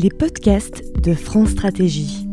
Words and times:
Les 0.00 0.10
podcasts 0.10 0.80
de 1.02 1.12
France 1.12 1.50
Stratégie. 1.50 2.24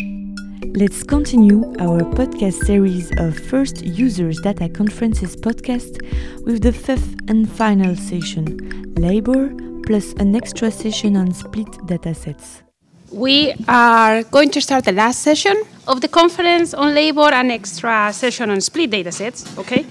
Let's 0.76 1.04
continue 1.04 1.64
our 1.80 2.04
podcast 2.14 2.64
series 2.64 3.10
of 3.18 3.36
First 3.36 3.84
Users 3.84 4.40
Data 4.44 4.70
Conferences 4.70 5.36
podcast 5.36 5.98
with 6.46 6.62
the 6.62 6.72
fifth 6.72 7.16
and 7.28 7.48
final 7.50 7.96
session, 7.96 8.56
Labor, 9.00 9.50
plus 9.82 10.14
an 10.20 10.36
extra 10.36 10.70
session 10.70 11.18
on 11.18 11.34
split 11.34 11.68
datasets. 11.88 12.62
We 13.12 13.56
are 13.68 14.22
going 14.26 14.52
to 14.52 14.62
start 14.62 14.86
the 14.86 14.92
last 14.92 15.24
session 15.24 15.56
of 15.88 16.02
the 16.02 16.08
conference 16.08 16.76
on 16.76 16.94
labor 16.94 17.34
and 17.34 17.52
extra 17.52 18.14
session 18.14 18.52
on 18.52 18.62
split 18.62 18.92
datasets, 18.92 19.58
okay? 19.58 19.88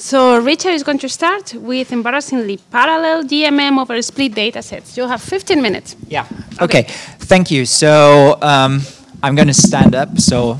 So 0.00 0.38
Richard 0.40 0.72
is 0.72 0.82
going 0.82 0.98
to 1.00 1.10
start 1.10 1.52
with 1.52 1.92
embarrassingly 1.92 2.56
parallel 2.70 3.22
GMM 3.22 3.78
over 3.78 4.00
split 4.00 4.34
data 4.34 4.62
sets. 4.62 4.96
You 4.96 5.06
have 5.06 5.20
15 5.20 5.60
minutes. 5.60 5.94
Yeah. 6.08 6.26
Okay. 6.58 6.84
Thank 7.28 7.50
you. 7.50 7.66
So 7.66 8.38
um, 8.40 8.80
I'm 9.22 9.34
going 9.34 9.48
to 9.48 9.54
stand 9.54 9.94
up. 9.94 10.18
So 10.18 10.58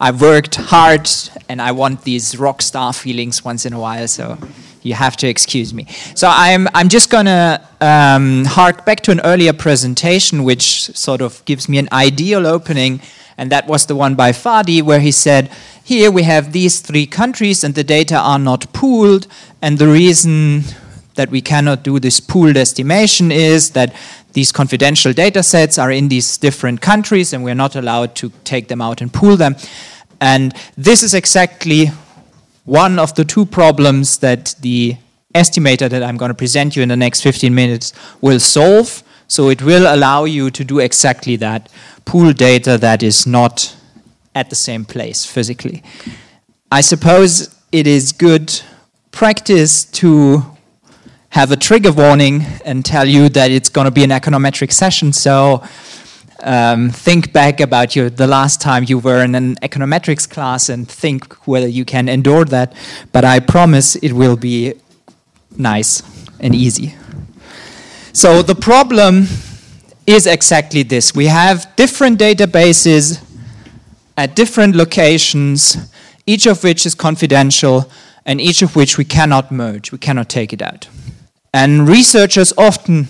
I've 0.00 0.20
worked 0.20 0.54
hard, 0.54 1.10
and 1.48 1.60
I 1.60 1.72
want 1.72 2.02
these 2.02 2.38
rock 2.38 2.62
star 2.62 2.92
feelings 2.92 3.44
once 3.44 3.66
in 3.66 3.72
a 3.72 3.80
while. 3.80 4.06
So 4.06 4.38
you 4.86 4.94
have 4.94 5.16
to 5.18 5.28
excuse 5.28 5.74
me. 5.74 5.86
So 6.14 6.28
I'm 6.30 6.68
I'm 6.74 6.88
just 6.88 7.10
going 7.10 7.26
to 7.26 7.60
um, 7.80 8.44
hark 8.44 8.86
back 8.86 9.00
to 9.02 9.10
an 9.10 9.20
earlier 9.24 9.52
presentation, 9.52 10.44
which 10.44 10.96
sort 10.96 11.20
of 11.20 11.44
gives 11.44 11.68
me 11.68 11.78
an 11.78 11.88
ideal 11.92 12.46
opening, 12.46 13.00
and 13.36 13.50
that 13.50 13.66
was 13.66 13.86
the 13.86 13.96
one 13.96 14.14
by 14.14 14.32
Fadi, 14.32 14.82
where 14.82 15.00
he 15.00 15.12
said 15.12 15.50
here 15.86 16.10
we 16.10 16.24
have 16.24 16.52
these 16.52 16.80
three 16.80 17.06
countries 17.06 17.62
and 17.62 17.74
the 17.74 17.84
data 17.84 18.16
are 18.16 18.40
not 18.40 18.72
pooled. 18.72 19.28
And 19.62 19.78
the 19.78 19.86
reason 19.86 20.64
that 21.14 21.30
we 21.30 21.40
cannot 21.40 21.84
do 21.84 22.00
this 22.00 22.18
pooled 22.18 22.56
estimation 22.56 23.30
is 23.30 23.70
that 23.70 23.94
these 24.32 24.50
confidential 24.50 25.12
data 25.12 25.42
sets 25.42 25.78
are 25.78 25.92
in 25.92 26.08
these 26.08 26.36
different 26.38 26.80
countries 26.80 27.32
and 27.32 27.44
we're 27.44 27.54
not 27.54 27.76
allowed 27.76 28.16
to 28.16 28.32
take 28.42 28.66
them 28.66 28.82
out 28.82 29.00
and 29.00 29.12
pool 29.12 29.36
them. 29.36 29.54
And 30.20 30.54
this 30.76 31.04
is 31.04 31.14
exactly 31.14 31.92
one 32.66 32.98
of 32.98 33.14
the 33.14 33.24
two 33.24 33.46
problems 33.46 34.18
that 34.18 34.54
the 34.60 34.96
estimator 35.34 35.88
that 35.88 36.02
I'm 36.02 36.16
going 36.16 36.30
to 36.30 36.34
present 36.34 36.76
you 36.76 36.82
in 36.82 36.88
the 36.88 36.96
next 36.96 37.22
15 37.22 37.54
minutes 37.54 37.92
will 38.20 38.40
solve. 38.40 39.02
So 39.28 39.48
it 39.48 39.62
will 39.62 39.92
allow 39.92 40.24
you 40.24 40.50
to 40.50 40.64
do 40.64 40.78
exactly 40.80 41.36
that 41.36 41.70
pool 42.04 42.32
data 42.32 42.78
that 42.78 43.02
is 43.02 43.26
not 43.26 43.76
at 44.34 44.50
the 44.50 44.56
same 44.56 44.84
place 44.84 45.24
physically. 45.24 45.82
I 46.70 46.80
suppose 46.80 47.54
it 47.72 47.86
is 47.86 48.12
good 48.12 48.60
practice 49.10 49.84
to 49.84 50.42
have 51.30 51.50
a 51.52 51.56
trigger 51.56 51.92
warning 51.92 52.42
and 52.64 52.84
tell 52.84 53.06
you 53.06 53.28
that 53.30 53.50
it's 53.50 53.68
going 53.68 53.84
to 53.84 53.90
be 53.90 54.04
an 54.04 54.10
econometric 54.10 54.72
session. 54.72 55.12
So 55.12 55.62
um, 56.46 56.90
think 56.90 57.32
back 57.32 57.60
about 57.60 57.96
your, 57.96 58.08
the 58.08 58.26
last 58.26 58.60
time 58.60 58.84
you 58.84 58.98
were 58.98 59.22
in 59.22 59.34
an 59.34 59.56
econometrics 59.56 60.30
class 60.30 60.68
and 60.68 60.88
think 60.88 61.34
whether 61.46 61.66
you 61.66 61.84
can 61.84 62.08
endure 62.08 62.44
that. 62.46 62.72
But 63.12 63.24
I 63.24 63.40
promise 63.40 63.96
it 63.96 64.12
will 64.12 64.36
be 64.36 64.74
nice 65.58 66.02
and 66.38 66.54
easy. 66.54 66.94
So 68.12 68.42
the 68.42 68.54
problem 68.54 69.26
is 70.06 70.26
exactly 70.26 70.84
this. 70.84 71.14
We 71.14 71.26
have 71.26 71.74
different 71.74 72.20
databases 72.20 73.22
at 74.16 74.36
different 74.36 74.76
locations, 74.76 75.76
each 76.26 76.46
of 76.46 76.62
which 76.62 76.86
is 76.86 76.94
confidential 76.94 77.90
and 78.24 78.40
each 78.40 78.62
of 78.62 78.76
which 78.76 78.96
we 78.96 79.04
cannot 79.04 79.50
merge, 79.50 79.92
we 79.92 79.98
cannot 79.98 80.28
take 80.28 80.52
it 80.52 80.62
out. 80.62 80.88
And 81.52 81.88
researchers 81.88 82.52
often 82.56 83.08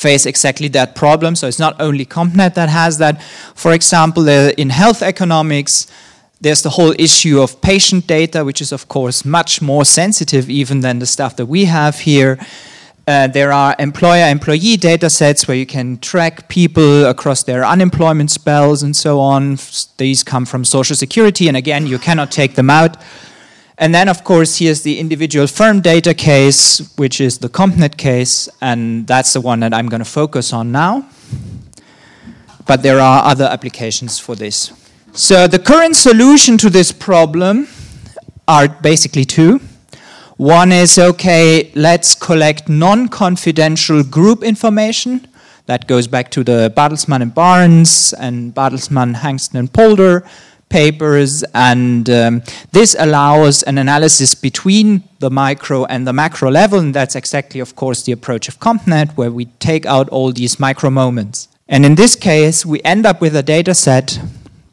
face 0.00 0.24
exactly 0.24 0.68
that 0.68 0.94
problem. 0.94 1.36
So 1.36 1.46
it's 1.46 1.58
not 1.58 1.76
only 1.78 2.06
CompNet 2.06 2.54
that 2.54 2.68
has 2.68 2.98
that. 2.98 3.22
For 3.54 3.72
example, 3.72 4.26
in 4.28 4.70
health 4.70 5.02
economics, 5.02 5.86
there's 6.40 6.62
the 6.62 6.70
whole 6.70 6.94
issue 6.98 7.40
of 7.40 7.60
patient 7.60 8.06
data, 8.06 8.44
which 8.44 8.62
is, 8.62 8.72
of 8.72 8.88
course, 8.88 9.24
much 9.24 9.60
more 9.60 9.84
sensitive 9.84 10.48
even 10.48 10.80
than 10.80 10.98
the 10.98 11.06
stuff 11.06 11.36
that 11.36 11.46
we 11.46 11.66
have 11.66 12.00
here. 12.00 12.38
Uh, 13.06 13.26
there 13.26 13.52
are 13.52 13.74
employer 13.78 14.26
employee 14.28 14.76
data 14.76 15.10
sets 15.10 15.48
where 15.48 15.56
you 15.56 15.66
can 15.66 15.98
track 15.98 16.48
people 16.48 17.06
across 17.06 17.42
their 17.42 17.64
unemployment 17.64 18.30
spells 18.30 18.82
and 18.82 18.94
so 18.94 19.18
on. 19.18 19.58
These 19.98 20.22
come 20.22 20.46
from 20.46 20.64
Social 20.64 20.96
Security, 20.96 21.48
and 21.48 21.56
again, 21.56 21.86
you 21.86 21.98
cannot 21.98 22.30
take 22.30 22.54
them 22.54 22.70
out. 22.70 22.96
And 23.80 23.94
then, 23.94 24.10
of 24.10 24.24
course, 24.24 24.58
here's 24.58 24.82
the 24.82 24.98
individual 24.98 25.46
firm 25.46 25.80
data 25.80 26.12
case, 26.12 26.94
which 26.98 27.18
is 27.18 27.38
the 27.38 27.48
CompNet 27.48 27.96
case, 27.96 28.46
and 28.60 29.06
that's 29.06 29.32
the 29.32 29.40
one 29.40 29.60
that 29.60 29.72
I'm 29.72 29.88
going 29.88 30.04
to 30.04 30.10
focus 30.10 30.52
on 30.52 30.70
now. 30.70 31.08
But 32.66 32.82
there 32.82 33.00
are 33.00 33.24
other 33.24 33.46
applications 33.46 34.18
for 34.18 34.36
this. 34.36 34.70
So, 35.14 35.46
the 35.46 35.58
current 35.58 35.96
solution 35.96 36.58
to 36.58 36.68
this 36.68 36.92
problem 36.92 37.68
are 38.46 38.68
basically 38.68 39.24
two. 39.24 39.60
One 40.36 40.72
is 40.72 40.98
okay, 40.98 41.72
let's 41.74 42.14
collect 42.14 42.68
non 42.68 43.08
confidential 43.08 44.02
group 44.02 44.42
information. 44.42 45.26
That 45.64 45.88
goes 45.88 46.06
back 46.06 46.30
to 46.32 46.44
the 46.44 46.70
Bartelsman 46.76 47.22
and 47.22 47.34
Barnes 47.34 48.12
and 48.12 48.54
Bartelsman, 48.54 49.14
Hagsten 49.16 49.54
and 49.58 49.72
Polder 49.72 50.26
papers. 50.70 51.44
And 51.52 52.08
um, 52.08 52.42
this 52.72 52.96
allows 52.98 53.62
an 53.64 53.76
analysis 53.76 54.34
between 54.34 55.04
the 55.18 55.30
micro 55.30 55.84
and 55.84 56.06
the 56.06 56.14
macro 56.14 56.50
level. 56.50 56.78
And 56.78 56.94
that's 56.94 57.14
exactly, 57.14 57.60
of 57.60 57.76
course, 57.76 58.02
the 58.02 58.12
approach 58.12 58.48
of 58.48 58.58
CompNet, 58.58 59.16
where 59.18 59.30
we 59.30 59.44
take 59.58 59.84
out 59.84 60.08
all 60.08 60.32
these 60.32 60.58
micro 60.58 60.88
moments. 60.88 61.48
And 61.68 61.84
in 61.84 61.96
this 61.96 62.16
case, 62.16 62.64
we 62.64 62.80
end 62.82 63.04
up 63.04 63.20
with 63.20 63.36
a 63.36 63.42
data 63.42 63.74
set 63.74 64.18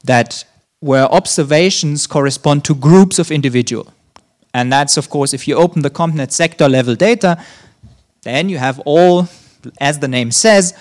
that 0.06 0.46
where 0.80 1.06
observations 1.06 2.08
correspond 2.08 2.64
to 2.66 2.74
groups 2.76 3.20
of 3.20 3.32
individuals. 3.32 3.90
And 4.54 4.72
that's, 4.72 4.98
of 4.98 5.10
course, 5.10 5.34
if 5.34 5.48
you 5.48 5.56
open 5.56 5.82
the 5.82 5.90
CompNet 5.90 6.32
sector 6.32 6.70
level 6.70 6.96
data, 6.96 7.44
then 8.24 8.50
you 8.50 8.58
have 8.58 8.80
all, 8.86 9.28
as 9.80 10.00
the 10.00 10.08
name 10.08 10.32
says, 10.32 10.74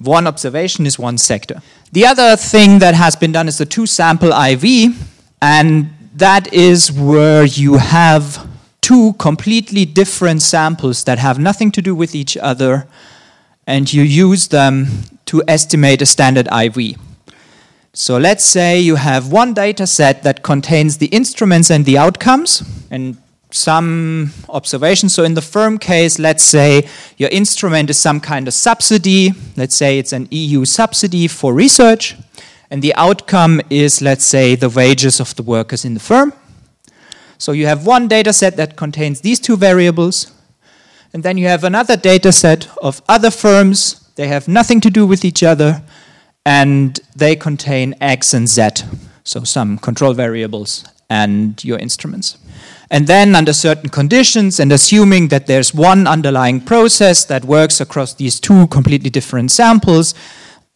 one 0.00 0.26
observation 0.26 0.86
is 0.86 0.98
one 0.98 1.18
sector. 1.18 1.62
The 1.92 2.06
other 2.06 2.36
thing 2.36 2.78
that 2.80 2.94
has 2.94 3.14
been 3.16 3.32
done 3.32 3.48
is 3.48 3.58
the 3.58 3.66
two 3.66 3.86
sample 3.86 4.32
IV, 4.32 4.96
and 5.40 5.90
that 6.14 6.52
is 6.52 6.90
where 6.90 7.44
you 7.44 7.74
have 7.74 8.46
two 8.80 9.12
completely 9.14 9.84
different 9.84 10.42
samples 10.42 11.04
that 11.04 11.18
have 11.18 11.38
nothing 11.38 11.70
to 11.72 11.82
do 11.82 11.94
with 11.94 12.14
each 12.14 12.36
other, 12.36 12.86
and 13.66 13.92
you 13.92 14.02
use 14.02 14.48
them 14.48 14.86
to 15.26 15.42
estimate 15.46 16.02
a 16.02 16.06
standard 16.06 16.48
IV. 16.52 16.96
So 17.92 18.18
let's 18.18 18.44
say 18.44 18.80
you 18.80 18.96
have 18.96 19.32
one 19.32 19.52
data 19.52 19.86
set 19.86 20.22
that 20.22 20.42
contains 20.42 20.98
the 20.98 21.06
instruments 21.06 21.70
and 21.70 21.84
the 21.84 21.98
outcomes 21.98 22.62
and 22.90 23.16
some 23.52 24.32
observations. 24.48 25.14
So 25.14 25.24
in 25.24 25.34
the 25.34 25.42
firm 25.42 25.78
case, 25.78 26.18
let's 26.18 26.44
say 26.44 26.88
your 27.16 27.28
instrument 27.30 27.90
is 27.90 27.98
some 27.98 28.20
kind 28.20 28.48
of 28.48 28.54
subsidy. 28.54 29.32
Let's 29.56 29.76
say 29.76 29.98
it's 29.98 30.12
an 30.12 30.28
EU 30.30 30.64
subsidy 30.64 31.28
for 31.28 31.54
research. 31.54 32.16
And 32.70 32.82
the 32.82 32.94
outcome 32.94 33.60
is, 33.68 34.00
let's 34.00 34.24
say, 34.24 34.54
the 34.54 34.68
wages 34.68 35.20
of 35.20 35.34
the 35.36 35.42
workers 35.42 35.84
in 35.84 35.94
the 35.94 36.00
firm. 36.00 36.32
So 37.38 37.52
you 37.52 37.66
have 37.66 37.86
one 37.86 38.06
data 38.06 38.32
set 38.32 38.56
that 38.56 38.76
contains 38.76 39.22
these 39.22 39.40
two 39.40 39.56
variables. 39.56 40.32
And 41.12 41.22
then 41.22 41.36
you 41.36 41.46
have 41.48 41.64
another 41.64 41.96
data 41.96 42.30
set 42.30 42.68
of 42.82 43.02
other 43.08 43.30
firms. 43.30 44.08
They 44.14 44.28
have 44.28 44.46
nothing 44.46 44.80
to 44.82 44.90
do 44.90 45.06
with 45.06 45.24
each 45.24 45.42
other 45.42 45.82
and 46.44 46.98
they 47.14 47.36
contain 47.36 47.94
X 48.00 48.34
and 48.34 48.48
Z, 48.48 48.68
so 49.24 49.44
some 49.44 49.78
control 49.78 50.14
variables 50.14 50.84
and 51.08 51.62
your 51.64 51.78
instruments. 51.78 52.38
And 52.90 53.06
then, 53.06 53.36
under 53.36 53.52
certain 53.52 53.88
conditions, 53.88 54.58
and 54.58 54.72
assuming 54.72 55.28
that 55.28 55.46
there's 55.46 55.72
one 55.72 56.08
underlying 56.08 56.60
process 56.60 57.24
that 57.26 57.44
works 57.44 57.80
across 57.80 58.14
these 58.14 58.40
two 58.40 58.66
completely 58.66 59.10
different 59.10 59.52
samples, 59.52 60.14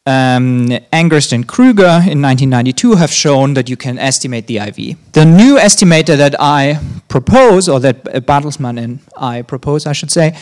um, 0.06 0.68
Angrist 0.92 1.32
and 1.32 1.48
Krueger 1.48 2.02
in 2.06 2.20
1992 2.22 2.94
have 2.96 3.10
shown 3.10 3.54
that 3.54 3.68
you 3.68 3.76
can 3.76 3.98
estimate 3.98 4.46
the 4.46 4.58
IV. 4.58 4.96
The 5.12 5.24
new 5.24 5.56
estimator 5.56 6.16
that 6.16 6.36
I 6.38 6.78
propose, 7.08 7.68
or 7.68 7.80
that 7.80 8.04
Bartelsman 8.04 8.78
and 8.80 8.98
I 9.16 9.42
propose, 9.42 9.86
I 9.86 9.92
should 9.92 10.10
say, 10.10 10.36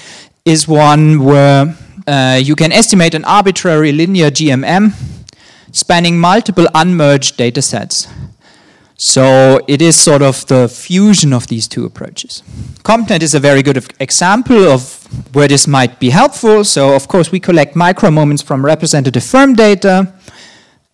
is 0.45 0.67
one 0.67 1.25
where 1.25 1.75
uh, 2.07 2.41
you 2.43 2.57
can 2.57 2.73
estimate 2.73 3.15
an 3.15 3.25
arbitrary 3.25 3.93
linear 3.93 4.31
GMM 4.31 4.93
spanning 5.71 6.19
multiple 6.19 6.67
unmerged 6.75 7.37
data 7.37 7.63
sets. 7.63 8.09
So 9.03 9.59
it 9.67 9.83
is 9.83 9.97
sort 9.97 10.23
of 10.23 10.47
the 10.47 10.69
fusion 10.69 11.33
of 11.33 11.49
these 11.49 11.67
two 11.67 11.85
approaches. 11.85 12.45
CompNet 12.85 13.21
is 13.21 13.35
a 13.35 13.41
very 13.41 13.61
good 13.61 13.85
example 13.99 14.69
of 14.69 15.09
where 15.35 15.49
this 15.49 15.67
might 15.67 15.99
be 15.99 16.11
helpful. 16.11 16.63
So 16.63 16.95
of 16.95 17.09
course 17.09 17.33
we 17.33 17.41
collect 17.41 17.75
micro 17.75 18.13
moments 18.13 18.43
from 18.43 18.65
representative 18.65 19.25
firm 19.25 19.55
data 19.55 20.15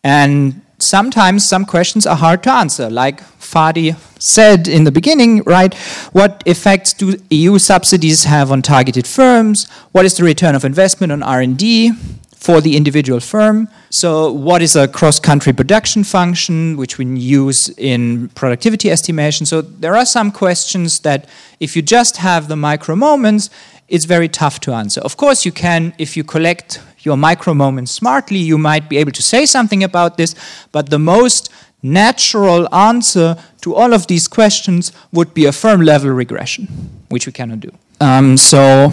and 0.03 0.63
sometimes 0.79 1.47
some 1.47 1.67
questions 1.67 2.07
are 2.07 2.17
hard 2.17 2.43
to 2.45 2.51
answer 2.51 2.89
like 2.89 3.21
Fadi 3.39 3.95
said 4.19 4.69
in 4.69 4.85
the 4.85 4.93
beginning, 4.93 5.43
right? 5.43 5.75
What 6.13 6.43
effects 6.47 6.95
do 6.95 7.17
EU 7.29 7.59
subsidies 7.59 8.25
have 8.25 8.51
on 8.51 8.63
targeted 8.63 9.07
firms? 9.07 9.69
What 9.93 10.07
is 10.07 10.17
the 10.17 10.25
return 10.25 10.55
of 10.55 10.65
investment 10.65 11.13
on 11.13 11.23
R&D? 11.23 11.93
For 12.39 12.61
the 12.61 12.77
individual 12.77 13.21
firm. 13.21 13.69
So, 13.91 14.33
what 14.33 14.63
is 14.63 14.77
a 14.77 14.87
cross 14.87 15.19
country 15.19 15.53
production 15.53 16.05
function, 16.05 16.77
which 16.77 16.97
we 16.97 17.05
use 17.05 17.69
in 17.77 18.29
productivity 18.31 18.91
estimation? 18.91 19.45
So, 19.45 19.61
there 19.61 19.97
are 19.97 20.07
some 20.07 20.31
questions 20.31 21.01
that, 21.01 21.29
if 21.59 21.75
you 21.75 21.83
just 21.83 22.19
have 22.19 22.47
the 22.49 22.57
micro 22.57 22.95
moments, 22.95 23.51
it's 23.89 24.05
very 24.05 24.29
tough 24.29 24.61
to 24.61 24.73
answer. 24.73 25.01
Of 25.01 25.17
course, 25.17 25.45
you 25.45 25.53
can, 25.53 25.95
if 25.99 26.17
you 26.17 26.23
collect 26.23 26.81
your 27.01 27.17
micro 27.17 27.55
moments 27.55 27.91
smartly, 27.91 28.39
you 28.39 28.57
might 28.57 28.89
be 28.89 28.99
able 28.99 29.13
to 29.13 29.23
say 29.23 29.45
something 29.45 29.83
about 29.83 30.17
this, 30.17 30.35
but 30.71 30.91
the 30.91 30.99
most 30.99 31.51
natural 31.83 32.73
answer 32.73 33.37
to 33.63 33.75
all 33.75 33.93
of 33.93 34.07
these 34.07 34.29
questions 34.29 34.93
would 35.13 35.35
be 35.35 35.47
a 35.47 35.53
firm 35.53 35.81
level 35.81 36.11
regression, 36.11 36.69
which 37.09 37.27
we 37.27 37.33
cannot 37.33 37.61
do. 37.61 37.73
Um, 38.01 38.37
so, 38.37 38.93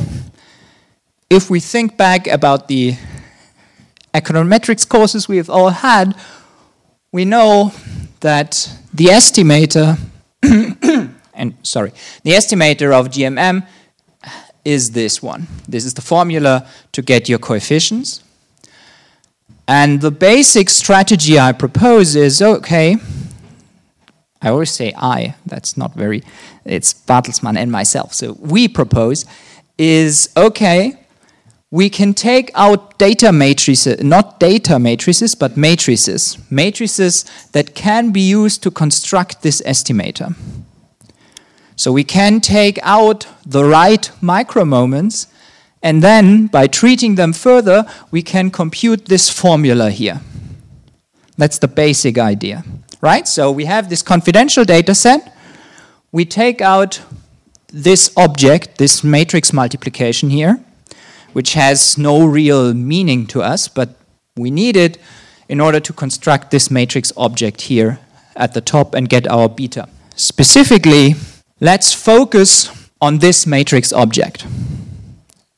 if 1.29 1.49
we 1.49 1.59
think 1.59 1.97
back 1.97 2.27
about 2.27 2.67
the 2.67 2.95
econometrics 4.19 4.87
courses 4.87 5.27
we 5.27 5.37
have 5.37 5.49
all 5.49 5.69
had, 5.69 6.15
we 7.11 7.25
know 7.25 7.71
that 8.21 8.69
the 8.93 9.05
estimator, 9.05 9.97
and 11.33 11.55
sorry, 11.63 11.91
the 12.23 12.31
estimator 12.31 12.91
of 12.91 13.09
GMM 13.09 13.67
is 14.63 14.91
this 14.91 15.21
one. 15.21 15.47
This 15.67 15.85
is 15.85 15.93
the 15.93 16.01
formula 16.01 16.67
to 16.93 17.01
get 17.01 17.29
your 17.29 17.39
coefficients. 17.39 18.23
And 19.67 20.01
the 20.01 20.11
basic 20.11 20.69
strategy 20.69 21.39
I 21.39 21.51
propose 21.51 22.15
is 22.15 22.41
okay, 22.41 22.97
I 24.41 24.49
always 24.49 24.69
say 24.69 24.93
I, 24.95 25.35
that's 25.45 25.75
not 25.75 25.95
very, 25.95 26.23
it's 26.65 26.93
Bartelsman 26.93 27.57
and 27.57 27.71
myself. 27.71 28.13
So 28.13 28.33
we 28.33 28.67
propose 28.67 29.25
is 29.77 30.29
okay, 30.37 31.04
we 31.75 31.89
can 31.89 32.13
take 32.13 32.51
out 32.55 32.97
data 32.97 33.33
matrices, 33.33 34.01
not 34.01 34.39
data 34.39 34.79
matrices, 34.79 35.35
but 35.35 35.57
matrices. 35.57 36.37
Matrices 36.49 37.25
that 37.51 37.75
can 37.75 38.11
be 38.11 38.21
used 38.21 38.63
to 38.63 38.71
construct 38.71 39.41
this 39.41 39.61
estimator. 39.63 40.33
So 41.75 41.91
we 41.91 42.05
can 42.05 42.39
take 42.39 42.79
out 42.81 43.27
the 43.45 43.65
right 43.65 44.09
micromoments, 44.21 45.27
and 45.83 46.01
then 46.01 46.47
by 46.47 46.67
treating 46.67 47.15
them 47.15 47.33
further, 47.33 47.83
we 48.09 48.21
can 48.21 48.51
compute 48.51 49.07
this 49.07 49.29
formula 49.29 49.89
here. 49.89 50.21
That's 51.37 51.59
the 51.59 51.67
basic 51.67 52.17
idea, 52.17 52.63
right? 53.01 53.27
So 53.27 53.51
we 53.51 53.65
have 53.65 53.89
this 53.89 54.01
confidential 54.01 54.63
data 54.63 54.95
set. 54.95 55.35
We 56.13 56.23
take 56.23 56.61
out 56.61 57.01
this 57.67 58.13
object, 58.15 58.77
this 58.77 59.03
matrix 59.03 59.51
multiplication 59.51 60.29
here, 60.29 60.63
which 61.35 61.51
has 61.51 61.97
no 61.97 62.25
real 62.25 62.73
meaning 62.73 63.27
to 63.27 63.41
us, 63.43 63.67
but 63.67 63.89
we 64.37 64.49
need 64.49 64.77
it 64.77 64.97
in 65.49 65.59
order 65.59 65.81
to 65.81 65.91
construct 65.91 66.49
this 66.49 66.71
matrix 66.71 67.11
object 67.17 67.63
here 67.63 67.99
at 68.37 68.53
the 68.53 68.61
top 68.61 68.95
and 68.95 69.09
get 69.09 69.27
our 69.27 69.49
beta. 69.49 69.89
Specifically, 70.15 71.15
let's 71.59 71.91
focus 71.91 72.71
on 73.01 73.17
this 73.17 73.45
matrix 73.45 73.91
object, 73.91 74.47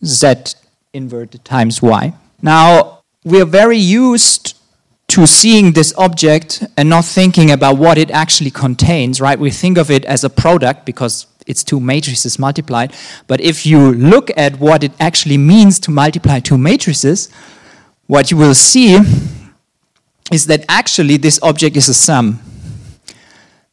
z 0.04 0.34
inverted 0.94 1.46
times 1.46 1.80
y. 1.80 2.12
Now, 2.42 3.04
we 3.24 3.40
are 3.40 3.46
very 3.46 3.78
used 3.78 4.58
to 5.10 5.28
seeing 5.28 5.74
this 5.74 5.94
object 5.96 6.64
and 6.76 6.90
not 6.90 7.06
thinking 7.06 7.52
about 7.52 7.78
what 7.78 8.00
it 8.00 8.10
actually 8.10 8.50
contains, 8.50 9.22
right? 9.22 9.38
We 9.38 9.52
think 9.52 9.78
of 9.78 9.92
it 9.92 10.06
as 10.06 10.24
a 10.24 10.30
product 10.32 10.88
because 10.88 11.28
it's 11.48 11.64
two 11.64 11.80
matrices 11.80 12.38
multiplied. 12.38 12.94
But 13.26 13.42
if 13.42 13.66
you 13.66 13.94
look 13.94 14.30
at 14.38 14.60
what 14.60 14.84
it 14.84 14.92
actually 15.00 15.38
means 15.38 15.80
to 15.80 15.92
multiply 15.92 16.40
two 16.40 16.58
matrices, 16.58 17.30
what 18.06 18.30
you 18.30 18.38
will 18.38 18.56
see 18.56 18.98
is 20.32 20.46
that 20.48 20.66
actually 20.68 21.18
this 21.18 21.40
object 21.42 21.78
is 21.78 21.90
a 21.90 21.94
sum. 21.94 22.40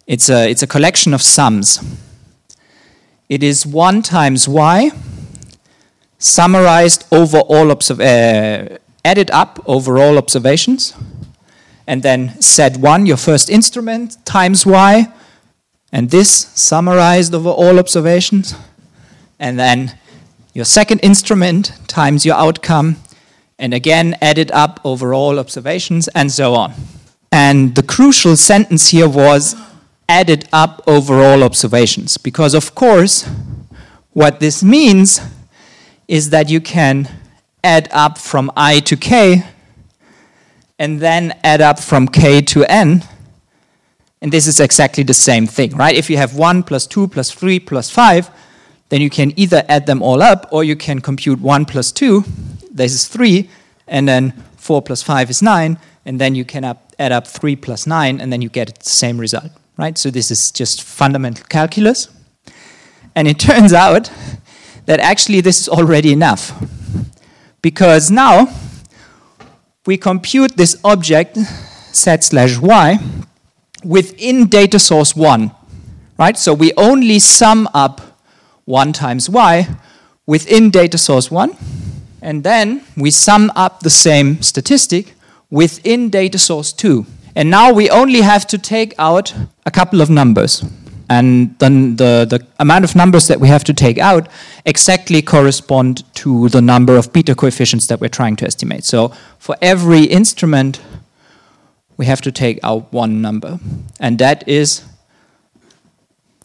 It's 0.07 0.29
a, 0.29 0.49
it's 0.49 0.63
a 0.63 0.67
collection 0.67 1.15
of 1.15 1.23
sums. 1.23 1.83
It 3.29 3.43
is 3.43 3.67
1 3.67 4.03
times 4.03 4.47
y 4.47 4.91
summarized 6.19 7.07
over 7.11 7.39
all 7.39 7.71
observ- 7.71 8.01
uh, 8.01 8.79
added 9.05 9.31
up 9.31 9.63
over 9.67 9.99
all 9.99 10.17
observations 10.19 10.95
and 11.87 12.03
then 12.03 12.41
set 12.41 12.77
1, 12.77 13.07
your 13.07 13.17
first 13.17 13.51
instrument 13.51 14.25
times 14.25 14.65
y 14.65 15.13
and 15.95 16.11
this 16.11 16.51
summarized 16.57 17.33
over 17.33 17.51
all 17.51 17.79
observations. 17.79 18.57
And 19.39 19.57
then 19.57 19.97
your 20.53 20.65
second 20.65 20.99
instrument 21.05 21.73
times 21.87 22.27
your 22.27 22.35
outcome, 22.35 22.97
and 23.61 23.73
again 23.73 24.17
added 24.21 24.51
up 24.51 24.81
over 24.85 25.15
all 25.15 25.39
observations, 25.39 26.09
and 26.09 26.33
so 26.33 26.55
on. 26.55 26.75
And 27.31 27.77
the 27.77 27.85
crucial 27.85 28.37
sentence 28.37 28.89
here 28.89 29.09
was 29.09 29.55
added 30.09 30.49
up 30.53 30.83
over 30.89 31.23
all 31.23 31.45
observations, 31.45 32.19
because 32.19 32.55
of 32.55 32.75
course, 32.75 33.31
what 34.13 34.41
this 34.41 34.65
means 34.65 35.21
is 36.09 36.31
that 36.31 36.51
you 36.51 36.61
can 36.61 37.09
add 37.63 37.89
up 37.93 38.19
from 38.19 38.51
i 38.57 38.79
to 38.81 38.97
k 38.97 39.43
and 40.79 41.01
then 41.01 41.33
add 41.43 41.61
up 41.63 41.79
from 41.79 42.07
k 42.07 42.43
to 42.43 42.63
n 42.65 43.03
and 44.25 44.33
this 44.33 44.47
is 44.47 44.59
exactly 44.59 45.03
the 45.03 45.13
same 45.13 45.47
thing, 45.47 45.77
right? 45.77 45.95
If 45.95 46.09
you 46.09 46.17
have 46.17 46.35
1 46.35 46.63
plus 46.63 46.87
2 46.87 47.09
plus 47.09 47.31
3 47.31 47.61
plus 47.61 47.91
5, 47.91 48.31
then 48.89 49.03
you 49.03 49.11
can 49.11 49.39
either 49.39 49.67
add 49.69 49.85
them 49.85 50.03
all 50.03 50.23
up 50.23 50.49
or 50.51 50.65
you 50.65 50.77
can 50.77 51.03
compute 51.03 51.43
1 51.43 51.67
plus 51.67 51.93
2, 51.93 52.25
this 52.73 52.95
is 52.95 53.07
3, 53.07 53.51
and 53.87 54.09
then 54.09 54.33
4 54.57 54.81
plus 54.81 55.03
5 55.03 55.29
is 55.29 55.43
9, 55.43 55.79
and 56.07 56.19
then 56.19 56.35
you 56.35 56.47
can 56.47 56.65
up, 56.65 56.95
add 56.99 57.13
up 57.13 57.27
3 57.27 57.55
plus 57.57 57.87
9, 57.87 58.19
and 58.19 58.33
then 58.33 58.41
you 58.41 58.49
get 58.49 58.79
the 58.79 58.89
same 58.89 59.19
result, 59.19 59.53
right? 59.77 59.99
So 59.99 60.11
this 60.11 60.31
is 60.31 60.51
just 60.51 60.83
fundamental 60.83 61.45
calculus. 61.51 62.09
And 63.15 63.29
it 63.29 63.39
turns 63.49 63.75
out 63.75 64.11
that 64.87 65.01
actually 65.01 65.43
this 65.43 65.61
is 65.61 65.69
already 65.69 66.15
enough. 66.15 66.51
Because 67.61 68.11
now 68.11 68.49
we 69.85 69.99
compute 69.99 70.57
this 70.57 70.81
object, 70.83 71.37
set 71.93 72.25
slash 72.25 72.57
y, 72.57 72.99
within 73.85 74.47
data 74.47 74.79
source 74.79 75.15
1, 75.15 75.51
right? 76.19 76.37
So 76.39 76.55
we 76.55 76.73
only 76.77 77.19
sum 77.19 77.69
up 77.75 78.01
1 78.65 78.93
times 78.93 79.29
y 79.29 79.69
within 80.27 80.71
data 80.71 80.99
source 80.99 81.31
1, 81.31 81.57
and 82.23 82.43
then 82.43 82.83
we 82.97 83.11
sum 83.11 83.53
up 83.55 83.81
the 83.81 83.91
same 83.91 84.41
statistic 84.43 85.15
within 85.51 86.09
data 86.11 86.39
source 86.39 86.73
2. 86.73 87.07
And 87.37 87.51
now 87.51 87.73
we 87.73 87.91
only 87.91 88.21
have 88.23 88.47
to 88.49 88.59
take 88.59 88.95
out 88.99 89.35
a 89.67 89.71
couple 89.71 90.01
of 90.01 90.09
numbers. 90.09 90.65
And 91.11 91.59
then 91.59 91.97
the, 91.97 92.27
the 92.29 92.47
amount 92.59 92.85
of 92.85 92.97
numbers 92.97 93.29
that 93.29 93.39
we 93.41 93.49
have 93.49 93.65
to 93.65 93.75
take 93.75 93.99
out 93.99 94.29
exactly 94.65 95.21
correspond 95.21 96.03
to 96.15 96.49
the 96.49 96.63
number 96.63 96.97
of 96.97 97.13
beta 97.13 97.35
coefficients 97.35 97.87
that 97.89 98.01
we're 98.01 98.09
trying 98.09 98.37
to 98.37 98.47
estimate. 98.47 98.85
So 98.85 99.09
for 99.39 99.57
every 99.61 100.05
instrument 100.05 100.81
we 101.97 102.07
have 102.07 102.21
to 102.23 102.33
take 102.33 102.59
out 102.63 102.93
one 102.93 103.21
number. 103.21 103.59
And 104.01 104.19
that 104.19 104.47
is 104.49 104.85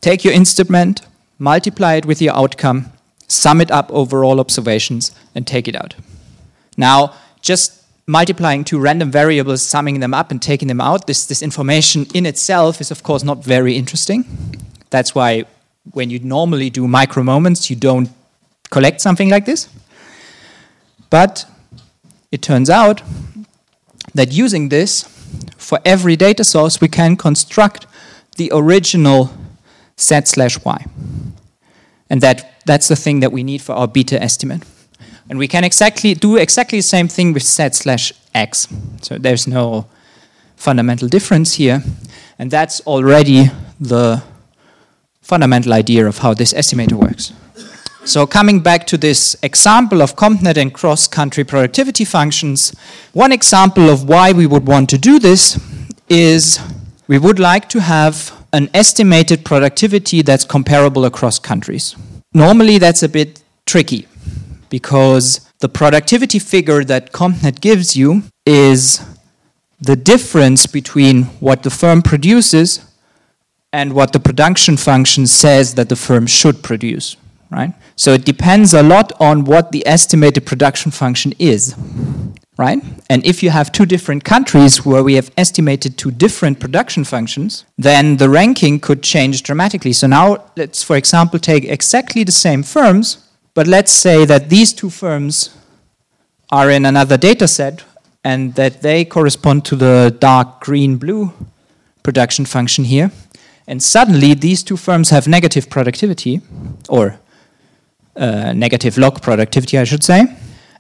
take 0.01 0.23
your 0.23 0.33
instrument, 0.33 1.01
multiply 1.37 1.95
it 1.95 2.05
with 2.05 2.21
your 2.21 2.35
outcome, 2.35 2.91
sum 3.27 3.61
it 3.61 3.71
up 3.71 3.91
over 3.91 4.23
all 4.23 4.39
observations, 4.39 5.11
and 5.35 5.45
take 5.45 5.67
it 5.67 5.75
out. 5.75 5.95
Now, 6.77 7.13
just 7.41 7.83
multiplying 8.07 8.63
two 8.63 8.79
random 8.79 9.11
variables, 9.11 9.61
summing 9.61 9.99
them 9.99 10.13
up, 10.13 10.31
and 10.31 10.41
taking 10.41 10.67
them 10.67 10.81
out, 10.81 11.07
this, 11.07 11.25
this 11.25 11.43
information 11.43 12.07
in 12.13 12.25
itself 12.25 12.81
is, 12.81 12.91
of 12.91 13.03
course, 13.03 13.23
not 13.23 13.43
very 13.43 13.75
interesting. 13.75 14.25
That's 14.89 15.13
why 15.13 15.45
when 15.91 16.09
you 16.09 16.19
normally 16.19 16.69
do 16.69 16.87
micro 16.87 17.23
moments, 17.23 17.69
you 17.69 17.75
don't 17.75 18.09
collect 18.71 19.01
something 19.01 19.29
like 19.29 19.45
this. 19.45 19.69
But 21.09 21.45
it 22.31 22.41
turns 22.41 22.69
out 22.69 23.01
that 24.13 24.31
using 24.31 24.69
this, 24.69 25.07
for 25.57 25.79
every 25.85 26.15
data 26.15 26.43
source, 26.43 26.81
we 26.81 26.87
can 26.87 27.15
construct 27.15 27.85
the 28.37 28.51
original 28.53 29.31
z 29.99 30.21
slash 30.25 30.63
y. 30.63 30.85
And 32.09 32.21
that, 32.21 32.61
that's 32.65 32.87
the 32.87 32.95
thing 32.95 33.19
that 33.19 33.31
we 33.31 33.43
need 33.43 33.61
for 33.61 33.73
our 33.73 33.87
beta 33.87 34.21
estimate. 34.21 34.63
And 35.29 35.37
we 35.37 35.47
can 35.47 35.63
exactly 35.63 36.15
do 36.15 36.37
exactly 36.37 36.79
the 36.79 36.83
same 36.83 37.07
thing 37.07 37.33
with 37.33 37.43
z 37.43 37.69
slash 37.73 38.13
x. 38.33 38.67
So 39.01 39.17
there's 39.17 39.47
no 39.47 39.85
fundamental 40.55 41.07
difference 41.07 41.55
here. 41.55 41.83
And 42.39 42.49
that's 42.49 42.81
already 42.81 43.51
the 43.79 44.23
fundamental 45.21 45.73
idea 45.73 46.07
of 46.07 46.17
how 46.19 46.33
this 46.33 46.53
estimator 46.53 46.93
works. 46.93 47.33
So 48.05 48.25
coming 48.25 48.61
back 48.61 48.87
to 48.87 48.97
this 48.97 49.35
example 49.43 50.01
of 50.01 50.15
CompNet 50.15 50.57
and 50.57 50.73
cross-country 50.73 51.43
productivity 51.43 52.05
functions, 52.05 52.73
one 53.13 53.31
example 53.31 53.89
of 53.89 54.07
why 54.07 54.31
we 54.31 54.47
would 54.47 54.67
want 54.67 54.89
to 54.91 54.97
do 54.97 55.19
this 55.19 55.59
is 56.07 56.59
we 57.07 57.19
would 57.19 57.39
like 57.39 57.69
to 57.69 57.81
have 57.81 58.33
an 58.51 58.69
estimated 58.73 59.45
productivity 59.45 60.21
that's 60.21 60.45
comparable 60.45 61.05
across 61.05 61.37
countries. 61.39 61.95
Normally 62.33 62.77
that's 62.77 63.03
a 63.03 63.09
bit 63.09 63.43
tricky 63.65 64.07
because 64.69 65.41
the 65.59 65.69
productivity 65.69 66.39
figure 66.39 66.83
that 66.85 67.11
CompNet 67.11 67.61
gives 67.61 67.95
you 67.95 68.23
is 68.45 69.05
the 69.79 69.95
difference 69.95 70.65
between 70.65 71.23
what 71.39 71.63
the 71.63 71.69
firm 71.69 72.01
produces 72.01 72.85
and 73.71 73.93
what 73.93 74.13
the 74.13 74.19
production 74.19 74.77
function 74.77 75.27
says 75.27 75.75
that 75.75 75.89
the 75.89 75.95
firm 75.95 76.25
should 76.25 76.63
produce, 76.63 77.15
right? 77.49 77.73
So 77.95 78.13
it 78.13 78.25
depends 78.25 78.73
a 78.73 78.83
lot 78.83 79.11
on 79.19 79.43
what 79.43 79.71
the 79.71 79.85
estimated 79.87 80.45
production 80.45 80.91
function 80.91 81.33
is, 81.39 81.75
right? 82.57 82.79
And 83.09 83.25
if 83.25 83.41
you 83.41 83.49
have 83.49 83.71
two 83.71 83.85
different 83.85 84.23
countries 84.23 84.85
where 84.85 85.03
we 85.03 85.15
have 85.15 85.31
estimated 85.37 85.97
two 85.97 86.11
different 86.11 86.59
production 86.59 87.03
functions, 87.03 87.65
then 87.77 88.17
the 88.17 88.29
ranking 88.29 88.79
could 88.79 89.01
change 89.01 89.43
dramatically. 89.43 89.93
So 89.93 90.07
now 90.07 90.43
let's, 90.55 90.83
for 90.83 90.95
example, 90.95 91.39
take 91.39 91.63
exactly 91.65 92.23
the 92.23 92.31
same 92.31 92.63
firms, 92.63 93.29
but 93.53 93.67
let's 93.67 93.91
say 93.91 94.25
that 94.25 94.49
these 94.49 94.73
two 94.73 94.89
firms 94.89 95.55
are 96.51 96.69
in 96.69 96.85
another 96.85 97.17
data 97.17 97.47
set 97.47 97.83
and 98.23 98.55
that 98.55 98.81
they 98.81 99.05
correspond 99.05 99.65
to 99.65 99.75
the 99.75 100.15
dark 100.19 100.61
green 100.61 100.97
blue 100.97 101.31
production 102.03 102.45
function 102.45 102.85
here. 102.85 103.11
And 103.67 103.83
suddenly 103.83 104.33
these 104.33 104.63
two 104.63 104.77
firms 104.77 105.11
have 105.11 105.27
negative 105.27 105.69
productivity, 105.69 106.41
or 106.89 107.19
uh, 108.15 108.53
negative 108.53 108.97
log 108.97 109.21
productivity, 109.21 109.77
I 109.77 109.83
should 109.83 110.03
say. 110.03 110.25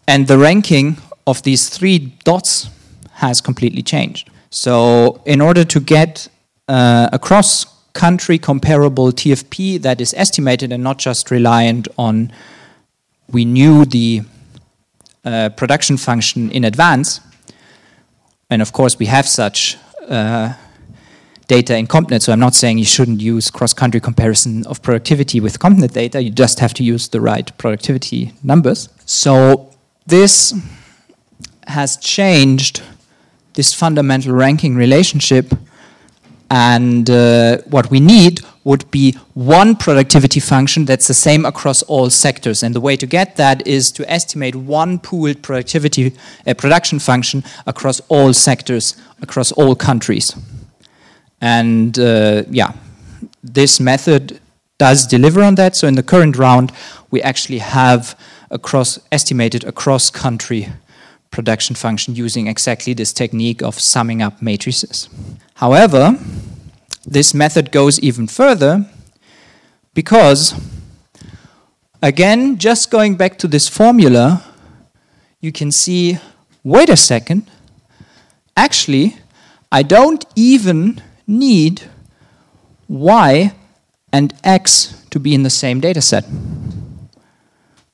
And 0.07 0.27
the 0.27 0.37
ranking 0.37 0.97
of 1.27 1.43
these 1.43 1.69
three 1.69 2.13
dots 2.23 2.69
has 3.13 3.41
completely 3.41 3.83
changed. 3.83 4.29
So, 4.49 5.21
in 5.25 5.41
order 5.41 5.63
to 5.63 5.79
get 5.79 6.27
uh, 6.67 7.09
a 7.13 7.19
cross 7.19 7.65
country 7.93 8.37
comparable 8.37 9.11
TFP 9.11 9.81
that 9.81 10.01
is 10.01 10.13
estimated 10.15 10.71
and 10.71 10.83
not 10.83 10.97
just 10.97 11.31
reliant 11.31 11.87
on 11.97 12.31
we 13.31 13.45
knew 13.45 13.85
the 13.85 14.21
uh, 15.23 15.49
production 15.49 15.97
function 15.97 16.49
in 16.51 16.63
advance, 16.63 17.21
and 18.49 18.61
of 18.61 18.71
course 18.71 18.97
we 18.97 19.05
have 19.05 19.27
such 19.27 19.77
uh, 20.07 20.53
data 21.49 21.75
in 21.75 21.87
CompNet, 21.87 22.21
so 22.21 22.31
I'm 22.31 22.39
not 22.39 22.55
saying 22.55 22.77
you 22.77 22.85
shouldn't 22.85 23.19
use 23.19 23.49
cross-country 23.49 23.99
comparison 23.99 24.65
of 24.67 24.81
productivity 24.81 25.39
with 25.41 25.59
CompNet 25.59 25.91
data, 25.91 26.21
you 26.21 26.29
just 26.29 26.59
have 26.59 26.73
to 26.75 26.83
use 26.83 27.09
the 27.09 27.19
right 27.19 27.57
productivity 27.57 28.31
numbers. 28.43 28.87
So 29.05 29.71
this 30.05 30.53
has 31.67 31.97
changed 31.97 32.83
this 33.55 33.73
fundamental 33.73 34.33
ranking 34.33 34.75
relationship 34.75 35.51
and 36.51 37.09
uh, 37.09 37.57
what 37.69 37.89
we 37.91 37.99
need 37.99 38.41
would 38.63 38.89
be 38.91 39.13
one 39.33 39.75
productivity 39.75 40.39
function 40.39 40.85
that's 40.85 41.07
the 41.07 41.13
same 41.13 41.45
across 41.45 41.81
all 41.83 42.09
sectors. 42.09 42.61
And 42.63 42.75
the 42.75 42.81
way 42.81 42.95
to 42.97 43.07
get 43.07 43.35
that 43.37 43.65
is 43.67 43.91
to 43.91 44.11
estimate 44.11 44.55
one 44.55 44.99
pooled 44.99 45.41
productivity 45.41 46.13
uh, 46.45 46.53
production 46.53 46.99
function 46.99 47.43
across 47.65 47.99
all 48.09 48.33
sectors, 48.33 48.95
across 49.21 49.51
all 49.51 49.75
countries. 49.75 50.35
And 51.41 51.97
uh, 51.97 52.43
yeah, 52.49 52.73
this 53.43 53.79
method 53.79 54.39
does 54.77 55.07
deliver 55.07 55.43
on 55.43 55.55
that. 55.55 55.75
So 55.75 55.87
in 55.87 55.95
the 55.95 56.03
current 56.03 56.37
round, 56.37 56.71
we 57.11 57.21
actually 57.21 57.59
have 57.59 58.17
across 58.51 58.99
estimated 59.11 59.63
across 59.63 60.09
country 60.09 60.69
production 61.31 61.75
function 61.75 62.15
using 62.15 62.47
exactly 62.47 62.93
this 62.93 63.13
technique 63.13 63.61
of 63.61 63.79
summing 63.79 64.21
up 64.21 64.41
matrices. 64.41 65.09
However, 65.55 66.17
this 67.05 67.33
method 67.33 67.71
goes 67.71 67.99
even 67.99 68.27
further 68.27 68.85
because, 69.93 70.53
again, 72.01 72.57
just 72.57 72.89
going 72.89 73.15
back 73.15 73.37
to 73.39 73.47
this 73.47 73.67
formula, 73.67 74.43
you 75.39 75.51
can 75.51 75.71
see 75.71 76.17
wait 76.63 76.89
a 76.89 76.97
second, 76.97 77.49
actually, 78.57 79.17
I 79.71 79.83
don't 79.83 80.25
even 80.35 81.01
need 81.29 81.83
y 82.87 83.53
and 84.11 84.33
x 84.43 85.05
to 85.11 85.19
be 85.19 85.33
in 85.33 85.43
the 85.43 85.49
same 85.49 85.79
data 85.79 86.01
set. 86.01 86.25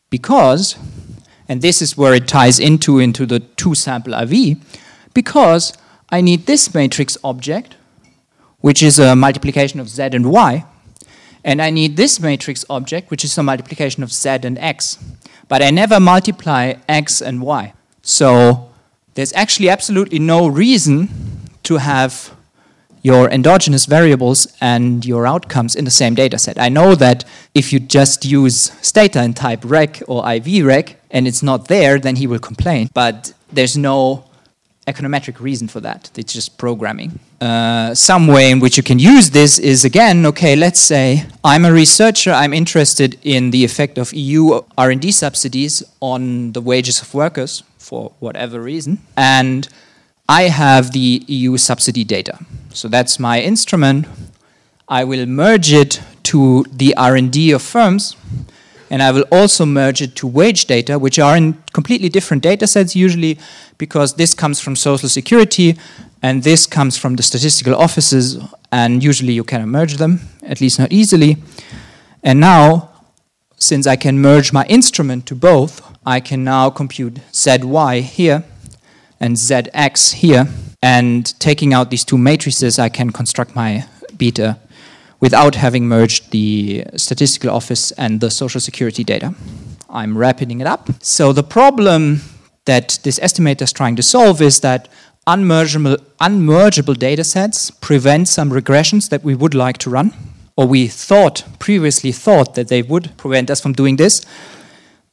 Because, 0.09 0.77
and 1.49 1.61
this 1.61 1.81
is 1.81 1.97
where 1.97 2.13
it 2.13 2.27
ties 2.27 2.59
into, 2.59 2.99
into 2.99 3.25
the 3.25 3.39
two 3.39 3.75
sample 3.75 4.13
IV, 4.13 4.57
because 5.13 5.73
I 6.09 6.21
need 6.21 6.45
this 6.45 6.73
matrix 6.73 7.17
object, 7.23 7.75
which 8.59 8.81
is 8.81 8.97
a 8.97 9.15
multiplication 9.15 9.79
of 9.79 9.89
z 9.89 10.03
and 10.03 10.31
y, 10.31 10.65
and 11.43 11.61
I 11.61 11.69
need 11.69 11.97
this 11.97 12.19
matrix 12.19 12.65
object, 12.69 13.11
which 13.11 13.23
is 13.23 13.37
a 13.37 13.43
multiplication 13.43 14.01
of 14.01 14.11
z 14.11 14.29
and 14.29 14.57
x. 14.57 14.97
But 15.47 15.61
I 15.61 15.69
never 15.69 15.99
multiply 15.99 16.75
x 16.87 17.21
and 17.21 17.41
y. 17.41 17.73
So 18.01 18.69
there's 19.13 19.33
actually 19.33 19.69
absolutely 19.69 20.19
no 20.19 20.47
reason 20.47 21.09
to 21.63 21.77
have 21.77 22.34
your 23.05 23.29
endogenous 23.29 23.85
variables 23.85 24.47
and 24.59 25.05
your 25.05 25.27
outcomes 25.27 25.75
in 25.75 25.85
the 25.85 25.91
same 25.91 26.15
data 26.15 26.39
set. 26.39 26.59
I 26.59 26.69
know 26.69 26.95
that 26.95 27.23
if 27.53 27.71
you 27.71 27.79
just 27.79 28.25
use 28.25 28.71
stata 28.81 29.19
and 29.19 29.35
type 29.35 29.61
reg 29.63 30.01
or 30.07 30.23
ivreg 30.23 30.95
and 31.11 31.27
it's 31.27 31.43
not 31.43 31.67
there, 31.67 31.99
then 31.99 32.15
he 32.15 32.25
will 32.25 32.39
complain. 32.39 32.89
But 32.95 33.31
there's 33.53 33.77
no 33.77 34.23
econometric 34.87 35.39
reason 35.39 35.67
for 35.67 35.79
that. 35.81 36.09
It's 36.17 36.33
just 36.33 36.57
programming. 36.57 37.19
Uh, 37.39 37.93
some 37.93 38.25
way 38.25 38.49
in 38.49 38.59
which 38.59 38.75
you 38.75 38.81
can 38.81 38.97
use 38.97 39.29
this 39.29 39.59
is 39.59 39.85
again, 39.85 40.25
okay, 40.25 40.55
let's 40.55 40.79
say 40.79 41.25
I'm 41.43 41.63
a 41.63 41.71
researcher, 41.71 42.31
I'm 42.31 42.53
interested 42.53 43.19
in 43.21 43.51
the 43.51 43.63
effect 43.63 43.99
of 43.99 44.13
EU 44.15 44.61
R&D 44.79 45.11
subsidies 45.11 45.83
on 45.99 46.53
the 46.53 46.61
wages 46.61 47.03
of 47.03 47.13
workers 47.13 47.61
for 47.77 48.13
whatever 48.19 48.59
reason, 48.59 48.97
and 49.15 49.69
I 50.27 50.43
have 50.43 50.91
the 50.91 51.23
EU 51.27 51.57
subsidy 51.57 52.03
data. 52.03 52.39
So 52.73 52.87
that's 52.87 53.19
my 53.19 53.41
instrument. 53.41 54.07
I 54.87 55.03
will 55.03 55.27
merge 55.27 55.71
it 55.71 56.01
to 56.23 56.65
the 56.71 56.95
R&D 56.95 57.51
of 57.51 57.61
firms, 57.61 58.15
and 58.89 59.03
I 59.03 59.11
will 59.11 59.25
also 59.31 59.65
merge 59.65 60.01
it 60.01 60.15
to 60.15 60.27
wage 60.27 60.65
data, 60.65 60.97
which 60.97 61.19
are 61.19 61.37
in 61.37 61.61
completely 61.73 62.09
different 62.09 62.41
data 62.41 62.65
sets 62.65 62.95
usually, 62.95 63.37
because 63.77 64.15
this 64.15 64.33
comes 64.33 64.59
from 64.59 64.75
Social 64.75 65.09
Security, 65.09 65.77
and 66.23 66.41
this 66.41 66.65
comes 66.65 66.97
from 66.97 67.15
the 67.17 67.23
statistical 67.23 67.75
offices, 67.75 68.39
and 68.71 69.03
usually 69.03 69.33
you 69.33 69.43
cannot 69.43 69.67
merge 69.67 69.97
them, 69.97 70.21
at 70.41 70.59
least 70.59 70.79
not 70.79 70.91
easily. 70.91 71.37
And 72.23 72.39
now, 72.39 72.89
since 73.57 73.85
I 73.85 73.95
can 73.95 74.19
merge 74.19 74.51
my 74.51 74.65
instrument 74.65 75.27
to 75.27 75.35
both, 75.35 75.81
I 76.03 76.19
can 76.19 76.43
now 76.43 76.71
compute 76.71 77.19
ZY 77.31 78.01
here 78.01 78.43
and 79.19 79.35
zx 79.35 80.13
here. 80.13 80.47
And 80.81 81.39
taking 81.39 81.73
out 81.73 81.89
these 81.89 82.05
two 82.05 82.17
matrices, 82.17 82.77
I 82.77 82.89
can 82.89 83.11
construct 83.11 83.55
my 83.55 83.85
beta 84.17 84.57
without 85.19 85.55
having 85.55 85.87
merged 85.87 86.31
the 86.31 86.85
statistical 86.95 87.49
office 87.49 87.91
and 87.93 88.19
the 88.21 88.29
social 88.29 88.61
security 88.61 89.03
data. 89.03 89.33
I'm 89.89 90.17
wrapping 90.17 90.61
it 90.61 90.67
up. 90.67 90.89
So 91.01 91.33
the 91.33 91.43
problem 91.43 92.21
that 92.65 92.99
this 93.03 93.19
estimator 93.19 93.63
is 93.63 93.73
trying 93.73 93.95
to 93.95 94.03
solve 94.03 94.41
is 94.41 94.59
that 94.59 94.87
unmergeable, 95.25 95.97
unmergeable 96.19 96.93
data 96.93 97.23
sets 97.23 97.71
prevent 97.71 98.27
some 98.27 98.51
regressions 98.51 99.09
that 99.09 99.23
we 99.23 99.35
would 99.35 99.53
like 99.53 99.77
to 99.79 99.89
run, 99.89 100.13
or 100.55 100.67
we 100.67 100.87
thought, 100.87 101.43
previously 101.59 102.11
thought 102.11 102.55
that 102.55 102.67
they 102.67 102.81
would 102.81 103.15
prevent 103.17 103.49
us 103.49 103.61
from 103.61 103.73
doing 103.73 103.95
this. 103.95 104.25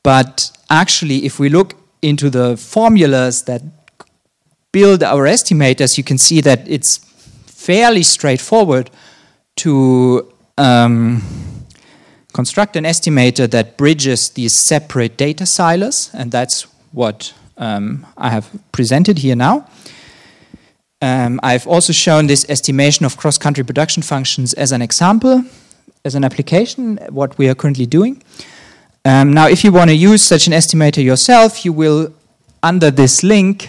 But 0.03 0.51
actually, 0.69 1.25
if 1.25 1.39
we 1.39 1.49
look 1.49 1.75
into 2.03 2.29
the 2.29 2.57
formulas 2.57 3.45
that 3.45 3.63
build 4.73 5.03
our 5.03 5.27
estimators, 5.27 5.97
you 5.99 6.05
can 6.05 6.19
see 6.19 6.41
that 6.41 6.67
it's 6.67 6.99
fairly 7.47 8.03
straightforward 8.03 8.91
to 9.57 10.33
um, 10.59 11.23
construct 12.33 12.77
an 12.77 12.85
estimator 12.85 13.49
that 13.51 13.77
bridges 13.77 14.31
these 14.31 14.59
separate 14.59 15.17
data 15.17 15.47
silos, 15.47 16.11
and 16.15 16.33
that's 16.33 16.67
what 16.93 17.35
um, 17.59 18.07
I 18.17 18.31
have 18.31 18.49
presented 18.73 19.19
here 19.19 19.37
now. 19.37 19.69
Um, 21.03 21.41
I've 21.43 21.67
also 21.67 21.93
shown 21.93 22.27
this 22.27 22.47
estimation 22.49 23.05
of 23.05 23.17
cross-country 23.17 23.65
production 23.65 24.03
functions 24.03 24.55
as 24.55 24.73
an 24.73 24.83
example, 24.83 25.45
as 26.05 26.15
an 26.15 26.25
application, 26.25 26.99
what 27.11 27.37
we 27.39 27.49
are 27.49 27.55
currently 27.55 27.87
doing. 27.87 28.23
Um, 29.05 29.33
now, 29.33 29.49
if 29.49 29.65
you 29.65 29.73
want 29.73 29.91
to 29.91 29.97
use 29.97 30.23
such 30.23 30.47
an 30.47 30.53
estimator 30.53 31.03
yourself, 31.03 31.65
you 31.65 31.73
will, 31.73 32.13
under 32.63 32.91
this 32.91 33.23
link, 33.23 33.69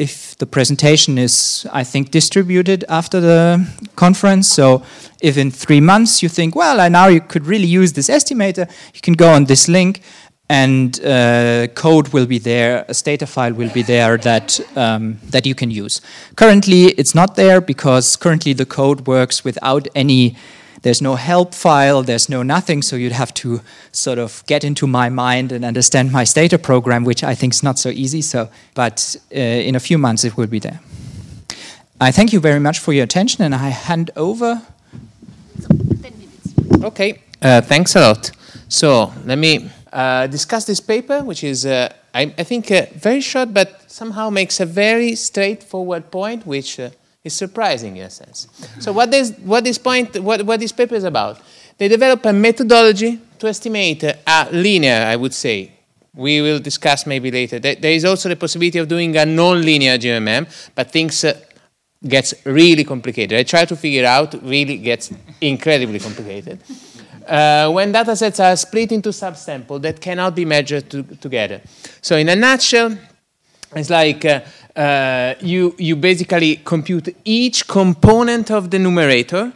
if 0.00 0.34
the 0.38 0.46
presentation 0.46 1.18
is, 1.18 1.66
I 1.72 1.84
think, 1.84 2.10
distributed 2.10 2.84
after 2.88 3.20
the 3.20 3.66
conference. 3.96 4.48
So 4.48 4.82
if 5.20 5.36
in 5.36 5.50
three 5.50 5.80
months 5.80 6.22
you 6.22 6.30
think, 6.30 6.56
well, 6.56 6.80
I 6.80 6.88
now 6.88 7.08
you 7.08 7.20
could 7.20 7.46
really 7.46 7.66
use 7.66 7.92
this 7.92 8.08
estimator, 8.08 8.66
you 8.94 9.00
can 9.02 9.14
go 9.14 9.28
on 9.28 9.44
this 9.44 9.68
link 9.68 10.00
and 10.48 10.98
uh, 11.04 11.68
code 11.74 12.08
will 12.08 12.26
be 12.26 12.38
there, 12.38 12.84
a 12.88 12.94
stata 12.94 13.26
file 13.26 13.52
will 13.52 13.70
be 13.70 13.82
there 13.82 14.16
that, 14.16 14.58
um, 14.74 15.18
that 15.30 15.46
you 15.46 15.54
can 15.54 15.70
use. 15.70 16.00
Currently, 16.34 16.86
it's 16.98 17.14
not 17.14 17.36
there 17.36 17.60
because 17.60 18.16
currently 18.16 18.54
the 18.54 18.66
code 18.66 19.06
works 19.06 19.44
without 19.44 19.86
any 19.94 20.34
there's 20.82 21.02
no 21.02 21.16
help 21.16 21.54
file, 21.54 22.02
there's 22.02 22.28
no 22.28 22.42
nothing, 22.42 22.82
so 22.82 22.96
you'd 22.96 23.12
have 23.12 23.34
to 23.34 23.60
sort 23.92 24.18
of 24.18 24.42
get 24.46 24.64
into 24.64 24.86
my 24.86 25.08
mind 25.08 25.52
and 25.52 25.64
understand 25.64 26.10
my 26.10 26.24
Stata 26.24 26.58
program, 26.58 27.04
which 27.04 27.22
I 27.22 27.34
think 27.34 27.52
is 27.52 27.62
not 27.62 27.78
so 27.78 27.90
easy. 27.90 28.22
So, 28.22 28.48
but 28.74 29.16
uh, 29.34 29.38
in 29.38 29.74
a 29.74 29.80
few 29.80 29.98
months 29.98 30.24
it 30.24 30.36
will 30.36 30.46
be 30.46 30.58
there. 30.58 30.80
I 32.00 32.12
thank 32.12 32.32
you 32.32 32.40
very 32.40 32.60
much 32.60 32.78
for 32.78 32.94
your 32.94 33.04
attention, 33.04 33.44
and 33.44 33.54
I 33.54 33.68
hand 33.68 34.10
over. 34.16 34.62
Okay, 36.82 37.20
uh, 37.42 37.60
thanks 37.60 37.94
a 37.94 38.00
lot. 38.00 38.30
So 38.68 39.12
let 39.26 39.36
me 39.36 39.70
uh, 39.92 40.26
discuss 40.28 40.64
this 40.64 40.80
paper, 40.80 41.22
which 41.22 41.44
is, 41.44 41.66
uh, 41.66 41.92
I, 42.14 42.32
I, 42.38 42.44
think, 42.44 42.70
uh, 42.70 42.86
very 42.94 43.20
short, 43.20 43.52
but 43.52 43.90
somehow 43.90 44.30
makes 44.30 44.60
a 44.60 44.66
very 44.66 45.14
straightforward 45.14 46.10
point, 46.10 46.46
which 46.46 46.80
is 47.22 47.34
surprising 47.34 47.96
in 47.96 48.04
a 48.04 48.10
sense. 48.10 48.48
So 48.78 48.92
what 48.92 49.10
this, 49.10 49.32
what 49.44 49.64
this 49.64 49.78
point, 49.78 50.18
what, 50.20 50.42
what 50.42 50.60
this 50.60 50.72
paper 50.72 50.94
is 50.94 51.04
about? 51.04 51.40
They 51.76 51.88
develop 51.88 52.24
a 52.24 52.32
methodology 52.32 53.20
to 53.38 53.46
estimate 53.48 54.02
a 54.04 54.48
linear, 54.52 55.04
I 55.06 55.16
would 55.16 55.34
say. 55.34 55.72
We 56.14 56.40
will 56.40 56.58
discuss 56.58 57.06
maybe 57.06 57.30
later. 57.30 57.58
There 57.58 57.92
is 57.92 58.04
also 58.04 58.28
the 58.28 58.36
possibility 58.36 58.78
of 58.78 58.88
doing 58.88 59.16
a 59.16 59.24
non-linear 59.24 59.96
GMM, 59.96 60.72
but 60.74 60.90
things 60.90 61.24
uh, 61.24 61.38
gets 62.06 62.34
really 62.44 62.84
complicated. 62.84 63.38
I 63.38 63.42
try 63.44 63.64
to 63.64 63.76
figure 63.76 64.04
out, 64.04 64.34
really 64.42 64.78
gets 64.78 65.12
incredibly 65.40 66.00
complicated. 66.00 66.58
Uh, 67.26 67.70
when 67.70 67.92
data 67.92 68.16
sets 68.16 68.40
are 68.40 68.56
split 68.56 68.90
into 68.92 69.10
subsamples 69.10 69.82
that 69.82 70.00
cannot 70.00 70.34
be 70.34 70.44
measured 70.44 70.90
to, 70.90 71.02
together. 71.02 71.60
So 72.00 72.16
in 72.16 72.28
a 72.28 72.34
nutshell, 72.34 72.96
it's 73.76 73.90
like 73.90 74.24
uh, 74.24 74.40
uh, 74.80 75.34
you, 75.40 75.74
you 75.78 75.94
basically 75.94 76.56
compute 76.56 77.14
each 77.24 77.68
component 77.68 78.50
of 78.50 78.70
the 78.70 78.78
numerator, 78.78 79.52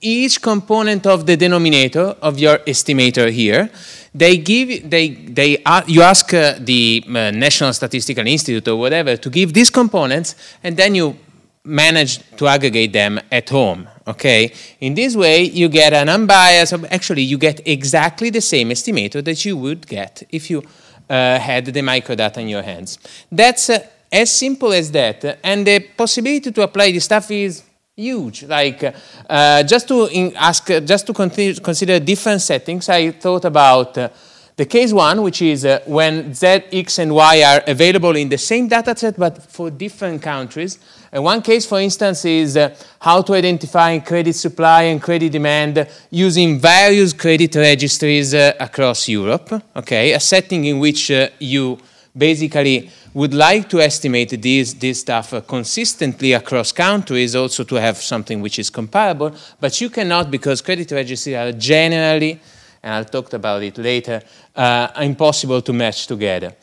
each 0.00 0.42
component 0.42 1.06
of 1.06 1.26
the 1.26 1.36
denominator 1.36 2.16
of 2.20 2.40
your 2.40 2.58
estimator 2.66 3.30
here. 3.30 3.70
They 4.12 4.36
give, 4.36 4.90
they, 4.90 5.10
they, 5.10 5.62
you 5.86 6.02
ask 6.02 6.34
uh, 6.34 6.54
the 6.58 7.04
uh, 7.06 7.30
National 7.30 7.72
Statistical 7.72 8.26
Institute 8.26 8.66
or 8.66 8.76
whatever 8.76 9.16
to 9.16 9.30
give 9.30 9.52
these 9.52 9.70
components, 9.70 10.34
and 10.64 10.76
then 10.76 10.96
you 10.96 11.16
manage 11.64 12.18
to 12.36 12.48
aggregate 12.48 12.92
them 12.92 13.20
at 13.30 13.48
home. 13.50 13.88
Okay, 14.06 14.52
in 14.80 14.94
this 14.94 15.16
way 15.16 15.44
you 15.44 15.68
get 15.68 15.94
an 15.94 16.10
unbiased. 16.10 16.74
Actually, 16.90 17.22
you 17.22 17.38
get 17.38 17.66
exactly 17.66 18.28
the 18.28 18.40
same 18.40 18.68
estimator 18.68 19.24
that 19.24 19.44
you 19.46 19.56
would 19.56 19.86
get 19.86 20.22
if 20.28 20.50
you 20.50 20.62
uh, 21.08 21.38
had 21.38 21.64
the 21.64 21.80
microdata 21.80 22.38
in 22.38 22.48
your 22.48 22.62
hands. 22.62 22.98
That's 23.32 23.70
uh, 23.70 23.78
as 24.14 24.32
simple 24.32 24.72
as 24.72 24.90
that, 24.92 25.40
and 25.42 25.66
the 25.66 25.80
possibility 25.80 26.52
to 26.52 26.62
apply 26.62 26.92
this 26.92 27.04
stuff 27.04 27.30
is 27.30 27.64
huge. 27.96 28.44
Like 28.44 28.94
uh, 29.28 29.62
just 29.64 29.88
to 29.88 30.08
ask, 30.36 30.66
just 30.84 31.06
to 31.06 31.12
consider 31.12 31.98
different 31.98 32.40
settings, 32.40 32.88
I 32.88 33.10
thought 33.10 33.44
about 33.44 33.98
uh, 33.98 34.08
the 34.56 34.66
case 34.66 34.92
one, 34.92 35.20
which 35.20 35.42
is 35.42 35.64
uh, 35.64 35.80
when 35.86 36.32
Z, 36.32 36.46
X, 36.70 37.00
and 37.00 37.12
Y 37.12 37.42
are 37.42 37.62
available 37.66 38.14
in 38.14 38.28
the 38.28 38.38
same 38.38 38.68
data 38.68 38.96
set 38.96 39.18
but 39.18 39.42
for 39.42 39.68
different 39.68 40.22
countries. 40.22 40.78
And 41.10 41.24
one 41.24 41.42
case, 41.42 41.66
for 41.66 41.80
instance, 41.80 42.24
is 42.24 42.56
uh, 42.56 42.72
how 43.00 43.22
to 43.22 43.34
identify 43.34 43.98
credit 43.98 44.34
supply 44.34 44.82
and 44.82 45.02
credit 45.02 45.32
demand 45.32 45.88
using 46.10 46.60
various 46.60 47.12
credit 47.12 47.56
registries 47.56 48.32
uh, 48.32 48.52
across 48.60 49.08
Europe. 49.08 49.60
Okay, 49.74 50.12
a 50.12 50.20
setting 50.20 50.64
in 50.66 50.78
which 50.78 51.10
uh, 51.10 51.28
you 51.40 51.78
basically 52.16 52.90
would 53.12 53.34
like 53.34 53.68
to 53.68 53.80
estimate 53.80 54.40
this, 54.40 54.74
this 54.74 55.00
stuff 55.00 55.34
uh, 55.34 55.40
consistently 55.40 56.32
across 56.32 56.72
countries, 56.72 57.34
also 57.34 57.64
to 57.64 57.74
have 57.76 57.96
something 57.96 58.40
which 58.40 58.58
is 58.58 58.70
comparable, 58.70 59.34
but 59.60 59.80
you 59.80 59.90
cannot 59.90 60.30
because 60.30 60.62
credit 60.62 60.90
registries 60.90 61.36
are 61.36 61.52
generally 61.52 62.40
and 62.84 62.92
I'll 62.92 63.04
talk 63.06 63.32
about 63.32 63.62
it 63.62 63.78
later, 63.78 64.20
uh, 64.54 64.88
impossible 65.00 65.62
to 65.62 65.72
match 65.72 66.06
together. 66.06 66.54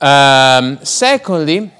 Um, 0.00 0.78
secondly, 0.82 1.70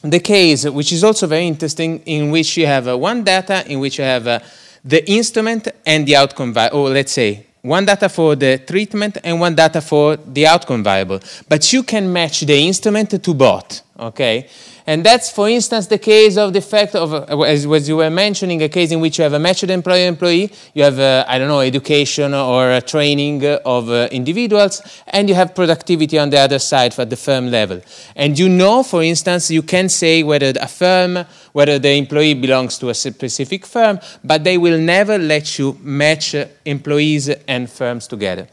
the 0.00 0.20
case, 0.20 0.64
which 0.66 0.92
is 0.92 1.02
also 1.02 1.26
very 1.26 1.48
interesting, 1.48 1.98
in 2.06 2.30
which 2.30 2.56
you 2.56 2.66
have 2.66 2.86
uh, 2.86 2.96
one 2.96 3.24
data, 3.24 3.64
in 3.68 3.80
which 3.80 3.98
you 3.98 4.04
have 4.04 4.28
uh, 4.28 4.38
the 4.84 5.10
instrument 5.10 5.66
and 5.84 6.06
the 6.06 6.14
outcome, 6.14 6.54
or 6.72 6.90
let's 6.90 7.12
say 7.12 7.45
one 7.66 7.84
data 7.84 8.08
for 8.08 8.36
the 8.36 8.58
treatment 8.58 9.18
and 9.24 9.40
one 9.40 9.54
data 9.54 9.80
for 9.80 10.16
the 10.16 10.46
outcome 10.46 10.82
variable. 10.84 11.20
But 11.48 11.72
you 11.72 11.82
can 11.82 12.12
match 12.12 12.40
the 12.40 12.58
instrument 12.66 13.22
to 13.22 13.34
both, 13.34 13.82
okay? 13.98 14.48
And 14.86 15.04
that's, 15.04 15.30
for 15.30 15.48
instance, 15.48 15.88
the 15.88 15.98
case 15.98 16.36
of 16.36 16.52
the 16.52 16.60
fact 16.60 16.94
of, 16.94 17.12
uh, 17.12 17.40
as, 17.42 17.66
as 17.66 17.88
you 17.88 17.96
were 17.96 18.10
mentioning, 18.10 18.62
a 18.62 18.68
case 18.68 18.92
in 18.92 19.00
which 19.00 19.18
you 19.18 19.24
have 19.24 19.32
a 19.32 19.38
matched 19.38 19.64
employer-employee, 19.64 20.52
you 20.74 20.82
have, 20.84 20.98
uh, 20.98 21.24
I 21.26 21.38
don't 21.38 21.48
know, 21.48 21.60
education 21.60 22.34
or 22.34 22.80
training 22.82 23.44
of 23.64 23.90
uh, 23.90 24.08
individuals, 24.12 24.82
and 25.08 25.28
you 25.28 25.34
have 25.34 25.54
productivity 25.54 26.18
on 26.18 26.30
the 26.30 26.38
other 26.38 26.58
side 26.58 26.94
for 26.94 27.04
the 27.04 27.16
firm 27.16 27.50
level. 27.50 27.80
And 28.14 28.38
you 28.38 28.48
know, 28.48 28.82
for 28.82 29.02
instance, 29.02 29.50
you 29.50 29.62
can 29.62 29.88
say 29.88 30.22
whether 30.22 30.52
a 30.60 30.68
firm, 30.68 31.24
whether 31.52 31.78
the 31.78 31.90
employee 31.90 32.34
belongs 32.34 32.78
to 32.78 32.90
a 32.90 32.94
specific 32.94 33.66
firm, 33.66 33.98
but 34.22 34.44
they 34.44 34.56
will 34.58 34.78
never 34.78 35.18
let 35.18 35.58
you 35.58 35.76
match 35.80 36.34
employees 36.64 37.28
and 37.28 37.68
firms 37.68 38.06
together. 38.06 38.46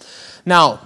Now, 0.46 0.80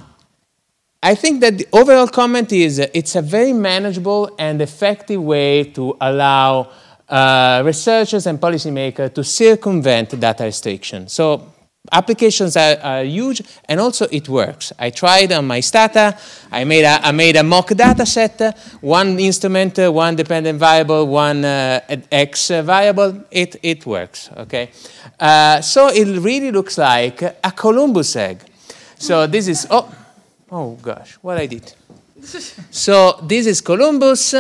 I 1.02 1.14
think 1.14 1.42
that 1.42 1.58
the 1.60 1.68
overall 1.74 2.08
comment 2.08 2.52
is 2.52 2.80
uh, 2.80 2.88
it's 2.94 3.16
a 3.16 3.22
very 3.22 3.54
manageable 3.54 4.32
and 4.40 4.62
effective 4.62 5.22
way 5.22 5.66
to 5.66 5.96
allow 6.02 6.70
uh, 7.08 7.62
researchers 7.64 8.26
and 8.26 8.40
policymakers 8.40 9.14
to 9.14 9.24
circumvent 9.24 10.20
data 10.20 10.44
restriction. 10.44 11.08
So 11.08 11.54
applications 11.92 12.58
are, 12.58 12.78
are, 12.82 13.04
huge 13.04 13.44
and 13.70 13.80
also 13.80 14.08
it 14.12 14.28
works. 14.28 14.74
I 14.80 14.90
tried 14.90 15.32
on 15.32 15.46
my 15.46 15.60
Stata, 15.60 16.18
I 16.52 16.64
made 16.64 16.84
a, 16.84 17.00
I 17.06 17.12
made 17.12 17.36
a 17.36 17.44
mock 17.44 17.70
data 17.70 18.06
set, 18.06 18.58
one 18.82 19.20
instrument, 19.20 19.78
uh, 19.78 19.92
one 19.92 20.16
dependent 20.16 20.60
variable, 20.60 21.08
one 21.08 21.46
uh, 21.46 21.80
X 22.12 22.50
variable, 22.50 23.24
it, 23.30 23.56
it 23.62 23.86
works, 23.86 24.30
okay? 24.36 24.72
Uh, 25.20 25.62
so 25.62 25.90
it 25.90 26.06
really 26.20 26.52
looks 26.52 26.78
like 26.78 27.22
a 27.22 27.54
Columbus 27.56 28.16
egg. 28.16 28.42
So 28.98 29.28
this 29.28 29.48
is, 29.48 29.68
oh, 29.70 29.94
Oh 30.50 30.78
gosh, 30.82 31.16
what 31.22 31.38
I 31.38 31.46
did. 31.46 31.74
so 32.72 33.20
this 33.24 33.46
is 33.46 33.62
Columbus. 33.62 34.34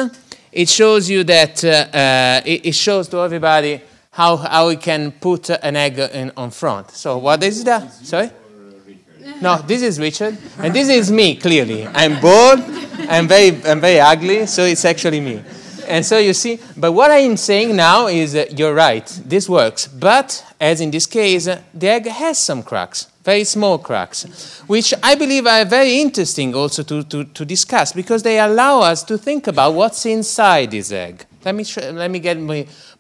It 0.52 0.70
shows 0.70 1.10
you 1.10 1.24
that 1.26 1.64
uh, 1.64 1.68
uh, 1.68 2.42
it, 2.46 2.66
it, 2.68 2.76
shows 2.76 3.08
to 3.10 3.20
everybody 3.20 3.82
how, 4.12 4.38
how 4.38 4.70
we 4.70 4.78
can 4.78 5.12
put 5.12 5.50
an 5.50 5.76
egg 5.76 6.00
in, 6.00 6.32
on 6.38 6.50
front. 6.52 6.92
So 6.92 7.18
what 7.18 7.44
is 7.44 7.64
that? 7.66 7.92
Sorry? 7.92 8.32
No, 9.42 9.58
this 9.58 9.82
is 9.82 10.00
Richard, 10.00 10.38
and 10.58 10.74
this 10.74 10.88
is 10.88 11.12
me. 11.12 11.36
Clearly, 11.36 11.86
I'm 11.86 12.20
bored. 12.22 12.62
I'm 13.10 13.28
very, 13.28 13.50
I'm 13.66 13.82
very 13.82 14.00
ugly. 14.00 14.46
So 14.48 14.64
it's 14.64 14.86
actually 14.86 15.20
me. 15.20 15.44
And 15.88 16.06
so 16.06 16.18
you 16.18 16.34
see, 16.34 16.60
but 16.76 16.94
what 16.94 17.12
I 17.12 17.18
am 17.18 17.38
saying 17.38 17.76
now 17.76 18.08
is 18.08 18.34
uh, 18.34 18.46
you're 18.50 18.74
right. 18.74 19.06
This 19.26 19.48
works, 19.50 19.88
but 19.88 20.44
as 20.60 20.82
in 20.82 20.92
this 20.92 21.06
case, 21.06 21.46
the 21.46 21.88
egg 21.88 22.08
has 22.08 22.38
some 22.38 22.64
cracks 22.64 23.08
very 23.28 23.44
small 23.44 23.78
cracks, 23.78 24.24
which 24.68 24.94
I 25.04 25.14
believe 25.16 25.46
are 25.48 25.66
very 25.66 26.00
interesting 26.00 26.56
also 26.56 26.82
to, 26.84 27.04
to, 27.04 27.26
to 27.26 27.44
discuss 27.44 27.92
because 27.92 28.24
they 28.24 28.40
allow 28.40 28.80
us 28.80 29.04
to 29.04 29.18
think 29.18 29.48
about 29.48 29.74
what's 29.74 30.06
inside 30.06 30.72
this 30.72 30.94
egg. 30.94 31.26
Let 31.44 31.54
me, 31.56 31.66
let 31.92 32.10
me 32.10 32.20
get 32.20 32.38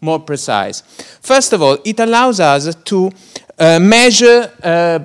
more 0.01 0.19
precise. 0.19 0.81
First 1.21 1.53
of 1.53 1.61
all, 1.61 1.77
it 1.85 1.97
allows 2.01 2.41
us 2.41 2.75
to 2.75 3.09
uh, 3.57 3.79
measure 3.79 4.51
uh, 4.61 4.99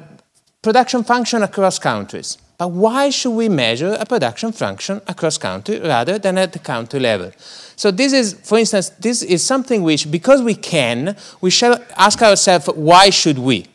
production 0.61 1.05
function 1.05 1.45
across 1.45 1.79
countries. 1.79 2.39
But 2.63 2.71
why 2.71 3.11
should 3.11 3.33
we 3.33 3.49
measure 3.49 3.97
a 3.99 4.07
production 4.07 4.53
function 4.53 5.01
across 5.09 5.37
country 5.37 5.81
rather 5.81 6.17
than 6.17 6.39
at 6.39 6.53
the 6.53 6.61
country 6.61 7.01
level? 7.01 7.33
So 7.75 7.91
this 7.91 8.13
is, 8.13 8.35
for 8.35 8.57
instance, 8.57 8.91
this 9.01 9.25
is 9.25 9.45
something 9.45 9.83
which, 9.83 10.09
because 10.09 10.41
we 10.41 10.55
can, 10.55 11.17
we 11.41 11.51
shall 11.51 11.83
ask 11.97 12.23
ourselves, 12.23 12.69
why 12.69 13.11
should 13.11 13.37
we? 13.37 13.67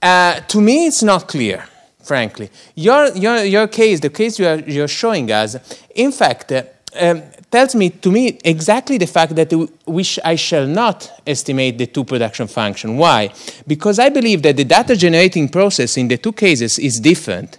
Uh, 0.00 0.38
to 0.38 0.60
me, 0.60 0.86
it's 0.86 1.02
not 1.02 1.26
clear, 1.26 1.64
frankly. 2.04 2.48
Your, 2.76 3.08
your, 3.16 3.42
your 3.42 3.66
case, 3.66 3.98
the 3.98 4.10
case 4.10 4.38
you 4.38 4.46
are, 4.46 4.60
you're 4.60 4.86
showing 4.86 5.32
us, 5.32 5.56
in 5.92 6.12
fact, 6.12 6.52
uh, 6.52 6.62
um, 7.00 7.24
tells 7.50 7.74
me 7.74 7.90
to 7.90 8.12
me 8.12 8.38
exactly 8.44 8.98
the 8.98 9.06
fact 9.08 9.34
that 9.34 9.52
we 9.84 10.04
sh 10.04 10.20
I 10.24 10.36
shall 10.36 10.66
not 10.66 11.10
estimate 11.26 11.76
the 11.76 11.86
two 11.86 12.04
production 12.04 12.46
function. 12.46 12.96
Why? 12.96 13.32
Because 13.66 13.98
I 13.98 14.10
believe 14.10 14.42
that 14.42 14.56
the 14.56 14.64
data 14.64 14.94
generating 14.94 15.48
process 15.48 15.96
in 15.96 16.06
the 16.06 16.18
two 16.18 16.32
cases 16.32 16.78
is 16.78 17.00
different. 17.00 17.58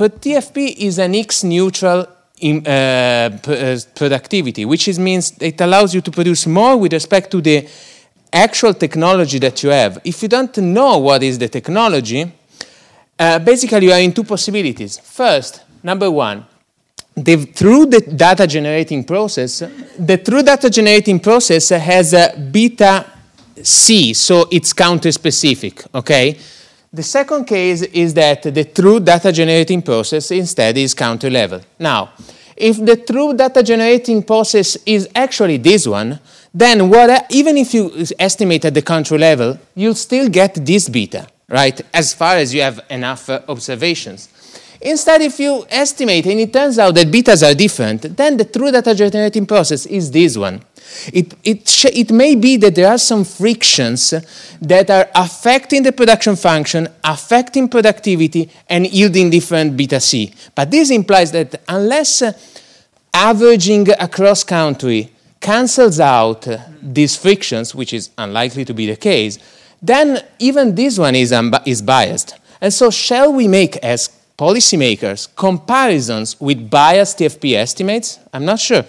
But 0.00 0.22
TFP 0.22 0.76
is 0.78 0.98
an 0.98 1.12
Hicks 1.12 1.44
neutral 1.44 2.06
in, 2.40 2.66
uh, 2.66 3.38
uh, 3.46 3.76
productivity, 3.94 4.64
which 4.64 4.88
is, 4.88 4.98
means 4.98 5.34
it 5.38 5.60
allows 5.60 5.94
you 5.94 6.00
to 6.00 6.10
produce 6.10 6.46
more 6.46 6.78
with 6.78 6.94
respect 6.94 7.30
to 7.32 7.42
the 7.42 7.68
actual 8.32 8.72
technology 8.72 9.38
that 9.40 9.62
you 9.62 9.68
have, 9.68 10.00
if 10.02 10.22
you 10.22 10.28
don't 10.30 10.56
know 10.56 10.96
what 10.96 11.22
is 11.22 11.38
the 11.38 11.48
technology, 11.48 12.32
uh, 13.18 13.38
basically 13.40 13.84
you 13.84 13.92
are 13.92 14.00
in 14.00 14.10
two 14.14 14.24
possibilities. 14.24 14.98
First, 15.00 15.64
number 15.82 16.10
one, 16.10 16.46
the, 17.14 17.36
through 17.36 17.84
the 17.84 18.00
data 18.00 18.46
generating 18.46 19.04
process, 19.04 19.58
the 19.98 20.16
true 20.16 20.42
data 20.42 20.70
generating 20.70 21.20
process 21.20 21.68
has 21.68 22.14
a 22.14 22.34
beta 22.50 23.04
C, 23.62 24.14
so 24.14 24.48
it's 24.50 24.72
country 24.72 25.12
specific, 25.12 25.84
okay? 25.94 26.38
The 26.92 27.04
second 27.04 27.44
case 27.44 27.82
is 27.82 28.14
that 28.14 28.42
the 28.42 28.64
true 28.64 28.98
data 28.98 29.30
generating 29.30 29.80
process 29.80 30.32
instead 30.32 30.76
is 30.76 30.92
country 30.92 31.30
level. 31.30 31.60
Now, 31.78 32.10
if 32.56 32.84
the 32.84 32.96
true 32.96 33.32
data 33.32 33.62
generating 33.62 34.24
process 34.24 34.76
is 34.84 35.08
actually 35.14 35.58
this 35.58 35.86
one, 35.86 36.18
then 36.52 36.90
what, 36.90 37.26
even 37.30 37.56
if 37.56 37.72
you 37.74 37.92
estimate 38.18 38.64
at 38.64 38.74
the 38.74 38.82
country 38.82 39.18
level, 39.18 39.56
you'll 39.76 39.94
still 39.94 40.28
get 40.28 40.54
this 40.66 40.88
beta, 40.88 41.28
right? 41.48 41.80
As 41.94 42.12
far 42.12 42.34
as 42.34 42.52
you 42.52 42.62
have 42.62 42.80
enough 42.90 43.30
uh, 43.30 43.40
observations. 43.48 44.28
Instead, 44.82 45.20
if 45.20 45.38
you 45.38 45.66
estimate 45.68 46.24
and 46.26 46.40
it 46.40 46.52
turns 46.52 46.78
out 46.78 46.94
that 46.94 47.08
betas 47.08 47.46
are 47.46 47.54
different, 47.54 48.16
then 48.16 48.36
the 48.38 48.46
true 48.46 48.70
data 48.72 48.94
generating 48.94 49.44
process 49.44 49.84
is 49.84 50.10
this 50.10 50.38
one. 50.38 50.62
It, 51.12 51.34
it, 51.44 51.84
it 51.84 52.10
may 52.10 52.34
be 52.34 52.56
that 52.56 52.74
there 52.74 52.90
are 52.90 52.98
some 52.98 53.24
frictions 53.24 54.14
that 54.60 54.90
are 54.90 55.08
affecting 55.14 55.82
the 55.82 55.92
production 55.92 56.34
function, 56.34 56.88
affecting 57.04 57.68
productivity, 57.68 58.50
and 58.68 58.86
yielding 58.90 59.28
different 59.28 59.76
beta 59.76 60.00
C. 60.00 60.32
But 60.54 60.70
this 60.70 60.90
implies 60.90 61.30
that 61.32 61.60
unless 61.68 62.22
uh, 62.22 62.32
averaging 63.12 63.90
across 64.00 64.42
country 64.44 65.12
cancels 65.40 66.00
out 66.00 66.46
these 66.82 67.16
frictions, 67.16 67.74
which 67.74 67.92
is 67.92 68.10
unlikely 68.16 68.64
to 68.64 68.74
be 68.74 68.86
the 68.86 68.96
case, 68.96 69.38
then 69.82 70.22
even 70.38 70.74
this 70.74 70.98
one 70.98 71.14
is, 71.14 71.34
is 71.66 71.82
biased. 71.82 72.36
And 72.62 72.72
so, 72.72 72.90
shall 72.90 73.32
we 73.32 73.48
make 73.48 73.76
as 73.78 74.19
policymakers 74.40 75.28
comparisons 75.36 76.40
with 76.40 76.70
biased 76.70 77.18
TFP 77.18 77.56
estimates? 77.56 78.18
I'm 78.32 78.46
not 78.46 78.58
sure. 78.58 78.84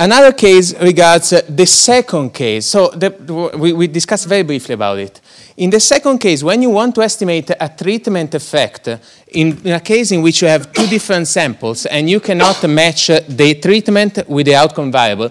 Another 0.00 0.32
case 0.32 0.74
regards 0.80 1.32
uh, 1.32 1.42
the 1.48 1.66
second 1.66 2.30
case. 2.34 2.66
So 2.66 2.88
the, 2.88 3.10
we, 3.56 3.72
we, 3.72 3.86
discussed 3.86 4.26
very 4.26 4.42
briefly 4.42 4.74
about 4.74 4.98
it. 4.98 5.20
In 5.58 5.70
the 5.70 5.78
second 5.78 6.18
case, 6.18 6.42
when 6.42 6.62
you 6.62 6.70
want 6.70 6.94
to 6.94 7.02
estimate 7.02 7.50
a 7.50 7.68
treatment 7.68 8.34
effect, 8.34 8.88
in, 9.28 9.58
in 9.62 9.72
a 9.72 9.80
case 9.80 10.10
in 10.10 10.22
which 10.22 10.42
you 10.42 10.48
have 10.48 10.72
two 10.72 10.86
different 10.86 11.28
samples 11.28 11.86
and 11.86 12.10
you 12.10 12.18
cannot 12.18 12.66
match 12.68 13.08
the 13.08 13.60
treatment 13.62 14.26
with 14.26 14.46
the 14.46 14.56
outcome 14.56 14.90
variable, 14.90 15.30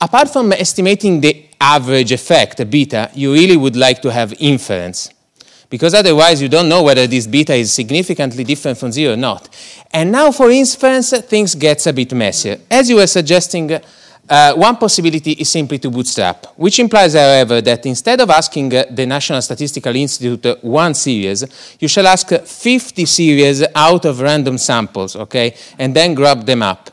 apart 0.00 0.30
from 0.30 0.52
estimating 0.52 1.20
the 1.20 1.46
average 1.60 2.12
effect, 2.12 2.70
beta, 2.70 3.10
you 3.14 3.32
really 3.32 3.56
would 3.56 3.76
like 3.76 4.00
to 4.00 4.10
have 4.10 4.32
inference 4.38 5.10
because 5.74 5.92
otherwise 5.92 6.40
you 6.40 6.48
don't 6.48 6.68
know 6.68 6.84
whether 6.84 7.04
this 7.04 7.26
beta 7.26 7.52
is 7.52 7.72
significantly 7.72 8.44
different 8.44 8.78
from 8.78 8.92
zero 8.92 9.14
or 9.14 9.16
not. 9.16 9.48
And 9.92 10.12
now 10.12 10.30
for 10.30 10.48
inference, 10.48 11.10
things 11.22 11.56
gets 11.56 11.88
a 11.88 11.92
bit 11.92 12.12
messier. 12.12 12.60
As 12.70 12.88
you 12.88 12.94
were 12.94 13.08
suggesting, 13.08 13.72
uh, 13.72 14.54
one 14.54 14.76
possibility 14.76 15.32
is 15.32 15.48
simply 15.48 15.80
to 15.80 15.90
bootstrap, 15.90 16.46
which 16.56 16.78
implies, 16.78 17.14
however, 17.14 17.60
that 17.60 17.84
instead 17.86 18.20
of 18.20 18.30
asking 18.30 18.72
uh, 18.72 18.84
the 18.88 19.04
National 19.04 19.42
Statistical 19.42 19.96
Institute 19.96 20.46
uh, 20.46 20.54
one 20.62 20.94
series, 20.94 21.44
you 21.80 21.88
shall 21.88 22.06
ask 22.06 22.28
50 22.28 23.04
series 23.04 23.64
out 23.74 24.04
of 24.04 24.20
random 24.20 24.58
samples, 24.58 25.16
okay, 25.16 25.56
and 25.76 25.92
then 25.92 26.14
grab 26.14 26.46
them 26.46 26.62
up. 26.62 26.88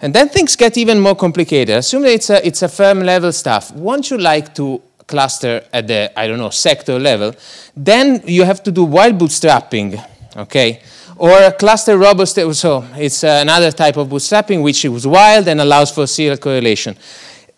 And 0.00 0.14
then 0.14 0.30
things 0.30 0.56
get 0.56 0.78
even 0.78 0.98
more 0.98 1.14
complicated. 1.14 1.76
Assume 1.76 2.02
that 2.04 2.12
it's 2.12 2.30
a, 2.30 2.46
it's 2.46 2.62
a 2.62 2.68
firm 2.68 3.00
level 3.00 3.30
stuff. 3.30 3.72
Won't 3.72 4.10
you 4.10 4.16
like 4.16 4.54
to 4.54 4.80
cluster 5.06 5.64
at 5.72 5.86
the, 5.86 6.12
I 6.18 6.26
don't 6.26 6.38
know, 6.38 6.50
sector 6.50 6.98
level? 6.98 7.34
Then 7.76 8.22
you 8.26 8.44
have 8.44 8.62
to 8.64 8.70
do 8.70 8.84
wild 8.84 9.18
bootstrapping, 9.18 10.02
okay? 10.36 10.80
or 11.16 11.52
cluster 11.52 11.96
robust, 11.96 12.34
so 12.54 12.84
it's 12.96 13.22
another 13.22 13.70
type 13.70 13.96
of 13.96 14.08
bootstrapping 14.08 14.60
which 14.60 14.84
is 14.84 15.06
wild 15.06 15.46
and 15.46 15.60
allows 15.60 15.90
for 15.92 16.06
serial 16.06 16.36
correlation. 16.36 16.96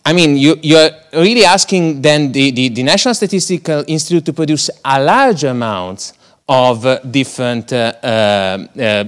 I 0.05 0.13
mean, 0.13 0.37
you, 0.37 0.59
you're 0.63 0.91
really 1.15 1.47
asking 1.47 2.03
then 2.03 2.31
the, 2.31 2.51
the, 2.51 2.69
the, 2.69 2.83
National 2.83 3.15
Statistical 3.15 3.85
Institute 3.87 4.27
to 4.27 4.33
produce 4.35 4.69
a 4.85 5.03
large 5.03 5.45
amount 5.45 6.13
of 6.47 6.85
uh, 6.85 6.99
different 6.99 7.73
uh, 7.73 7.95
uh, 8.03 8.67
uh 8.79 9.05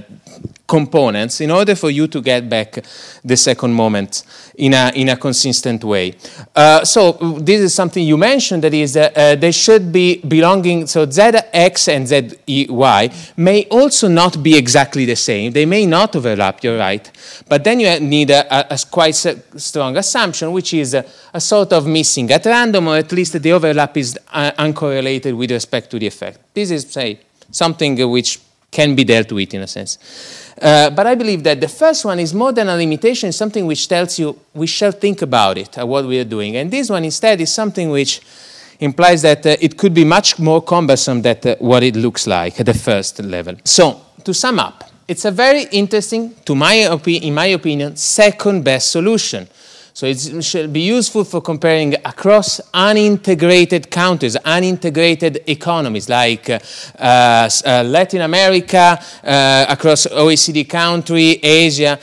components 0.67 1.39
in 1.41 1.49
order 1.49 1.75
for 1.75 1.89
you 1.89 2.07
to 2.07 2.21
get 2.21 2.49
back 2.49 2.83
the 3.23 3.37
second 3.37 3.73
moment 3.73 4.23
in 4.55 4.73
a, 4.73 4.91
in 4.95 5.09
a 5.09 5.15
consistent 5.15 5.83
way. 5.83 6.13
Uh, 6.55 6.83
so 6.83 7.13
this 7.39 7.61
is 7.61 7.73
something 7.73 8.03
you 8.03 8.17
mentioned, 8.17 8.63
that 8.63 8.73
is, 8.73 8.97
uh, 8.97 9.09
uh, 9.15 9.35
they 9.35 9.51
should 9.51 9.91
be 9.91 10.17
belonging, 10.17 10.85
so 10.85 11.05
ZX 11.05 11.87
and 11.87 12.07
ZY 12.07 13.09
may 13.37 13.65
also 13.65 14.07
not 14.07 14.43
be 14.43 14.57
exactly 14.57 15.05
the 15.05 15.15
same. 15.15 15.53
They 15.53 15.65
may 15.65 15.85
not 15.85 16.15
overlap, 16.15 16.63
you're 16.63 16.77
right. 16.77 17.09
But 17.47 17.63
then 17.63 17.79
you 17.79 17.99
need 18.01 18.29
a, 18.31 18.73
a 18.73 18.77
quite 18.91 19.15
strong 19.15 19.95
assumption, 19.95 20.51
which 20.51 20.73
is 20.73 20.93
a, 20.93 21.05
a, 21.33 21.39
sort 21.39 21.71
of 21.71 21.87
missing 21.87 22.29
at 22.31 22.45
random, 22.45 22.89
or 22.89 22.97
at 22.97 23.11
least 23.11 23.41
the 23.41 23.51
overlap 23.53 23.95
is 23.95 24.19
uh, 24.31 24.51
uncorrelated 24.59 25.37
with 25.37 25.51
respect 25.51 25.89
to 25.91 25.99
the 25.99 26.07
effect. 26.07 26.39
This 26.53 26.71
is, 26.71 26.91
say, 26.91 27.19
something 27.51 28.09
which 28.09 28.41
can 28.69 28.95
be 28.95 29.03
dealt 29.03 29.31
with 29.31 29.53
in 29.53 29.61
a 29.61 29.67
sense. 29.67 29.97
Uh, 30.59 30.89
but 30.89 31.05
I 31.05 31.15
believe 31.15 31.43
that 31.43 31.61
the 31.61 31.67
first 31.67 32.03
one 32.03 32.19
is 32.19 32.33
more 32.33 32.51
than 32.51 32.67
a 32.67 32.75
limitation, 32.75 33.29
it's 33.29 33.37
something 33.37 33.65
which 33.65 33.87
tells 33.87 34.17
you 34.17 34.39
we 34.53 34.65
shall 34.67 34.91
think 34.91 35.21
about 35.21 35.57
it, 35.57 35.77
uh, 35.77 35.85
what 35.85 36.05
we 36.05 36.19
are 36.19 36.23
doing. 36.23 36.55
And 36.55 36.71
this 36.71 36.89
one 36.89 37.03
instead 37.05 37.39
is 37.41 37.53
something 37.53 37.89
which 37.91 38.21
implies 38.79 39.21
that 39.21 39.45
uh, 39.45 39.55
it 39.59 39.77
could 39.77 39.93
be 39.93 40.03
much 40.03 40.39
more 40.39 40.61
cumbersome 40.61 41.21
than 41.21 41.37
uh, 41.45 41.55
what 41.59 41.83
it 41.83 41.95
looks 41.95 42.25
like 42.25 42.59
at 42.59 42.65
the 42.65 42.73
first 42.73 43.19
level. 43.19 43.55
So, 43.63 44.01
to 44.23 44.33
sum 44.33 44.59
up, 44.59 44.83
it's 45.07 45.25
a 45.25 45.31
very 45.31 45.63
interesting, 45.71 46.35
to 46.45 46.55
my 46.55 46.75
in 47.05 47.33
my 47.33 47.45
opinion, 47.47 47.95
second 47.95 48.63
best 48.63 48.91
solution. 48.91 49.47
So 49.97 50.05
it 50.05 50.43
should 50.43 50.71
be 50.71 50.81
useful 50.81 51.23
for 51.23 51.41
comparing 51.41 51.95
across 52.05 52.61
unintegrated 52.71 53.89
countries, 53.89 54.37
unintegrated 54.45 55.41
economies 55.47 56.07
like 56.07 56.51
uh, 56.51 56.59
uh, 56.99 57.83
Latin 57.83 58.21
America, 58.21 58.99
uh, 59.23 59.65
across 59.67 60.05
OECD 60.05 60.69
country, 60.69 61.39
Asia. 61.41 61.97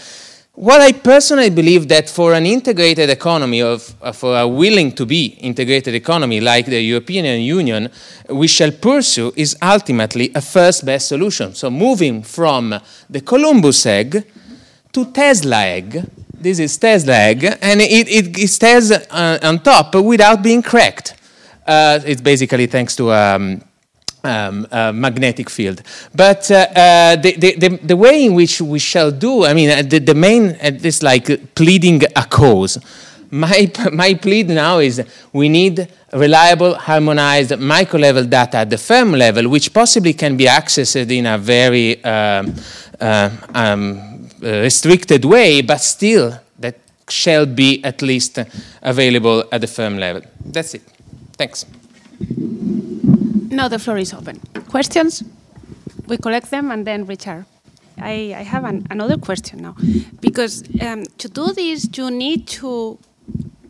What 0.55 0.81
I 0.81 0.91
personally 0.91 1.51
believe 1.51 1.87
that 1.87 2.11
for 2.11 2.33
an 2.33 2.47
integrated 2.47 3.11
economy, 3.11 3.63
of, 3.63 3.95
uh, 4.03 4.11
for 4.11 4.41
a 4.41 4.49
willing 4.49 4.91
to 4.97 5.07
be 5.07 5.27
integrated 5.27 5.95
economy 5.95 6.41
like 6.41 6.67
the 6.67 6.81
European 6.83 7.41
Union, 7.43 7.89
we 8.29 8.49
shall 8.49 8.73
pursue 8.73 9.33
is 9.37 9.57
ultimately 9.63 10.33
a 10.35 10.41
first 10.41 10.85
best 10.85 11.07
solution. 11.07 11.55
So 11.55 11.71
moving 11.71 12.25
from 12.25 12.75
the 13.09 13.21
Columbus 13.21 13.87
egg 13.87 14.25
to 14.93 15.13
Tesla 15.13 15.63
egg, 15.63 16.24
this 16.41 16.59
is 16.59 16.77
Tesla 16.77 17.15
egg, 17.15 17.45
and 17.45 17.81
it, 17.81 18.09
it, 18.09 18.39
it 18.39 18.49
stays 18.49 18.91
uh, 18.91 19.39
on 19.43 19.59
top 19.61 19.95
without 19.95 20.43
being 20.43 20.63
cracked. 20.63 21.15
Uh, 21.67 22.01
it's 22.05 22.21
basically 22.21 22.67
thanks 22.67 22.95
to 22.97 23.11
um, 23.13 23.63
um, 24.23 24.67
uh, 24.71 24.93
magnetic 24.93 25.51
field. 25.51 25.83
But 26.15 26.51
uh, 26.51 26.55
uh, 26.55 27.17
the, 27.17 27.57
the, 27.57 27.79
the, 27.83 27.97
way 27.97 28.25
in 28.27 28.35
which 28.35 28.61
we 28.61 28.79
shall 28.79 29.11
do, 29.11 29.45
I 29.45 29.55
mean, 29.55 29.71
uh, 29.71 29.83
the, 29.83 29.99
the 29.99 30.15
main, 30.15 30.51
is 30.61 31.03
like 31.03 31.55
pleading 31.55 32.03
a 32.17 32.25
cause. 32.25 32.79
My, 33.31 33.71
my 33.93 34.15
plea 34.15 34.43
now 34.45 34.79
is 34.79 35.03
we 35.33 35.49
need 35.49 35.89
reliable, 36.13 36.75
harmonized 36.75 37.59
micro-level 37.59 38.25
data 38.25 38.59
at 38.59 38.71
the 38.71 38.79
firm 38.79 39.13
level, 39.13 39.49
which 39.49 39.73
possibly 39.73 40.13
can 40.13 40.37
be 40.37 40.45
accessed 40.45 41.11
in 41.11 41.27
a 41.27 41.39
very 41.39 42.03
um, 42.05 42.55
um 43.01 44.14
restricted 44.45 45.25
way, 45.25 45.63
but 45.63 45.81
still 45.81 46.39
that 46.59 46.77
shall 47.09 47.47
be 47.47 47.83
at 47.85 48.03
least 48.03 48.39
available 48.83 49.45
at 49.51 49.61
the 49.61 49.67
firm 49.67 49.99
level. 49.99 50.23
That's 50.45 50.75
it. 50.75 50.83
Thanks. 51.37 51.67
Now 53.51 53.69
the 53.69 53.79
floor 53.79 53.99
is 53.99 54.13
open. 54.13 54.41
Questions? 54.69 55.23
We 56.07 56.17
collect 56.19 56.51
them 56.51 56.71
and 56.71 56.87
then 56.87 57.07
Richard. 57.07 57.47
I, 57.99 58.35
I 58.37 58.43
have 58.43 58.65
an, 58.65 58.87
another 58.91 59.17
question 59.17 59.63
now. 59.63 59.77
Because 60.21 60.65
um, 60.81 61.05
to 61.19 61.29
do 61.29 61.53
this, 61.53 61.89
you 61.97 62.11
need 62.11 62.47
to, 62.49 62.99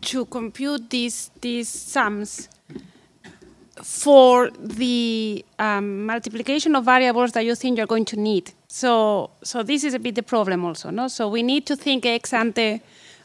to 0.01 0.25
compute 0.25 0.89
these, 0.89 1.29
these 1.41 1.69
sums 1.69 2.49
for 3.83 4.49
the 4.59 5.43
um, 5.59 6.05
multiplication 6.05 6.75
of 6.75 6.85
variables 6.85 7.33
that 7.33 7.45
you 7.45 7.55
think 7.55 7.77
you're 7.77 7.87
going 7.87 8.05
to 8.05 8.19
need. 8.19 8.51
So, 8.67 9.31
so 9.43 9.63
this 9.63 9.83
is 9.83 9.93
a 9.93 9.99
bit 9.99 10.15
the 10.15 10.23
problem 10.23 10.63
also. 10.65 10.89
No? 10.89 11.07
So 11.07 11.27
we 11.27 11.43
need 11.43 11.65
to 11.67 11.75
think 11.75 12.05
ex 12.05 12.33
ante 12.33 12.81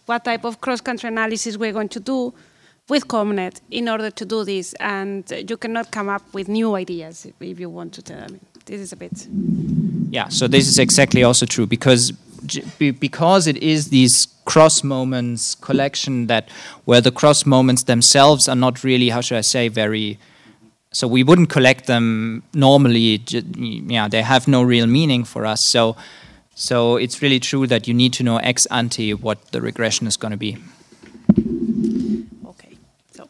what 0.07 0.25
type 0.25 0.45
of 0.45 0.61
cross-country 0.61 1.09
analysis 1.09 1.57
we're 1.57 1.73
going 1.73 1.89
to 1.91 2.01
do 2.01 2.35
with 2.89 3.07
CompNet 3.07 3.61
in 3.71 3.89
order 3.89 4.11
to 4.11 4.25
do 4.25 4.45
this. 4.45 4.75
And 4.75 5.25
you 5.49 5.57
cannot 5.57 5.93
come 5.93 6.09
up 6.09 6.23
with 6.35 6.49
new 6.49 6.75
ideas 6.75 7.27
if, 7.41 7.61
you 7.61 7.71
want 7.71 7.93
to 7.95 8.03
tell 8.03 8.29
me. 8.29 8.41
This 8.67 8.81
is 8.81 8.93
a 8.93 8.97
bit... 8.97 9.29
Yeah, 10.11 10.29
so 10.29 10.49
this 10.49 10.67
is 10.67 10.79
exactly 10.79 11.23
also 11.23 11.47
true 11.47 11.67
because 11.67 12.13
because 12.79 13.47
it 13.47 13.59
is 13.59 13.91
these 13.91 14.27
cross 14.47 14.83
moments 14.83 15.55
collection 15.55 16.27
that 16.27 16.49
where 16.87 17.03
the 17.03 17.11
cross 17.11 17.45
moments 17.45 17.85
themselves 17.85 18.49
are 18.49 18.57
not 18.57 18.83
really 18.83 19.11
how 19.11 19.21
should 19.21 19.37
I 19.37 19.43
say 19.43 19.69
very 19.69 20.19
so 20.93 21.07
we 21.07 21.23
wouldn't 21.23 21.51
collect 21.51 21.87
them 21.87 22.43
normally. 22.53 23.23
Yeah, 23.29 24.09
they 24.09 24.23
have 24.23 24.49
no 24.49 24.63
real 24.63 24.87
meaning 24.87 25.25
for 25.25 25.47
us. 25.47 25.65
So, 25.65 25.97
so 26.55 26.97
it's 26.97 27.23
really 27.23 27.39
true 27.41 27.67
that 27.69 27.87
you 27.87 27.95
need 27.95 28.13
to 28.15 28.23
know 28.23 28.39
ex 28.39 28.67
ante 28.67 29.15
what 29.15 29.53
the 29.53 29.61
regression 29.61 30.07
is 30.07 30.17
going 30.17 30.33
to 30.33 30.37
be. 30.37 30.59
Okay. 32.45 32.77
So. 33.13 33.29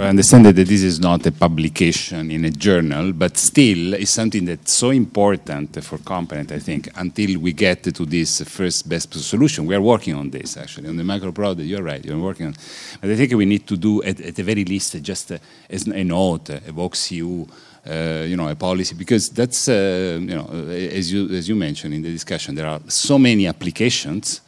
I 0.00 0.08
understand 0.08 0.46
that 0.46 0.56
this 0.56 0.82
is 0.82 0.98
not 0.98 1.26
a 1.26 1.30
publication 1.30 2.30
in 2.30 2.46
a 2.46 2.50
journal, 2.50 3.12
but 3.12 3.36
still 3.36 3.92
it's 3.92 4.10
something 4.10 4.46
that's 4.46 4.72
so 4.72 4.88
important 4.88 5.84
for 5.84 5.98
CompNet, 5.98 6.52
I 6.52 6.58
think, 6.58 6.88
until 6.96 7.38
we 7.38 7.52
get 7.52 7.82
to 7.82 8.06
this 8.06 8.40
first 8.44 8.88
best 8.88 9.12
solution. 9.12 9.66
We 9.66 9.74
are 9.74 9.82
working 9.82 10.14
on 10.14 10.30
this, 10.30 10.56
actually, 10.56 10.88
on 10.88 10.96
the 10.96 11.04
micro 11.04 11.32
product. 11.32 11.68
You're 11.68 11.82
right, 11.82 12.02
you're 12.02 12.18
working 12.18 12.46
on 12.46 12.54
But 13.02 13.10
I 13.10 13.16
think 13.16 13.34
we 13.34 13.44
need 13.44 13.66
to 13.66 13.76
do, 13.76 14.02
at, 14.02 14.18
at 14.22 14.36
the 14.36 14.42
very 14.42 14.64
least, 14.64 15.02
just 15.02 15.32
a, 15.32 15.40
a 15.68 16.02
note, 16.02 16.48
a 16.48 16.72
VoxEU, 16.72 17.50
uh, 17.86 18.24
you 18.26 18.38
know, 18.38 18.48
a 18.48 18.56
policy, 18.56 18.94
because 18.94 19.28
that's, 19.28 19.68
uh, 19.68 20.18
you 20.18 20.34
know, 20.34 20.48
as 20.70 21.12
you, 21.12 21.28
as 21.28 21.46
you 21.46 21.56
mentioned 21.56 21.92
in 21.92 22.00
the 22.00 22.10
discussion, 22.10 22.54
there 22.54 22.68
are 22.68 22.80
so 22.88 23.18
many 23.18 23.46
applications 23.46 24.40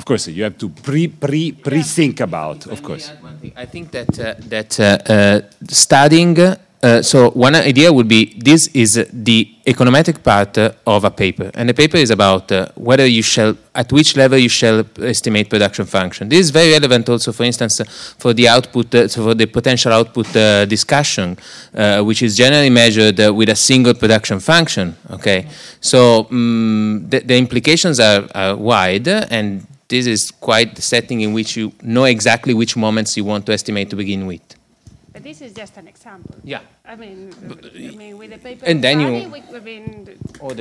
of 0.00 0.06
course, 0.06 0.28
you 0.28 0.44
have 0.44 0.56
to 0.56 0.70
pre 0.70 1.08
pre 1.08 1.52
pre 1.52 1.82
think 1.82 2.20
about. 2.20 2.66
Of 2.66 2.82
course, 2.82 3.12
I 3.54 3.66
think 3.66 3.90
that 3.90 4.18
uh, 4.18 4.34
that 4.48 4.80
uh, 4.80 5.12
uh, 5.12 5.40
studying. 5.68 6.38
Uh, 6.82 7.02
so 7.02 7.28
one 7.32 7.54
idea 7.54 7.92
would 7.92 8.08
be 8.08 8.32
this 8.38 8.68
is 8.68 9.06
the 9.12 9.46
econometric 9.66 10.22
part 10.22 10.56
uh, 10.56 10.72
of 10.86 11.04
a 11.04 11.10
paper, 11.10 11.50
and 11.52 11.68
the 11.68 11.74
paper 11.74 11.98
is 11.98 12.08
about 12.08 12.50
uh, 12.50 12.68
whether 12.74 13.04
you 13.04 13.20
shall, 13.20 13.54
at 13.74 13.92
which 13.92 14.16
level 14.16 14.38
you 14.38 14.48
shall 14.48 14.82
estimate 15.02 15.50
production 15.50 15.84
function. 15.84 16.30
This 16.30 16.40
is 16.46 16.50
very 16.50 16.70
relevant 16.72 17.06
also, 17.10 17.32
for 17.32 17.44
instance, 17.44 17.82
for 18.16 18.32
the 18.32 18.48
output, 18.48 18.90
so 19.10 19.24
for 19.24 19.34
the 19.34 19.44
potential 19.44 19.92
output 19.92 20.32
discussion, 20.66 21.36
which 22.08 22.22
is 22.22 22.34
generally 22.34 22.70
measured 22.70 23.18
with 23.18 23.50
a 23.50 23.56
single 23.56 23.92
production 23.92 24.40
function. 24.40 24.96
Okay, 25.10 25.46
so 25.82 26.26
um, 26.30 27.04
the, 27.10 27.18
the, 27.20 27.36
implications 27.36 28.00
are, 28.00 28.24
are 28.34 28.56
wide, 28.56 29.06
and 29.06 29.66
this 29.90 30.06
is 30.06 30.30
quite 30.30 30.76
the 30.76 30.82
setting 30.82 31.20
in 31.20 31.34
which 31.34 31.56
you 31.56 31.72
know 31.82 32.04
exactly 32.04 32.54
which 32.54 32.76
moments 32.76 33.16
you 33.16 33.24
want 33.24 33.44
to 33.46 33.52
estimate 33.52 33.90
to 33.90 33.96
begin 33.96 34.26
with. 34.26 34.46
But 35.12 35.24
this 35.24 35.42
is 35.42 35.52
just 35.52 35.76
an 35.76 35.88
example. 35.88 36.36
Yeah. 36.44 36.60
I 36.84 36.94
mean, 36.96 37.34
I 37.74 37.96
mean 38.02 38.16
with 38.16 38.30
the 38.30 38.38
paper 38.38 38.64
and 38.64 38.82
then 38.82 39.00
study, 39.00 39.18
you, 39.18 39.28
we, 39.28 39.40
I 39.56 39.60
mean, 39.60 40.18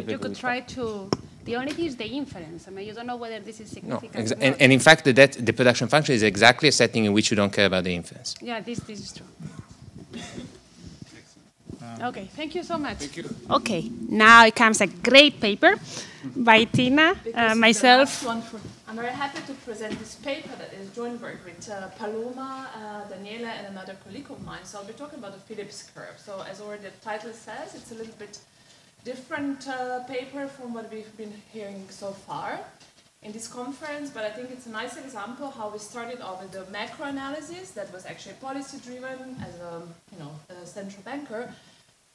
you 0.08 0.18
could 0.18 0.36
try 0.36 0.60
to. 0.76 1.10
The 1.46 1.56
only 1.56 1.72
thing 1.72 1.86
is 1.86 1.96
the 1.96 2.06
inference. 2.06 2.68
I 2.68 2.72
mean, 2.72 2.88
you 2.88 2.94
don't 2.94 3.08
know 3.08 3.16
whether 3.16 3.40
this 3.40 3.60
is 3.60 3.70
significant. 3.70 4.30
No, 4.30 4.36
and, 4.46 4.56
and, 4.60 4.74
in 4.74 4.80
fact, 4.80 5.06
that 5.06 5.32
the 5.34 5.54
production 5.54 5.88
function 5.88 6.14
is 6.14 6.22
exactly 6.22 6.68
a 6.70 6.72
setting 6.72 7.06
in 7.06 7.14
which 7.14 7.32
you 7.32 7.38
don't 7.38 7.54
care 7.54 7.66
about 7.66 7.86
the 7.86 7.96
inference. 7.96 8.36
Yeah, 8.42 8.60
this 8.60 8.80
this 8.80 9.00
is 9.00 9.14
true. 9.14 9.26
Okay, 12.02 12.30
thank 12.36 12.56
you 12.56 12.64
so 12.64 12.78
much. 12.78 12.98
Thank 12.98 13.18
you. 13.18 13.26
Okay, 13.50 13.92
now 14.10 14.46
it 14.46 14.56
comes 14.56 14.82
a 14.82 14.88
great 14.88 15.40
paper 15.40 15.76
by 16.36 16.64
Tina, 16.66 17.16
uh, 17.34 17.56
myself. 17.56 18.26
I'm 18.90 18.96
very 18.96 19.12
happy 19.12 19.40
to 19.46 19.54
present 19.54 20.00
this 20.00 20.16
paper 20.16 20.50
that 20.58 20.74
is 20.74 20.90
joint 20.96 21.22
work 21.22 21.46
with 21.46 21.70
uh, 21.70 21.90
Paloma, 21.90 22.72
uh, 22.74 23.14
Daniela, 23.14 23.52
and 23.60 23.68
another 23.68 23.96
colleague 24.04 24.32
of 24.32 24.44
mine. 24.44 24.64
So 24.64 24.80
I'll 24.80 24.84
be 24.84 24.94
talking 24.94 25.20
about 25.20 25.34
the 25.34 25.40
Phillips 25.42 25.92
curve. 25.94 26.18
So 26.18 26.44
as 26.50 26.60
already 26.60 26.82
the 26.82 27.06
title 27.06 27.32
says, 27.32 27.76
it's 27.76 27.92
a 27.92 27.94
little 27.94 28.16
bit 28.18 28.40
different 29.06 29.68
uh, 29.68 30.00
paper 30.06 30.48
from 30.48 30.74
what 30.74 30.92
we've 30.92 31.16
been 31.18 31.34
hearing 31.54 31.86
so 31.90 32.14
far 32.14 32.62
in 33.22 33.32
this 33.32 33.48
conference, 33.48 34.10
but 34.10 34.24
I 34.24 34.32
think 34.32 34.50
it's 34.50 34.66
a 34.66 34.72
nice 34.72 34.98
example 34.98 35.52
how 35.52 35.70
we 35.70 35.78
started 35.78 36.20
off 36.22 36.42
with 36.42 36.52
the 36.52 36.66
macro 36.72 37.06
analysis 37.06 37.70
that 37.72 37.94
was 37.94 38.08
actually 38.08 38.36
policy 38.42 38.80
driven 38.84 39.36
as 39.48 39.54
a 39.60 39.84
you 40.12 40.18
know 40.18 40.32
a 40.50 40.66
central 40.66 41.04
banker, 41.04 41.54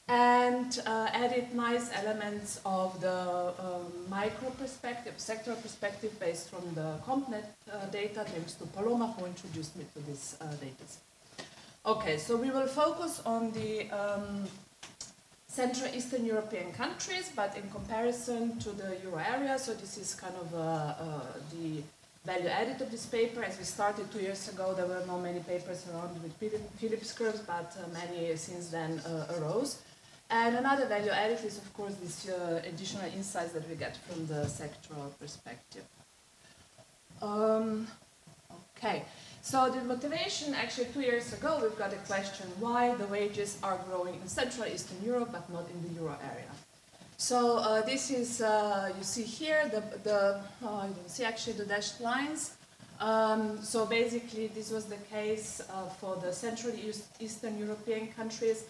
and 0.09 0.81
uh, 0.87 1.09
added 1.13 1.55
nice 1.55 1.91
elements 1.95 2.61
of 2.67 3.01
the 3.01 3.53
um, 3.59 3.91
micro 4.11 4.51
perspective, 4.51 5.15
sector 5.17 5.55
perspective 5.55 6.19
based 6.21 6.51
from 6.51 6.75
the 6.75 6.99
CompNet 7.07 7.47
uh, 7.73 7.87
data, 7.87 8.25
thanks 8.25 8.55
to 8.55 8.67
Paloma 8.67 9.15
who 9.19 9.25
introduced 9.25 9.77
me 9.77 9.85
to 9.95 10.01
this 10.01 10.37
uh, 10.41 10.47
data 10.57 10.85
set. 10.87 11.47
Okay, 11.87 12.19
so 12.19 12.37
we 12.37 12.51
will 12.51 12.67
focus 12.67 13.23
on 13.25 13.53
the 13.53 13.91
um, 13.91 14.47
Central 15.47 15.95
Eastern 15.95 16.27
European 16.27 16.73
countries, 16.73 17.31
but 17.35 17.57
in 17.57 17.71
comparison 17.71 18.59
to 18.59 18.71
the 18.71 18.97
euro 19.03 19.19
area, 19.19 19.59
so 19.59 19.73
this 19.73 19.97
is 19.97 20.15
kind 20.15 20.35
of 20.37 20.55
uh, 20.55 20.59
uh, 20.59 21.21
the 21.53 21.83
value 22.27 22.49
added 22.49 22.81
of 22.81 22.91
this 22.91 23.07
paper. 23.07 23.43
As 23.43 23.59
we 23.59 23.65
started 23.65 24.11
two 24.11 24.21
years 24.21 24.49
ago, 24.49 24.75
there 24.75 24.87
were 24.87 25.05
not 25.07 25.19
many 25.23 25.41
papers 25.41 25.85
around 25.93 26.23
with 26.23 26.35
Phillips 26.79 27.13
curves, 27.13 27.41
but 27.41 27.77
uh, 27.79 27.87
many 27.93 28.35
since 28.37 28.69
then 28.69 29.01
arose. 29.39 29.79
And 30.35 30.57
another 30.57 30.87
value 30.87 31.13
added 31.13 31.39
is, 31.45 31.59
of 31.59 31.73
course, 31.75 31.95
this 32.03 32.29
uh, 32.29 32.61
additional 32.67 33.05
insights 33.19 33.53
that 33.53 33.69
we 33.71 33.77
get 33.77 33.97
from 33.97 34.27
the 34.27 34.41
sectoral 34.61 35.17
perspective. 35.21 35.85
Um, 37.23 37.87
okay, 38.77 39.05
so 39.43 39.71
the 39.71 39.81
motivation, 39.83 40.53
actually 40.53 40.89
two 40.93 41.03
years 41.03 41.33
ago, 41.33 41.61
we've 41.63 41.79
got 41.79 41.93
a 41.93 42.03
question 42.13 42.47
why 42.59 42.97
the 42.97 43.07
wages 43.07 43.59
are 43.63 43.79
growing 43.89 44.15
in 44.15 44.27
Central 44.27 44.67
Eastern 44.67 45.01
Europe 45.05 45.31
but 45.31 45.49
not 45.53 45.67
in 45.73 45.79
the 45.85 46.01
euro 46.01 46.17
area. 46.33 46.51
So 47.17 47.59
uh, 47.59 47.83
this 47.83 48.11
is, 48.11 48.41
uh, 48.41 48.91
you 48.99 49.05
see 49.05 49.23
here, 49.23 49.71
the, 49.71 49.83
the 50.03 50.41
oh, 50.65 50.79
I 50.79 50.87
don't 50.87 51.09
see 51.09 51.23
actually 51.23 51.53
the 51.63 51.67
dashed 51.67 52.01
lines. 52.01 52.55
Um, 53.01 53.61
so 53.61 53.87
basically, 53.87 54.47
this 54.49 54.71
was 54.71 54.85
the 54.87 54.97
case 55.11 55.61
uh, 55.61 55.89
for 55.89 56.17
the 56.17 56.33
Central 56.33 56.73
East, 56.75 57.05
Eastern 57.21 57.59
European 57.59 58.09
countries 58.09 58.65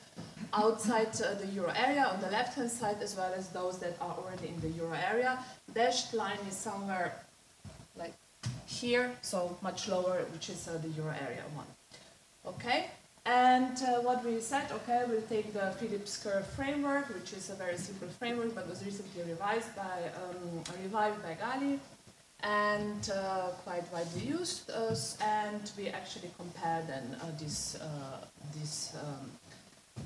outside 0.52 1.08
uh, 1.20 1.34
the 1.34 1.46
euro 1.48 1.72
area 1.76 2.04
on 2.04 2.20
the 2.20 2.30
left-hand 2.30 2.70
side, 2.70 2.96
as 3.02 3.16
well 3.16 3.32
as 3.36 3.48
those 3.48 3.78
that 3.78 3.96
are 4.00 4.16
already 4.18 4.48
in 4.48 4.60
the 4.60 4.70
euro 4.70 4.96
area. 5.12 5.38
Dashed 5.74 6.14
line 6.14 6.38
is 6.48 6.56
somewhere 6.56 7.14
like 7.96 8.14
here, 8.66 9.12
so 9.20 9.56
much 9.62 9.88
lower, 9.88 10.24
which 10.32 10.48
is 10.48 10.68
uh, 10.68 10.78
the 10.82 10.88
euro 10.88 11.14
area 11.26 11.42
one. 11.54 11.66
Okay, 12.46 12.86
and 13.26 13.76
uh, 13.82 14.00
what 14.00 14.24
we 14.24 14.40
said, 14.40 14.70
okay, 14.72 15.02
we'll 15.06 15.22
take 15.22 15.52
the 15.52 15.74
Phillips 15.78 16.22
curve 16.22 16.46
framework, 16.46 17.08
which 17.14 17.32
is 17.34 17.50
a 17.50 17.54
very 17.54 17.76
simple 17.76 18.08
framework, 18.18 18.54
but 18.54 18.68
was 18.68 18.84
recently 18.84 19.22
revised 19.22 19.74
by 19.76 20.10
um, 20.16 20.62
revived 20.82 21.22
by 21.22 21.34
Gali 21.34 21.78
and 22.42 23.10
uh, 23.10 23.48
quite 23.64 23.84
widely 23.92 24.26
used. 24.26 24.70
Uh, 24.70 24.94
and 25.22 25.70
we 25.76 25.88
actually 25.88 26.30
compared 26.36 26.86
then 26.86 27.16
uh, 27.20 27.26
this, 27.38 27.78
this 28.58 28.94
um, 29.02 29.30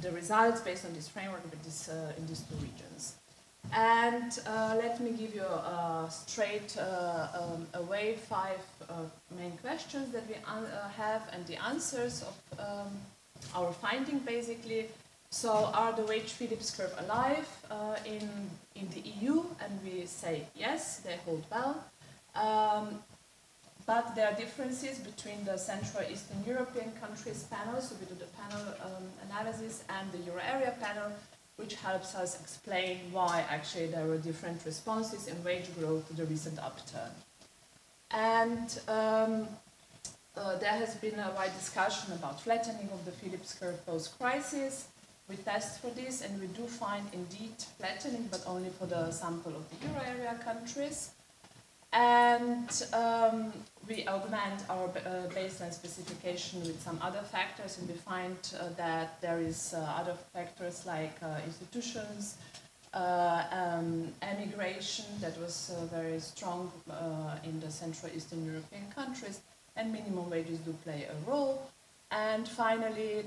the 0.02 0.12
results 0.12 0.60
based 0.60 0.84
on 0.84 0.92
this 0.92 1.08
framework 1.08 1.42
with 1.50 1.62
this, 1.64 1.88
in 2.16 2.26
these 2.26 2.40
two 2.40 2.54
regions. 2.56 3.16
And 3.74 4.38
uh, 4.46 4.76
let 4.80 5.00
me 5.00 5.10
give 5.10 5.34
you 5.34 5.42
uh, 5.42 6.08
straight 6.08 6.76
uh, 6.78 7.28
um, 7.34 7.66
away 7.74 8.16
five 8.28 8.60
main 9.36 9.52
questions 9.58 10.12
that 10.12 10.26
we 10.28 10.36
have 10.96 11.22
and 11.32 11.46
the 11.46 11.62
answers 11.62 12.22
of 12.22 12.58
um, 12.58 12.88
our 13.54 13.72
finding 13.72 14.20
basically. 14.20 14.86
So 15.30 15.70
are 15.74 15.92
the 15.92 16.04
wage 16.04 16.32
Phillips 16.32 16.74
curve 16.74 16.94
alive 16.98 17.46
in, 18.06 18.28
in 18.74 18.88
the 18.94 19.00
EU? 19.20 19.44
And 19.62 19.78
we 19.84 20.06
say 20.06 20.44
yes, 20.56 20.98
they 20.98 21.16
hold 21.26 21.44
well. 21.50 21.84
Um, 22.38 23.03
but 23.87 24.14
there 24.14 24.29
are 24.29 24.35
differences 24.35 24.98
between 24.98 25.44
the 25.44 25.57
Central 25.57 26.05
Eastern 26.11 26.44
European 26.46 26.92
countries 27.01 27.44
panel, 27.51 27.81
so 27.81 27.96
we 27.98 28.07
do 28.07 28.14
the 28.14 28.31
panel 28.40 28.74
um, 28.85 29.05
analysis, 29.29 29.83
and 29.88 30.12
the 30.12 30.18
Euro 30.31 30.42
area 30.46 30.74
panel, 30.81 31.11
which 31.57 31.74
helps 31.77 32.14
us 32.14 32.38
explain 32.38 33.01
why 33.12 33.44
actually 33.48 33.87
there 33.87 34.07
were 34.07 34.18
different 34.18 34.64
responses 34.66 35.27
in 35.27 35.42
wage 35.42 35.74
growth 35.79 36.07
to 36.09 36.14
the 36.14 36.27
recent 36.27 36.59
upturn. 36.59 37.11
And 38.11 38.79
um, 38.88 39.48
uh, 40.37 40.57
there 40.59 40.77
has 40.85 40.94
been 40.96 41.18
a 41.18 41.31
wide 41.35 41.55
discussion 41.55 42.12
about 42.12 42.40
flattening 42.40 42.90
of 42.92 43.05
the 43.05 43.11
Phillips 43.11 43.59
curve 43.59 43.85
post-crisis. 43.87 44.88
We 45.29 45.37
test 45.37 45.81
for 45.81 45.90
this, 45.90 46.22
and 46.22 46.38
we 46.40 46.46
do 46.48 46.66
find 46.66 47.05
indeed 47.12 47.55
flattening, 47.79 48.29
but 48.31 48.44
only 48.46 48.70
for 48.70 48.87
the 48.87 49.11
sample 49.11 49.57
of 49.57 49.64
the 49.70 49.87
euro 49.87 50.03
area 50.07 50.38
countries. 50.44 51.11
And 51.92 52.70
um, 52.92 53.53
we 53.88 54.07
augment 54.07 54.62
our 54.68 54.88
uh, 54.88 55.29
baseline 55.31 55.72
specification 55.72 56.61
with 56.61 56.81
some 56.83 56.98
other 57.01 57.22
factors, 57.22 57.79
and 57.79 57.88
we 57.88 57.94
find 57.94 58.37
uh, 58.61 58.68
that 58.77 59.20
there 59.22 59.40
is 59.40 59.74
uh, 59.74 59.81
other 59.98 60.14
factors 60.35 60.85
like 60.85 61.16
uh, 61.22 61.40
institutions, 61.46 62.37
uh, 62.92 63.44
um, 63.51 64.09
emigration 64.20 65.07
that 65.20 65.38
was 65.40 65.74
uh, 65.74 65.87
very 65.87 66.20
strong 66.20 66.70
in 67.44 67.59
the 67.61 67.70
Central 67.70 68.12
Eastern 68.14 68.44
European 68.44 68.85
countries, 68.94 69.40
and 69.77 69.90
minimum 69.90 70.29
wages 70.29 70.59
do 70.59 70.74
play 70.85 71.07
a 71.11 71.31
role. 71.31 71.70
And 72.11 72.46
finally, 72.46 73.24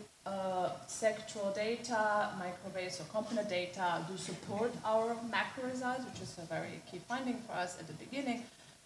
sectoral 0.87 1.53
data, 1.55 2.29
microbase 2.39 3.01
or 3.01 3.05
CompNet 3.05 3.49
data 3.49 4.05
do 4.09 4.17
support 4.17 4.71
our 4.85 5.15
macro 5.29 5.69
results, 5.69 6.05
which 6.05 6.21
is 6.21 6.37
a 6.37 6.45
very 6.45 6.81
key 6.89 6.99
finding 7.07 7.37
for 7.47 7.53
us 7.53 7.79
at 7.79 7.87
the 7.87 7.93
beginning, 7.93 8.43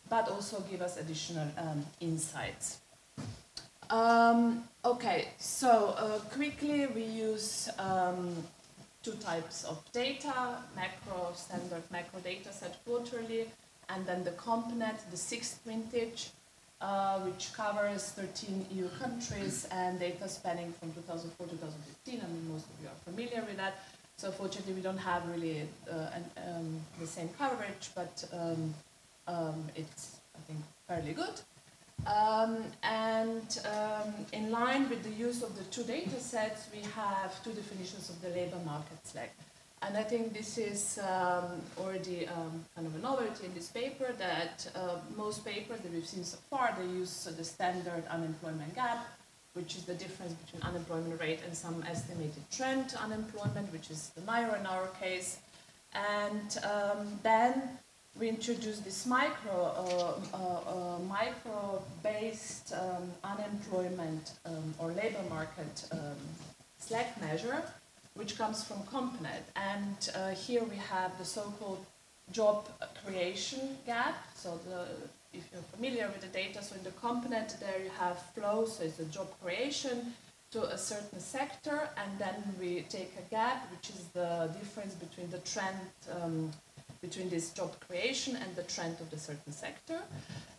but 0.10 0.30
also 0.30 0.62
give 0.72 0.82
us 0.82 0.98
additional 0.98 1.48
um, 1.58 1.86
insights. 2.00 2.80
Um, 3.90 4.64
okay, 4.84 5.30
so 5.38 5.96
uh, 5.98 6.20
quickly 6.34 6.88
we 6.88 7.04
use 7.04 7.70
um, 7.78 8.44
two 9.04 9.14
types 9.14 9.64
of 9.66 9.84
data, 9.92 10.58
macro, 10.76 11.34
standard 11.36 11.84
macro 11.92 12.20
data 12.22 12.52
set 12.52 12.84
quarterly, 12.86 13.48
and 13.90 14.06
then 14.06 14.24
the 14.24 14.32
CompNet, 14.32 15.12
the 15.12 15.18
sixth 15.18 15.60
vintage. 15.66 16.30
Uh, 16.82 17.20
which 17.20 17.54
covers 17.54 18.10
13 18.12 18.66
EU 18.72 18.90
countries 19.00 19.68
and 19.72 20.00
data 20.00 20.28
spanning 20.28 20.74
from 20.80 20.92
2004 20.94 21.48
to 21.48 21.54
2015. 21.54 22.22
I 22.22 22.34
mean, 22.34 22.52
most 22.52 22.66
of 22.66 22.76
you 22.82 22.88
are 22.88 23.12
familiar 23.12 23.42
with 23.48 23.58
that. 23.58 23.84
So 24.18 24.32
fortunately, 24.32 24.74
we 24.74 24.82
don't 24.82 24.98
have 24.98 25.28
really 25.30 25.68
uh, 25.92 26.10
an, 26.14 26.26
um, 26.48 26.80
the 27.00 27.08
same 27.08 27.30
coverage, 27.38 27.90
but 27.96 28.24
um, 28.34 28.74
um, 29.28 29.66
it's, 29.76 30.18
I 30.36 30.40
think, 30.48 30.60
fairly 30.88 31.14
good. 31.14 31.42
Um, 32.06 32.64
and 32.84 33.60
um, 33.66 34.14
in 34.32 34.52
line 34.52 34.90
with 34.90 35.04
the 35.04 35.12
use 35.12 35.42
of 35.44 35.58
the 35.58 35.64
two 35.66 35.84
data 35.84 36.20
sets, 36.20 36.68
we 36.74 36.82
have 36.96 37.44
two 37.44 37.52
definitions 37.52 38.10
of 38.10 38.22
the 38.22 38.30
labor 38.30 38.60
market 38.66 38.98
slack. 39.04 39.34
And 39.82 39.98
I 39.98 40.04
think 40.04 40.34
this 40.34 40.58
is 40.58 41.00
um, 41.00 41.62
already 41.78 42.28
um, 42.28 42.66
kind 42.76 42.88
of 42.88 42.96
a 42.96 43.00
novelty 43.00 43.46
in 43.46 43.54
this 43.54 43.70
paper 43.70 44.14
that 44.18 44.68
uh, 44.76 44.98
most 45.16 45.46
papers 45.46 45.80
that 45.82 45.92
we've 45.92 46.08
seen 46.08 46.24
so 46.24 46.38
far, 46.50 46.76
they 46.80 46.86
use 46.86 47.26
the 47.26 47.44
standard 47.44 48.04
unemployment 48.10 48.74
gap, 48.74 49.06
which 49.54 49.76
is 49.76 49.84
the 49.84 49.94
difference 49.94 50.34
between 50.34 50.62
unemployment 50.64 51.20
rate 51.20 51.42
and 51.46 51.56
some 51.56 51.84
estimated 51.90 52.44
trend 52.52 52.96
unemployment, 53.02 53.72
which 53.72 53.92
is 53.92 54.10
the 54.16 54.22
NAIRU 54.22 54.60
in 54.60 54.66
our 54.66 54.88
case. 55.00 55.40
And 55.94 56.58
um, 56.64 57.20
then 57.24 57.78
we 58.18 58.30
introduce 58.30 58.80
this 58.80 59.06
micro, 59.06 59.54
uh, 59.54 60.36
uh, 60.36 60.98
uh 60.98 61.00
micro-based 61.00 62.74
um, 62.74 63.12
unemployment 63.24 64.32
um, 64.46 64.74
or 64.80 64.92
labor 64.92 65.24
market 65.30 65.86
um, 65.92 66.16
slack 66.78 67.20
measure, 67.22 67.62
which 68.16 68.38
comes 68.38 68.64
from 68.64 68.78
CompNet. 68.94 69.46
And 69.56 70.10
uh, 70.16 70.32
here 70.32 70.64
we 70.64 70.78
have 70.78 71.18
the 71.18 71.26
so-called 71.26 71.86
job 72.32 72.68
creation 73.04 73.78
gap. 73.86 74.16
So 74.36 74.60
the, 74.68 74.88
if 75.38 75.44
you're 75.52 75.62
familiar 75.76 76.08
with 76.08 76.22
the 76.22 76.28
data, 76.28 76.64
so 76.64 76.76
in 76.76 76.84
the 76.84 76.92
CompNet 76.92 77.60
there 77.60 77.80
you 77.84 77.92
have 78.00 78.18
flow, 78.34 78.66
so 78.66 78.84
it's 78.84 79.00
a 79.00 79.06
job 79.06 79.28
creation 79.42 80.14
to 80.52 80.64
a 80.64 80.78
certain 80.78 81.20
sector, 81.20 81.90
and 81.98 82.18
then 82.18 82.36
we 82.60 82.86
take 82.88 83.12
a 83.20 83.30
gap, 83.30 83.70
which 83.72 83.90
is 83.90 84.06
the 84.14 84.50
difference 84.60 84.94
between 84.94 85.30
the 85.30 85.40
trend 85.40 85.78
um, 86.22 86.52
between 87.06 87.30
this 87.30 87.46
job 87.60 87.72
creation 87.86 88.34
and 88.42 88.50
the 88.56 88.64
trend 88.74 88.96
of 89.04 89.08
the 89.14 89.20
certain 89.30 89.54
sector. 89.66 90.00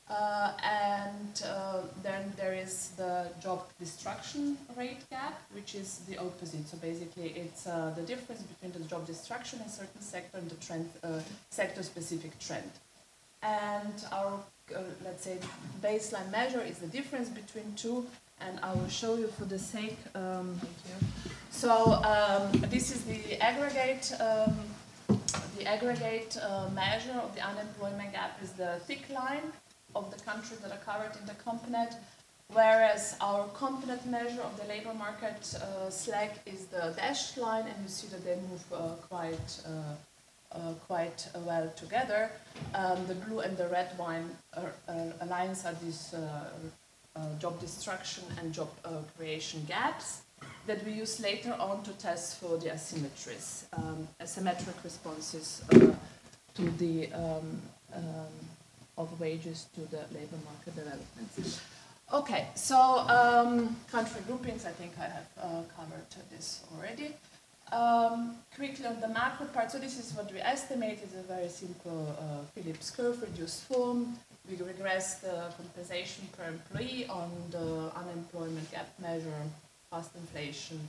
Uh, 0.09 0.53
and 0.63 1.43
uh, 1.45 1.81
then 2.07 2.23
there 2.37 2.55
is 2.55 2.75
the 2.97 3.27
job 3.43 3.61
destruction 3.81 4.57
rate 4.77 5.03
gap, 5.11 5.37
which 5.53 5.75
is 5.75 5.89
the 6.09 6.17
opposite. 6.27 6.65
So 6.69 6.77
basically, 6.77 7.29
it's 7.43 7.67
uh, 7.67 7.93
the 7.97 8.03
difference 8.03 8.43
between 8.43 8.73
the 8.77 8.89
job 8.89 9.05
destruction 9.05 9.59
in 9.61 9.67
a 9.67 9.69
certain 9.69 10.01
sector 10.01 10.39
and 10.39 10.49
the 10.49 10.61
trend, 10.67 10.89
uh, 11.03 11.21
sector-specific 11.51 12.39
trend. 12.39 12.71
And 13.43 13.97
our, 14.13 14.35
uh, 14.75 14.79
let's 15.05 15.25
say, 15.25 15.39
baseline 15.83 16.31
measure 16.31 16.63
is 16.63 16.79
the 16.79 16.91
difference 16.99 17.29
between 17.29 17.75
two, 17.75 18.07
and 18.41 18.61
I 18.63 18.71
will 18.75 18.89
show 18.89 19.17
you 19.17 19.27
for 19.27 19.45
the 19.45 19.59
sake. 19.59 19.99
Um, 20.15 20.61
so 21.51 21.71
um, 22.15 22.45
this 22.71 22.95
is 22.95 23.01
the 23.05 23.21
aggregate. 23.43 24.13
Um, 24.21 24.55
the 25.59 25.66
aggregate 25.66 26.37
uh, 26.42 26.69
measure 26.75 27.19
of 27.23 27.35
the 27.35 27.40
unemployment 27.40 28.12
gap 28.12 28.38
is 28.42 28.53
the 28.53 28.79
thick 28.87 29.09
line 29.11 29.53
of 29.95 30.14
the 30.14 30.23
countries 30.25 30.61
that 30.61 30.71
are 30.71 30.85
covered 30.85 31.12
in 31.19 31.27
the 31.27 31.35
CompNet, 31.45 31.95
whereas 32.53 33.16
our 33.21 33.47
CompNet 33.49 34.05
measure 34.07 34.42
of 34.42 34.59
the 34.61 34.66
labor 34.69 34.92
market 34.92 35.55
uh, 35.55 35.88
slack 35.88 36.38
is 36.47 36.66
the 36.66 36.92
dashed 36.97 37.38
line, 37.38 37.64
and 37.66 37.77
you 37.83 37.88
see 37.88 38.07
that 38.09 38.25
they 38.25 38.37
move 38.51 38.64
uh, 38.73 38.90
quite 39.09 39.61
uh, 39.66 39.95
uh, 40.53 40.73
quite 40.87 41.29
well 41.45 41.71
together. 41.77 42.31
Um, 42.75 43.07
the 43.07 43.14
blue 43.14 43.40
and 43.40 43.57
the 43.57 43.69
red 43.69 43.99
line 43.99 44.31
are, 44.57 44.73
lines 45.27 45.64
are 45.64 45.75
these 45.83 46.14
job 47.38 47.59
destruction 47.61 48.25
and 48.38 48.53
job 48.53 48.69
creation 49.16 49.64
gaps 49.66 50.23
that 50.66 50.85
we 50.85 50.92
use 50.92 51.20
later 51.20 51.55
on 51.59 51.83
to 51.85 51.92
test 51.92 52.40
for 52.40 52.59
the 52.59 52.68
asymmetries, 52.68 53.64
um, 53.72 54.07
asymmetric 54.20 54.83
responses 54.83 55.62
uh, 55.72 55.79
to 56.55 56.70
the 56.79 57.12
um, 57.12 57.62
um, 57.94 58.03
of 58.99 59.20
wages 59.20 59.66
to 59.75 59.83
the 59.83 60.03
labor 60.12 60.38
market 60.44 60.75
development. 60.75 61.61
Okay, 62.12 62.46
so 62.55 62.77
um, 62.77 63.77
country 63.90 64.20
groupings, 64.27 64.64
I 64.64 64.70
think 64.70 64.92
I 64.99 65.05
have 65.05 65.29
uh, 65.40 65.62
covered 65.77 66.05
this 66.31 66.62
already. 66.75 67.14
Um, 67.72 68.37
quickly 68.55 68.87
on 68.87 69.01
the 69.01 69.09
macro 69.09 69.46
part, 69.46 69.72
so 69.72 69.79
this 69.79 69.99
is 69.99 70.14
what 70.14 70.33
we 70.33 70.38
estimate 70.38 71.01
is 71.03 71.14
a 71.14 71.22
very 71.22 71.49
simple 71.49 72.16
uh, 72.18 72.44
Phillips 72.55 72.90
curve 72.90 73.20
reduced 73.20 73.64
form. 73.64 74.16
We 74.49 74.57
regress 74.57 75.16
the 75.16 75.51
compensation 75.57 76.29
per 76.37 76.44
employee 76.44 77.07
on 77.09 77.29
the 77.51 77.90
unemployment 77.96 78.70
gap 78.70 78.88
measure 79.01 79.42
cost 79.90 80.11
inflation, 80.16 80.81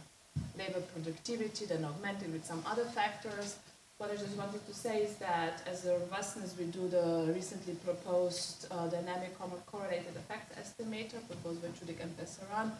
labor 0.57 0.81
productivity, 0.93 1.65
then 1.65 1.85
augmented 1.85 2.31
with 2.33 2.45
some 2.45 2.63
other 2.65 2.85
factors. 2.85 3.57
What 3.97 4.11
I 4.11 4.15
just 4.15 4.37
wanted 4.37 4.65
to 4.67 4.73
say 4.73 5.01
is 5.01 5.15
that 5.15 5.61
as 5.65 5.85
a 5.85 5.97
robustness, 5.97 6.55
we 6.57 6.65
do 6.65 6.87
the 6.87 7.31
recently 7.33 7.73
proposed 7.75 8.67
uh, 8.69 8.87
dynamic 8.87 9.35
correlated 9.65 10.15
effect 10.15 10.55
estimator 10.55 11.19
proposed 11.27 11.61
by 11.63 11.69
Chudik 11.69 12.01
and 12.01 12.15
Pesaran, 12.17 12.71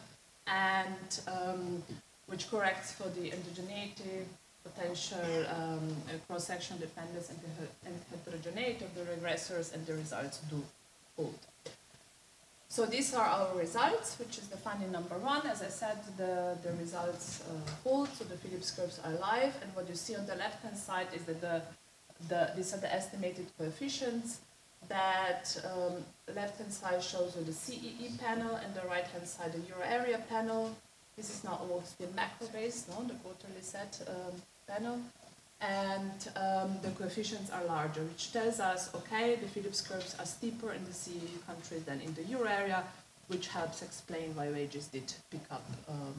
and 0.47 1.19
um, 1.27 1.83
which 2.27 2.49
corrects 2.51 2.91
for 2.91 3.09
the 3.09 3.31
endogeneity, 3.31 4.25
potential 4.63 5.45
um, 5.55 5.95
cross-sectional 6.27 6.79
dependence, 6.79 7.31
and 7.85 7.95
heterogeneity 8.11 8.85
of 8.85 8.93
the 8.93 9.01
regressors, 9.01 9.73
and 9.73 9.85
the 9.87 9.93
results 9.93 10.39
do 10.49 10.61
hold. 11.15 11.39
So 12.69 12.85
these 12.85 13.13
are 13.13 13.25
our 13.25 13.55
results, 13.55 14.19
which 14.19 14.37
is 14.37 14.47
the 14.47 14.57
finding 14.57 14.91
number 14.91 15.17
one. 15.17 15.47
As 15.47 15.61
I 15.61 15.69
said, 15.69 15.97
the, 16.17 16.57
the 16.61 16.73
results 16.73 17.41
uh, 17.49 17.71
hold, 17.83 18.09
so 18.09 18.25
the 18.25 18.35
Phillips 18.37 18.71
curves 18.71 18.99
are 19.03 19.13
live. 19.13 19.55
And 19.63 19.73
what 19.73 19.87
you 19.87 19.95
see 19.95 20.15
on 20.15 20.25
the 20.27 20.35
left-hand 20.35 20.77
side 20.77 21.07
is 21.15 21.23
that 21.23 21.39
the, 21.39 21.61
the, 22.27 22.51
these 22.55 22.73
are 22.73 22.77
the 22.77 22.93
estimated 22.93 23.47
coefficients. 23.57 24.39
That 24.89 25.57
um, 25.65 26.03
left-hand 26.35 26.71
side 26.71 27.01
shows 27.01 27.35
you 27.37 27.43
the 27.43 27.53
CEE 27.53 28.11
panel 28.19 28.55
and 28.55 28.73
the 28.75 28.87
right-hand 28.87 29.27
side 29.27 29.53
the 29.53 29.59
euro 29.59 29.83
area 29.83 30.21
panel. 30.29 30.75
This 31.15 31.29
is 31.29 31.43
not 31.43 31.61
all 31.61 31.81
still 31.83 32.09
macro-based, 32.15 32.89
no, 32.89 33.03
the 33.05 33.15
quarterly 33.15 33.61
set 33.61 33.99
um, 34.07 34.39
panel 34.67 34.99
and 35.61 36.29
um, 36.35 36.77
the 36.81 36.89
coefficients 36.91 37.49
are 37.49 37.63
larger, 37.65 38.01
which 38.01 38.31
tells 38.31 38.59
us, 38.59 38.93
okay, 38.93 39.35
the 39.35 39.47
Phillips 39.47 39.81
curves 39.81 40.15
are 40.19 40.25
steeper 40.25 40.71
in 40.73 40.83
the 40.85 40.93
CEE 40.93 41.39
countries 41.47 41.83
than 41.83 41.99
in 42.01 42.13
the 42.13 42.23
euro 42.23 42.47
area, 42.47 42.83
which 43.27 43.47
helps 43.47 43.81
explain 43.81 44.35
why 44.35 44.49
wages 44.49 44.87
did 44.87 45.11
pick 45.31 45.41
up, 45.49 45.65
um, 45.89 46.13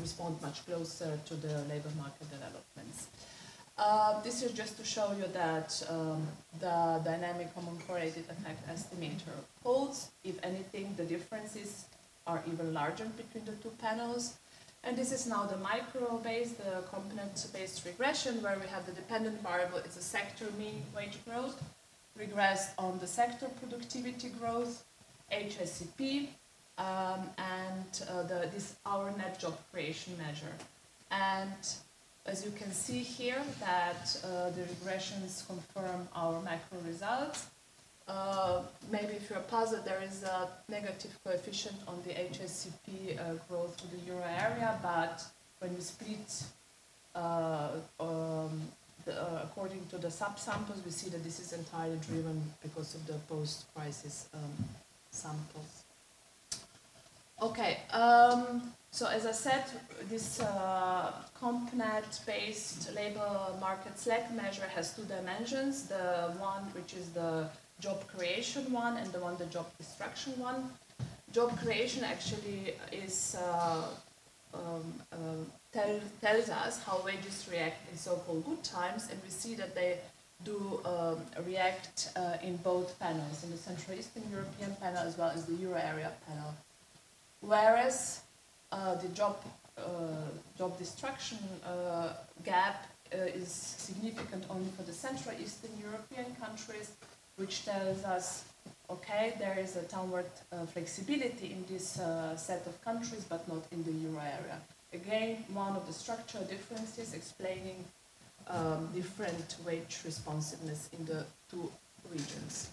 respond 0.00 0.40
much 0.42 0.64
closer 0.66 1.18
to 1.24 1.34
the 1.34 1.58
labor 1.70 1.90
market 1.96 2.30
developments. 2.30 3.08
Uh, 3.78 4.20
this 4.22 4.42
is 4.42 4.52
just 4.52 4.76
to 4.76 4.84
show 4.84 5.12
you 5.18 5.24
that 5.32 5.82
um, 5.88 6.26
the 6.60 7.00
dynamic 7.04 7.54
common 7.54 7.78
correlated 7.86 8.24
effect 8.28 8.68
estimator 8.68 9.34
holds. 9.64 10.10
If 10.22 10.38
anything, 10.44 10.94
the 10.96 11.04
differences 11.04 11.86
are 12.26 12.42
even 12.46 12.74
larger 12.74 13.06
between 13.16 13.46
the 13.46 13.52
two 13.62 13.72
panels. 13.80 14.34
And 14.84 14.96
this 14.96 15.12
is 15.12 15.26
now 15.26 15.44
the 15.44 15.58
micro-based, 15.58 16.58
the 16.58 16.82
CompNet-based 16.92 17.86
regression, 17.86 18.42
where 18.42 18.58
we 18.60 18.66
have 18.66 18.84
the 18.84 18.92
dependent 18.92 19.40
variable, 19.40 19.78
it's 19.78 19.96
a 19.96 20.02
sector 20.02 20.46
mean 20.58 20.82
wage 20.94 21.18
growth, 21.24 21.62
regressed 22.18 22.70
on 22.78 22.98
the 22.98 23.06
sector 23.06 23.46
productivity 23.60 24.30
growth, 24.30 24.84
HICP, 25.30 26.28
um, 26.78 27.30
and 27.38 28.02
uh, 28.10 28.22
the, 28.24 28.48
this 28.52 28.74
our 28.84 29.10
net 29.16 29.38
job 29.38 29.56
creation 29.70 30.16
measure. 30.18 30.52
And 31.12 31.52
as 32.26 32.44
you 32.44 32.50
can 32.50 32.72
see 32.72 33.00
here, 33.00 33.42
that 33.60 34.16
uh, 34.24 34.50
the 34.50 34.62
regressions 34.62 35.46
confirm 35.46 36.08
our 36.14 36.40
macro 36.42 36.78
results. 36.86 37.46
Uh, 38.08 38.62
maybe 38.90 39.14
if 39.14 39.30
you're 39.30 39.40
puzzled, 39.40 39.84
there 39.84 40.02
is 40.02 40.22
a 40.24 40.48
negative 40.68 41.16
coefficient 41.24 41.76
on 41.86 42.02
the 42.06 42.12
HICP 42.12 43.18
uh, 43.18 43.34
growth 43.48 43.76
to 43.76 43.86
the 43.88 43.98
euro 44.06 44.24
area, 44.24 44.78
but 44.82 45.24
when 45.60 45.74
we 45.74 45.80
split 45.80 46.44
uh, 47.14 47.68
um, 48.00 48.60
the, 49.04 49.20
uh, 49.20 49.40
according 49.44 49.84
to 49.90 49.98
the 49.98 50.08
subsamples, 50.08 50.84
we 50.84 50.90
see 50.90 51.10
that 51.10 51.22
this 51.22 51.38
is 51.40 51.52
entirely 51.52 51.98
driven 52.08 52.42
because 52.62 52.94
of 52.94 53.06
the 53.06 53.14
post-crisis 53.28 54.28
um, 54.34 54.64
samples. 55.10 55.84
Okay, 57.40 57.78
um, 57.92 58.72
so 58.92 59.06
as 59.06 59.26
I 59.26 59.32
said, 59.32 59.64
this 60.08 60.40
uh, 60.40 61.12
CompNet-based 61.40 62.94
labor 62.94 63.30
market 63.60 63.98
slack 63.98 64.32
measure 64.32 64.68
has 64.74 64.94
two 64.94 65.02
dimensions. 65.02 65.88
The 65.88 66.34
one 66.38 66.62
which 66.72 66.94
is 66.94 67.08
the 67.08 67.48
job 67.82 68.06
creation 68.06 68.64
one 68.72 68.96
and 68.96 69.12
the 69.12 69.18
one 69.18 69.36
the 69.36 69.46
job 69.46 69.66
destruction 69.76 70.32
one. 70.38 70.70
Job 71.32 71.50
creation 71.58 72.04
actually 72.04 72.74
is 72.92 73.36
uh, 73.40 73.88
um, 74.54 74.84
um, 75.12 75.46
tell, 75.72 75.98
tells 76.20 76.48
us 76.48 76.82
how 76.84 77.02
wages 77.04 77.48
react 77.50 77.90
in 77.90 77.96
so-called 77.96 78.44
good 78.44 78.62
times, 78.62 79.08
and 79.10 79.18
we 79.24 79.30
see 79.30 79.54
that 79.54 79.74
they 79.74 79.98
do 80.44 80.80
um, 80.84 81.18
react 81.46 82.10
uh, 82.16 82.36
in 82.42 82.56
both 82.58 82.98
panels, 82.98 83.44
in 83.44 83.50
the 83.50 83.56
Central 83.56 83.98
Eastern 83.98 84.24
European 84.30 84.74
panel 84.76 85.02
as 85.06 85.16
well 85.16 85.30
as 85.30 85.44
the 85.46 85.54
Euro 85.54 85.80
area 85.80 86.12
panel. 86.28 86.54
Whereas 87.40 88.20
uh, 88.70 88.94
the 88.96 89.08
job, 89.08 89.36
uh, 89.78 89.82
job 90.58 90.78
destruction 90.78 91.38
uh, 91.64 92.12
gap 92.44 92.86
uh, 93.14 93.18
is 93.24 93.48
significant 93.50 94.44
only 94.50 94.70
for 94.76 94.82
the 94.82 94.92
Central 94.92 95.34
Eastern 95.40 95.70
European 95.80 96.34
countries, 96.36 96.92
which 97.42 97.64
tells 97.64 98.04
us, 98.04 98.44
okay, 98.88 99.34
there 99.40 99.58
is 99.58 99.74
a 99.74 99.82
downward 99.94 100.30
uh, 100.52 100.64
flexibility 100.66 101.48
in 101.56 101.64
this 101.72 101.86
set 102.48 102.62
of 102.70 102.74
countries, 102.84 103.24
but 103.28 103.42
not 103.48 103.62
in 103.72 103.82
the 103.88 103.94
Euro 104.06 104.22
area. 104.38 104.58
Again, 105.00 105.44
one 105.52 105.74
of 105.74 105.84
the 105.88 105.92
structural 105.92 106.44
differences 106.44 107.14
explaining 107.14 107.78
um, 108.48 108.88
different 108.94 109.56
wage 109.66 109.94
responsiveness 110.04 110.88
in 110.96 111.04
the 111.04 111.24
two 111.50 111.66
regions. 112.14 112.70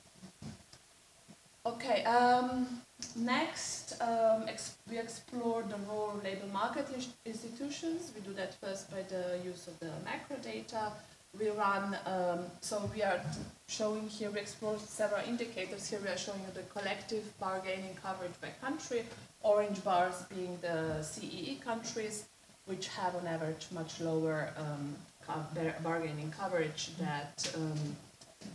Okay, 1.66 2.04
um, 2.04 2.68
next 3.16 4.00
um, 4.02 4.40
ex 4.48 4.78
we 4.90 4.98
explore 4.98 5.62
the 5.74 5.80
role 5.90 6.12
of 6.16 6.24
labor 6.24 6.50
market 6.54 6.88
institutions. 7.26 8.12
We 8.16 8.22
do 8.22 8.34
that 8.42 8.52
first 8.62 8.92
by 8.92 9.02
the 9.14 9.24
use 9.52 9.68
of 9.68 9.76
the 9.80 9.92
macro 10.06 10.38
data. 10.54 10.84
We 11.38 11.50
run, 11.52 11.96
um, 12.06 12.40
so 12.60 12.90
we 12.94 13.04
are 13.04 13.22
showing 13.68 14.10
here, 14.10 14.32
we 14.32 14.40
explore 14.40 14.80
several 14.80 15.24
indicators. 15.28 15.88
Here 15.88 16.00
we 16.04 16.10
are 16.10 16.18
showing 16.18 16.40
you 16.40 16.52
the 16.54 16.64
collective 16.64 17.38
bargaining 17.40 17.96
coverage 18.02 18.34
by 18.42 18.50
country, 18.60 19.04
orange 19.42 19.84
bars 19.84 20.24
being 20.34 20.58
the 20.62 21.04
CEE 21.04 21.60
countries, 21.64 22.26
which 22.66 22.88
have 22.88 23.16
on 23.16 23.28
average 23.28 23.68
much 23.72 24.02
lower 24.02 24.54
um, 24.58 24.96
bargaining 25.84 26.32
coverage 26.32 26.90
that, 26.98 27.52
um, 27.56 27.96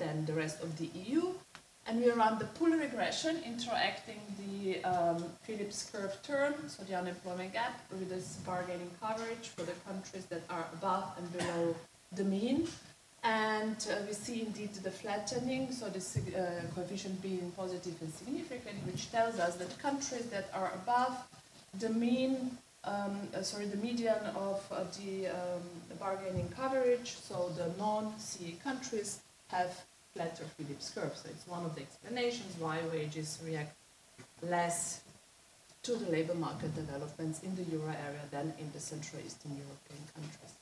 than 0.01 0.27
the 0.27 0.33
rest 0.33 0.61
of 0.61 0.77
the 0.77 0.91
EU. 1.07 1.33
And 1.87 2.03
we 2.03 2.11
run 2.11 2.39
the 2.39 2.47
pull 2.47 2.71
regression 2.71 3.37
interacting 3.47 4.21
the 4.43 4.83
um, 4.85 5.25
Phillips 5.43 5.91
curve 5.93 6.17
term, 6.23 6.55
so 6.67 6.83
the 6.83 6.97
unemployment 6.97 7.53
gap, 7.53 7.81
with 7.91 8.09
this 8.09 8.39
bargaining 8.45 8.91
coverage 9.01 9.49
for 9.55 9.63
the 9.63 9.77
countries 9.87 10.27
that 10.27 10.43
are 10.51 10.67
above 10.73 11.05
and 11.19 11.33
below 11.39 11.75
the 12.17 12.25
mean. 12.25 12.69
And 13.23 13.77
uh, 13.91 14.03
we 14.07 14.13
see 14.13 14.43
indeed 14.43 14.75
the 14.75 14.91
flattening, 14.91 15.73
so 15.73 15.89
the 15.89 16.01
uh, 16.01 16.75
coefficient 16.75 17.23
being 17.23 17.53
positive 17.57 17.95
and 18.03 18.13
significant, 18.13 18.77
which 18.87 19.11
tells 19.11 19.39
us 19.39 19.57
that 19.57 19.79
countries 19.79 20.27
that 20.27 20.51
are 20.53 20.73
above 20.75 21.17
the 21.81 21.89
mean 21.89 22.59
um, 22.87 23.29
uh, 23.35 23.43
sorry, 23.43 23.67
the 23.67 23.77
median 23.77 24.19
of 24.37 24.63
uh, 24.71 24.85
the, 24.99 25.29
um, 25.29 25.63
bargaining 25.99 26.49
coverage, 26.51 27.17
so 27.17 27.51
the 27.57 27.71
non-CE 27.79 28.59
countries 28.63 29.21
have 29.49 29.85
flatter 30.13 30.45
Phillips 30.57 30.91
curve. 30.91 31.17
So 31.17 31.29
it's 31.31 31.47
one 31.47 31.65
of 31.65 31.75
the 31.75 31.81
explanations 31.81 32.55
why 32.59 32.81
wages 32.93 33.39
react 33.45 33.75
less 34.43 35.01
to 35.83 35.97
the 35.97 36.11
labor 36.11 36.35
market 36.35 36.75
developments 36.75 37.43
in 37.43 37.55
the 37.57 37.63
euro 37.65 37.89
area 37.89 38.21
than 38.31 38.53
in 38.59 38.71
the 38.73 38.81
Central 38.81 39.23
Eastern 39.25 39.53
European 39.53 40.03
countries. 40.15 40.53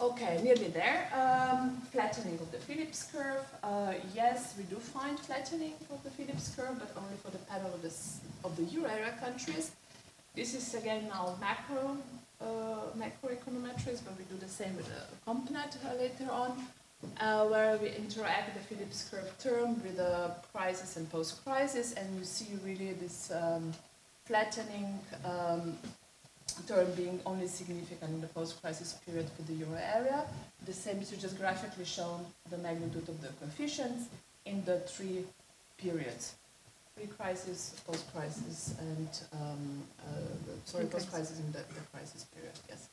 Okay, 0.00 0.40
nearly 0.42 0.68
there. 0.68 1.08
Um, 1.12 1.76
flattening 1.92 2.38
of 2.40 2.50
the 2.50 2.56
Phillips 2.56 3.10
curve. 3.12 3.44
Uh, 3.62 3.92
yes, 4.14 4.54
we 4.56 4.64
do 4.64 4.76
find 4.76 5.20
flattening 5.20 5.74
of 5.92 6.02
the 6.02 6.10
Phillips 6.10 6.54
curve, 6.56 6.78
but 6.78 6.90
only 6.96 7.16
for 7.22 7.30
the 7.30 7.38
panel 7.50 7.70
of, 7.74 7.82
this, 7.82 8.20
of 8.42 8.56
the 8.56 8.62
euro 8.62 8.88
area 8.88 9.12
countries. 9.20 9.72
This 10.34 10.54
is 10.54 10.74
again 10.74 11.08
now 11.08 11.36
macro 11.38 11.98
uh, 12.40 12.44
macroeconometrics, 12.96 14.00
but 14.02 14.16
we 14.16 14.24
do 14.30 14.38
the 14.40 14.48
same 14.48 14.74
with 14.74 14.86
the 14.86 15.30
CompNet 15.30 15.76
uh, 15.84 15.94
later 15.96 16.30
on, 16.32 16.64
uh, 17.20 17.46
where 17.48 17.76
we 17.76 17.90
interact 17.90 18.54
the 18.54 18.74
Phillips 18.74 19.06
curve 19.10 19.30
term 19.38 19.82
with 19.82 19.98
the 19.98 20.30
crisis 20.50 20.96
and 20.96 21.10
post-crisis, 21.10 21.92
and 21.92 22.06
you 22.18 22.24
see 22.24 22.46
really 22.64 22.94
this 22.94 23.30
um, 23.32 23.70
flattening 24.24 24.98
um, 25.26 25.76
term 26.52 26.90
being 26.92 27.20
only 27.26 27.46
significant 27.46 28.10
in 28.10 28.20
the 28.20 28.26
post-crisis 28.28 28.98
period 29.06 29.28
for 29.36 29.42
the 29.42 29.54
euro 29.54 29.78
area. 29.94 30.24
The 30.66 30.72
same 30.72 30.98
is 31.00 31.10
just 31.10 31.38
graphically 31.38 31.84
shown 31.84 32.26
the 32.50 32.58
magnitude 32.58 33.08
of 33.08 33.20
the 33.20 33.28
coefficients 33.40 34.08
in 34.44 34.64
the 34.64 34.80
three 34.80 35.24
periods 35.78 36.34
pre-crisis, 37.00 37.80
post-crisis, 37.86 38.74
and 38.80 39.08
um, 39.32 39.82
uh, 40.00 40.52
sorry, 40.64 40.84
post-crisis 40.86 41.38
in 41.38 41.46
the, 41.52 41.58
the, 41.58 41.80
crisis 41.92 42.26
period. 42.34 42.52
Yes. 42.68 42.88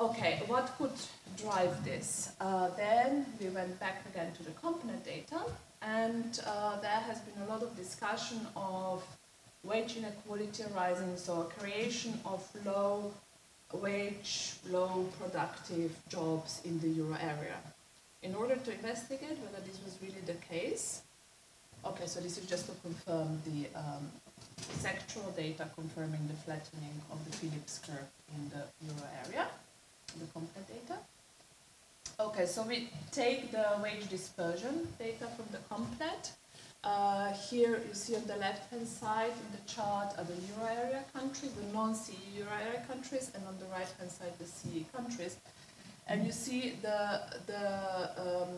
Okay, 0.00 0.42
what 0.46 0.72
could 0.78 0.92
drive 1.36 1.84
this? 1.84 2.32
Uh, 2.40 2.68
then 2.76 3.26
we 3.40 3.48
went 3.48 3.78
back 3.80 4.04
again 4.10 4.32
to 4.32 4.42
the 4.42 4.50
CompNet 4.52 5.04
data, 5.04 5.40
and 5.82 6.40
uh, 6.46 6.80
there 6.80 6.90
has 6.90 7.20
been 7.20 7.42
a 7.42 7.46
lot 7.46 7.62
of 7.62 7.76
discussion 7.76 8.40
of 8.56 9.02
wage 9.66 9.96
inequality 9.96 10.62
arising, 10.74 11.16
so 11.16 11.42
a 11.42 11.60
creation 11.60 12.18
of 12.24 12.42
low 12.64 13.12
wage, 13.72 14.54
low 14.70 15.06
productive 15.20 15.92
jobs 16.08 16.62
in 16.64 16.78
the 16.80 16.88
euro 16.88 17.16
area. 17.20 17.58
In 18.22 18.34
order 18.34 18.56
to 18.56 18.72
investigate 18.72 19.38
whether 19.42 19.62
this 19.66 19.78
was 19.84 19.98
really 20.00 20.22
the 20.24 20.38
case, 20.54 21.02
Okay, 21.86 22.06
so 22.06 22.20
this 22.20 22.36
is 22.36 22.46
just 22.46 22.66
to 22.66 22.72
confirm 22.82 23.40
the 23.44 23.66
um, 23.78 24.10
sectoral 24.82 25.34
data 25.36 25.68
confirming 25.76 26.26
the 26.26 26.34
flattening 26.34 27.00
of 27.12 27.24
the 27.24 27.36
Phillips 27.36 27.78
curve 27.78 28.10
in 28.34 28.50
the 28.50 28.64
euro 28.84 29.06
area, 29.24 29.46
the 30.18 30.26
CompNet 30.34 30.66
data. 30.66 30.98
Okay, 32.18 32.46
so 32.46 32.62
we 32.64 32.90
take 33.12 33.52
the 33.52 33.66
wage 33.80 34.08
dispersion 34.08 34.88
data 34.98 35.28
from 35.36 35.46
the 35.52 35.58
CompNet. 35.70 36.32
Uh, 36.86 37.32
here 37.32 37.82
you 37.88 37.94
see 37.94 38.14
on 38.14 38.24
the 38.28 38.36
left-hand 38.36 38.86
side 38.86 39.32
in 39.42 39.48
the 39.56 39.62
chart 39.66 40.14
are 40.16 40.24
the 40.24 40.38
euro 40.54 40.70
area 40.84 41.02
countries, 41.12 41.50
the 41.50 41.72
non-CE 41.72 42.14
euro 42.36 42.52
area 42.64 42.80
countries, 42.86 43.32
and 43.34 43.42
on 43.48 43.56
the 43.58 43.66
right-hand 43.76 44.08
side 44.08 44.32
the 44.38 44.44
CE 44.44 44.84
countries. 44.94 45.36
And 46.06 46.24
you 46.24 46.30
see 46.30 46.74
the 46.82 47.22
the 47.48 47.64
um, 48.24 48.50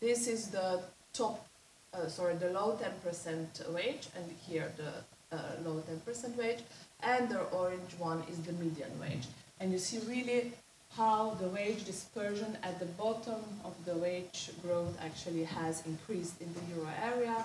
this 0.00 0.28
is 0.28 0.48
the 0.48 0.80
top 1.12 1.46
uh, 1.92 2.08
sorry, 2.08 2.36
the 2.36 2.50
low 2.50 2.78
10% 3.04 3.72
wage, 3.72 4.08
and 4.16 4.24
here 4.46 4.72
the 4.76 5.36
uh, 5.36 5.42
low 5.64 5.82
10% 6.06 6.36
wage, 6.36 6.60
and 7.02 7.28
the 7.28 7.40
orange 7.60 7.92
one 7.98 8.22
is 8.30 8.38
the 8.38 8.52
median 8.52 8.98
wage. 8.98 9.26
And 9.60 9.72
you 9.72 9.78
see 9.78 9.98
really 10.08 10.52
how 10.98 11.36
the 11.40 11.48
wage 11.48 11.84
dispersion 11.84 12.58
at 12.64 12.80
the 12.80 12.90
bottom 13.02 13.40
of 13.64 13.74
the 13.86 13.94
wage 13.94 14.50
growth 14.62 14.98
actually 15.00 15.44
has 15.44 15.86
increased 15.86 16.40
in 16.40 16.52
the 16.56 16.74
euro 16.74 16.90
area, 17.12 17.36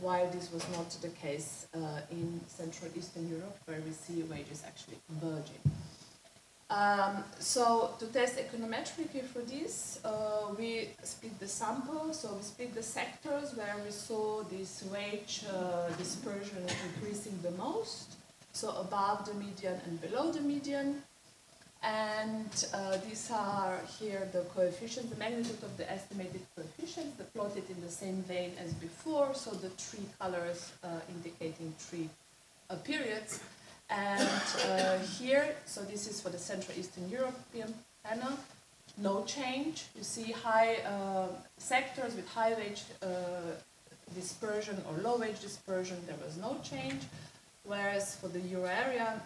while 0.00 0.28
this 0.30 0.52
was 0.52 0.64
not 0.76 0.90
the 1.00 1.12
case 1.26 1.68
uh, 1.74 2.00
in 2.10 2.40
Central 2.48 2.90
Eastern 2.98 3.28
Europe, 3.28 3.56
where 3.66 3.80
we 3.86 3.92
see 3.92 4.24
wages 4.24 4.64
actually 4.66 4.98
converging. 5.06 5.62
Um, 6.68 7.22
so 7.38 7.94
to 8.00 8.06
test 8.06 8.38
econometrically 8.38 9.24
for 9.24 9.42
this, 9.54 10.00
uh, 10.04 10.52
we 10.58 10.88
split 11.04 11.38
the 11.38 11.46
sample. 11.46 12.12
So 12.12 12.34
we 12.34 12.42
split 12.42 12.74
the 12.74 12.82
sectors 12.82 13.54
where 13.54 13.76
we 13.84 13.92
saw 13.92 14.42
this 14.42 14.84
wage 14.92 15.44
uh, 15.48 15.88
dispersion 15.96 16.66
increasing 16.88 17.38
the 17.42 17.52
most. 17.52 18.16
So 18.52 18.70
above 18.70 19.26
the 19.26 19.34
median 19.34 19.78
and 19.86 20.00
below 20.00 20.32
the 20.32 20.40
median. 20.40 21.02
And 21.86 22.66
uh, 22.74 22.96
these 23.08 23.30
are 23.32 23.78
here 24.00 24.28
the 24.32 24.40
coefficients, 24.56 25.08
the 25.08 25.16
magnitude 25.16 25.62
of 25.62 25.76
the 25.76 25.88
estimated 25.90 26.40
coefficients, 26.56 27.22
plotted 27.32 27.62
in 27.70 27.80
the 27.80 27.90
same 27.90 28.22
vein 28.24 28.52
as 28.60 28.74
before. 28.74 29.34
So 29.34 29.52
the 29.52 29.68
three 29.68 30.04
colors 30.18 30.72
uh, 30.82 30.88
indicating 31.08 31.72
three 31.78 32.08
uh, 32.68 32.74
periods. 32.76 33.40
And 33.88 34.28
uh, 34.68 34.98
here, 34.98 35.54
so 35.64 35.82
this 35.82 36.08
is 36.08 36.20
for 36.20 36.28
the 36.30 36.38
Central 36.38 36.76
Eastern 36.76 37.08
European 37.08 37.72
panel, 38.02 38.32
no 38.98 39.22
change. 39.24 39.86
You 39.96 40.02
see 40.02 40.32
high 40.32 40.78
uh, 40.84 41.28
sectors 41.56 42.16
with 42.16 42.26
high 42.28 42.54
wage 42.54 42.82
uh, 43.00 43.06
dispersion 44.12 44.82
or 44.88 45.00
low 45.02 45.18
wage 45.18 45.38
dispersion, 45.38 45.98
there 46.08 46.16
was 46.24 46.36
no 46.36 46.56
change. 46.64 47.02
Whereas 47.62 48.16
for 48.16 48.28
the 48.28 48.40
euro 48.40 48.66
area, 48.66 49.20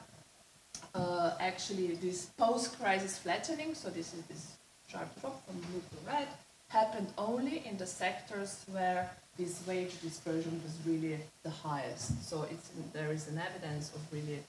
uh, 0.94 1.32
actually 1.40 1.94
this 1.94 2.26
post-crisis 2.36 3.18
flattening, 3.18 3.74
so 3.74 3.90
this 3.90 4.14
is 4.14 4.22
this 4.24 4.56
sharp 4.88 5.08
drop 5.20 5.46
from 5.46 5.56
blue 5.60 5.80
to 5.80 6.10
red, 6.10 6.28
happened 6.68 7.08
only 7.18 7.66
in 7.66 7.76
the 7.76 7.86
sectors 7.86 8.64
where 8.70 9.10
this 9.36 9.62
wage 9.66 10.00
dispersion 10.00 10.60
was 10.62 10.74
really 10.86 11.18
the 11.42 11.50
highest. 11.50 12.28
So 12.28 12.46
there 12.92 13.10
is 13.12 13.28
an 13.28 13.38
evidence 13.38 13.92
of 13.94 14.00
really 14.12 14.40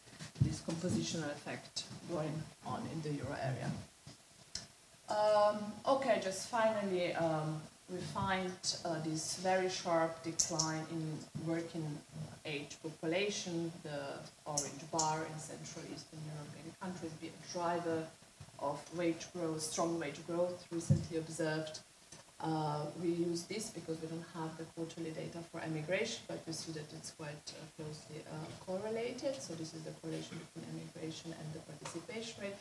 this 0.42 0.62
compositional 0.62 1.30
effect 1.32 1.84
going 2.12 2.34
on 2.66 2.82
in 2.94 3.02
the 3.02 3.16
euro 3.18 3.36
area. 3.42 3.72
Um, 5.10 5.58
okay, 5.88 6.20
just 6.24 6.50
finally, 6.50 7.14
um, 7.14 7.62
we 7.92 7.98
find 7.98 8.52
uh, 8.86 9.00
this 9.04 9.36
very 9.38 9.70
sharp 9.70 10.24
decline 10.24 10.86
in 10.92 11.04
working 11.46 11.86
age 12.46 12.78
population, 12.82 13.72
the 13.84 14.00
orange 14.46 14.84
bar 14.92 15.20
in 15.32 15.40
Central 15.40 15.84
Eastern 15.94 16.20
European 16.34 16.74
countries, 16.82 17.12
be 17.22 17.28
a 17.28 17.54
driver 17.54 18.04
of 18.60 18.80
wage 18.98 19.28
growth, 19.34 19.62
strong 19.62 20.00
wage 20.00 20.26
growth 20.26 20.66
recently 20.72 21.18
observed. 21.18 21.80
Uh, 22.40 22.86
we 23.04 23.10
use 23.10 23.44
this 23.44 23.70
because 23.70 24.02
we 24.02 24.08
don't 24.08 24.26
have 24.34 24.58
the 24.58 24.64
quarterly 24.74 25.12
data 25.12 25.38
for 25.52 25.62
emigration, 25.62 26.24
but 26.28 26.40
we 26.48 26.54
see 26.54 26.72
that 26.72 26.86
it's 26.94 27.12
quite 27.12 27.46
uh, 27.54 27.62
closely 27.78 28.24
uh, 28.26 28.66
correlated. 28.66 29.40
So 29.40 29.54
this 29.54 29.74
is 29.74 29.82
the 29.84 29.92
correlation 30.02 30.40
between 30.40 30.66
emigration 30.74 31.36
and 31.38 31.54
the 31.54 31.60
participation 31.60 32.42
rate. 32.42 32.56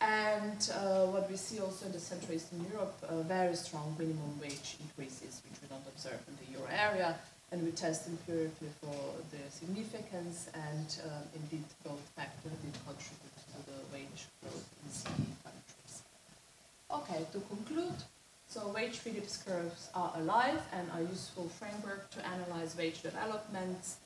And 0.00 0.70
uh, 0.74 1.06
what 1.06 1.28
we 1.28 1.36
see 1.36 1.58
also 1.58 1.86
in 1.86 1.92
the 1.92 1.98
Central 1.98 2.32
Eastern 2.32 2.64
Europe, 2.72 2.94
uh, 3.08 3.22
very 3.22 3.56
strong 3.56 3.96
minimum 3.98 4.38
wage 4.40 4.76
increases, 4.80 5.42
which 5.42 5.60
we 5.60 5.66
don't 5.68 5.86
observe 5.88 6.20
in 6.28 6.38
the 6.38 6.58
euro 6.58 6.70
area. 6.70 7.16
And 7.50 7.64
we 7.64 7.72
test 7.72 8.06
empirically 8.06 8.68
for 8.80 8.94
the 9.32 9.50
significance, 9.50 10.50
and 10.54 10.86
um, 11.04 11.22
indeed 11.34 11.64
both 11.82 12.00
factors 12.14 12.52
did 12.62 12.74
contribute 12.86 13.36
to 13.50 13.58
the 13.66 13.78
wage 13.92 14.26
growth 14.42 14.68
in 14.84 14.92
CE 14.92 15.08
countries. 15.42 16.02
Okay, 16.92 17.26
to 17.32 17.40
conclude, 17.48 17.96
so 18.48 18.68
wage 18.68 18.98
Phillips 18.98 19.38
curves 19.38 19.88
are 19.94 20.12
alive 20.16 20.60
and 20.74 20.90
are 20.92 21.00
useful 21.00 21.48
framework 21.48 22.10
to 22.10 22.26
analyze 22.26 22.76
wage 22.76 23.02
developments 23.02 23.96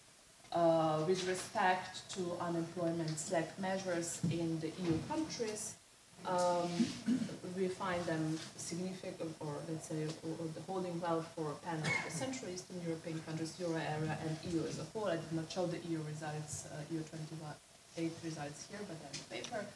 uh, 0.53 1.03
with 1.07 1.27
respect 1.29 2.09
to 2.15 2.37
unemployment 2.41 3.19
slack 3.19 3.59
measures 3.59 4.21
in 4.31 4.61
the 4.61 4.71
EU 4.85 4.97
countries 5.09 5.75
um, 6.27 6.71
we 7.57 7.69
find 7.69 8.03
them 8.05 8.39
significant, 8.57 9.35
or 9.41 9.55
let's 9.69 9.89
say, 9.89 10.07
holding 10.67 11.01
well 11.01 11.23
for 11.35 11.55
pan 11.65 11.83
the 11.83 12.11
Central 12.11 12.51
Eastern 12.51 12.81
European 12.87 13.21
countries, 13.27 13.55
Euro 13.61 13.77
area, 13.77 14.17
and 14.25 14.53
EU 14.53 14.63
as 14.67 14.79
a 14.79 14.85
whole. 14.93 15.07
I 15.07 15.17
did 15.17 15.33
not 15.33 15.51
show 15.51 15.67
the 15.67 15.79
EU 15.89 16.01
results, 16.09 16.67
uh, 16.67 16.95
EU 16.95 17.03
28 17.03 18.13
results 18.25 18.67
here, 18.71 18.81
but 18.89 18.97
in 19.13 19.19
the 19.19 19.35
paper. 19.35 19.67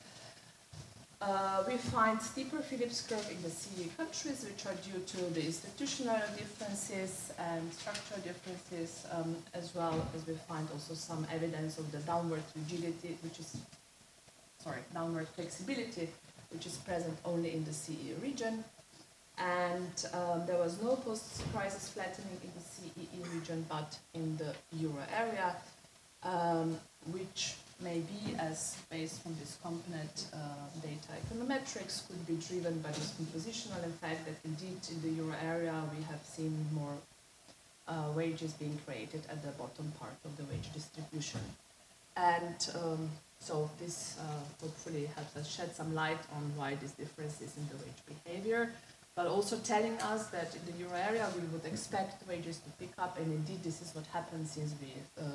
Uh, 1.19 1.65
we 1.67 1.77
find 1.79 2.21
steeper 2.21 2.59
Phillips 2.59 3.01
curve 3.07 3.27
in 3.31 3.41
the 3.43 3.49
CE 3.49 3.89
countries, 3.97 4.45
which 4.45 4.67
are 4.67 4.75
due 4.85 5.01
to 5.07 5.17
the 5.33 5.47
institutional 5.47 6.21
differences 6.37 7.33
and 7.39 7.73
structural 7.73 8.21
differences, 8.21 9.07
um, 9.13 9.35
as 9.55 9.75
well 9.75 10.07
as 10.15 10.27
we 10.27 10.35
find 10.47 10.69
also 10.73 10.93
some 10.93 11.27
evidence 11.33 11.79
of 11.79 11.91
the 11.91 11.99
downward 12.01 12.43
rigidity, 12.55 13.17
which 13.23 13.41
is, 13.41 13.57
sorry, 14.59 14.81
downward 14.93 15.27
flexibility, 15.29 16.09
which 16.51 16.67
is 16.67 16.77
present 16.79 17.17
only 17.25 17.55
in 17.55 17.65
the 17.65 17.73
CE 17.73 18.15
region. 18.23 18.65
And 19.39 20.07
um, 20.15 20.47
there 20.47 20.59
was 20.59 20.81
no 20.83 20.97
post-crisis 20.97 21.91
flattening 21.91 22.39
in 22.43 22.51
the 22.57 22.63
CEE 22.63 23.35
region, 23.35 23.67
but 23.69 23.99
in 24.15 24.37
the 24.39 24.55
euro 24.79 25.03
area, 25.15 25.55
um, 26.23 26.79
which 27.13 27.57
may 27.83 28.01
be, 28.01 28.35
as 28.39 28.77
based 28.91 29.21
on 29.27 29.37
this 29.39 29.59
CompNet 29.63 30.33
uh, 30.33 30.39
data 30.81 31.13
econometrics, 31.21 32.07
could 32.09 32.27
be 32.27 32.35
driven 32.49 32.81
by 32.81 32.91
this 32.91 33.13
compositional 33.21 33.85
effect 33.85 34.25
that 34.25 34.37
indeed 34.45 34.79
in 34.91 35.03
the 35.03 35.23
euro 35.23 35.35
area 35.45 35.75
we 35.97 36.03
have 36.05 36.21
seen 36.25 36.67
more 36.73 36.97
uh, 37.89 38.11
wages 38.15 38.53
being 38.55 38.79
created 38.87 39.23
at 39.29 39.43
the 39.43 39.51
bottom 39.53 39.93
part 40.01 40.17
of 40.25 40.37
the 40.37 40.45
wage 40.45 40.73
distribution. 40.73 41.41
And 42.17 42.57
um, 42.75 43.11
so 43.41 43.71
this 43.79 44.17
uh, 44.19 44.23
hopefully 44.63 45.09
helps 45.15 45.37
us 45.37 45.47
shed 45.55 45.75
some 45.75 45.95
light 45.95 46.19
on 46.35 46.43
why 46.57 46.75
this 46.77 46.93
difference 46.93 47.41
is 47.41 47.57
in 47.57 47.69
the 47.69 47.77
wage 47.85 48.03
behavior, 48.25 48.73
but 49.15 49.27
also 49.27 49.59
telling 49.59 50.01
us 50.01 50.29
that 50.29 50.55
in 50.57 50.73
the 50.73 50.79
euro 50.79 50.97
area 50.97 51.29
we 51.37 51.43
would 51.49 51.65
expect 51.65 52.27
wages 52.29 52.59
to 52.59 52.71
pick 52.81 52.91
up, 52.99 53.19
and 53.19 53.33
indeed 53.33 53.63
this 53.63 53.83
is 53.83 53.95
what 53.95 54.07
happened 54.07 54.47
since 54.49 54.75
we 54.81 54.89
uh, 55.23 55.27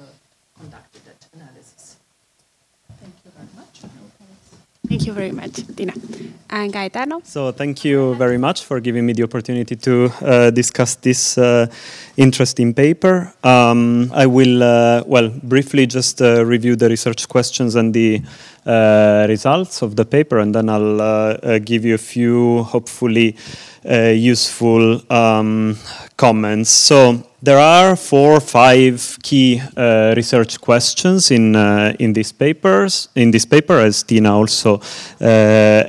conducted 0.59 1.01
that 1.05 1.27
analysis. 1.33 1.97
Thank 2.99 3.13
you 3.23 3.31
very 3.31 3.47
much. 3.55 3.81
Thank 4.87 5.05
you 5.05 5.13
very 5.13 5.31
much, 5.31 5.65
Tina. 5.75 5.93
And 6.53 6.73
Gaetano? 6.73 7.21
So, 7.23 7.51
thank 7.51 7.85
you 7.85 8.13
very 8.15 8.37
much 8.37 8.65
for 8.65 8.81
giving 8.81 9.05
me 9.05 9.13
the 9.13 9.23
opportunity 9.23 9.75
to 9.77 10.11
uh, 10.21 10.51
discuss 10.51 10.95
this 10.95 11.37
uh, 11.37 11.67
interesting 12.17 12.73
paper. 12.73 13.33
Um, 13.41 14.11
I 14.13 14.25
will, 14.25 14.61
uh, 14.61 15.03
well, 15.07 15.29
briefly 15.29 15.87
just 15.87 16.21
uh, 16.21 16.43
review 16.45 16.75
the 16.75 16.89
research 16.89 17.29
questions 17.29 17.75
and 17.75 17.93
the 17.93 18.21
uh, 18.65 19.25
results 19.29 19.81
of 19.81 19.95
the 19.95 20.03
paper, 20.03 20.39
and 20.39 20.53
then 20.53 20.67
I'll 20.67 21.01
uh, 21.01 21.59
give 21.59 21.85
you 21.85 21.95
a 21.95 21.97
few, 22.13 22.63
hopefully, 22.63 23.35
useful 23.83 25.01
um, 25.11 25.77
comments. 26.17 26.69
So, 26.69 27.23
there 27.41 27.57
are 27.57 27.95
four 27.95 28.33
or 28.33 28.39
five 28.39 29.17
key 29.23 29.59
research 30.15 30.61
questions 30.61 31.31
in 31.31 31.55
in 31.97 32.13
these 32.13 32.31
papers. 32.31 33.09
In 33.15 33.31
this 33.31 33.45
paper, 33.45 33.79
as 33.79 34.03
Tina 34.03 34.31
also 34.31 34.70
uh, 34.75 35.25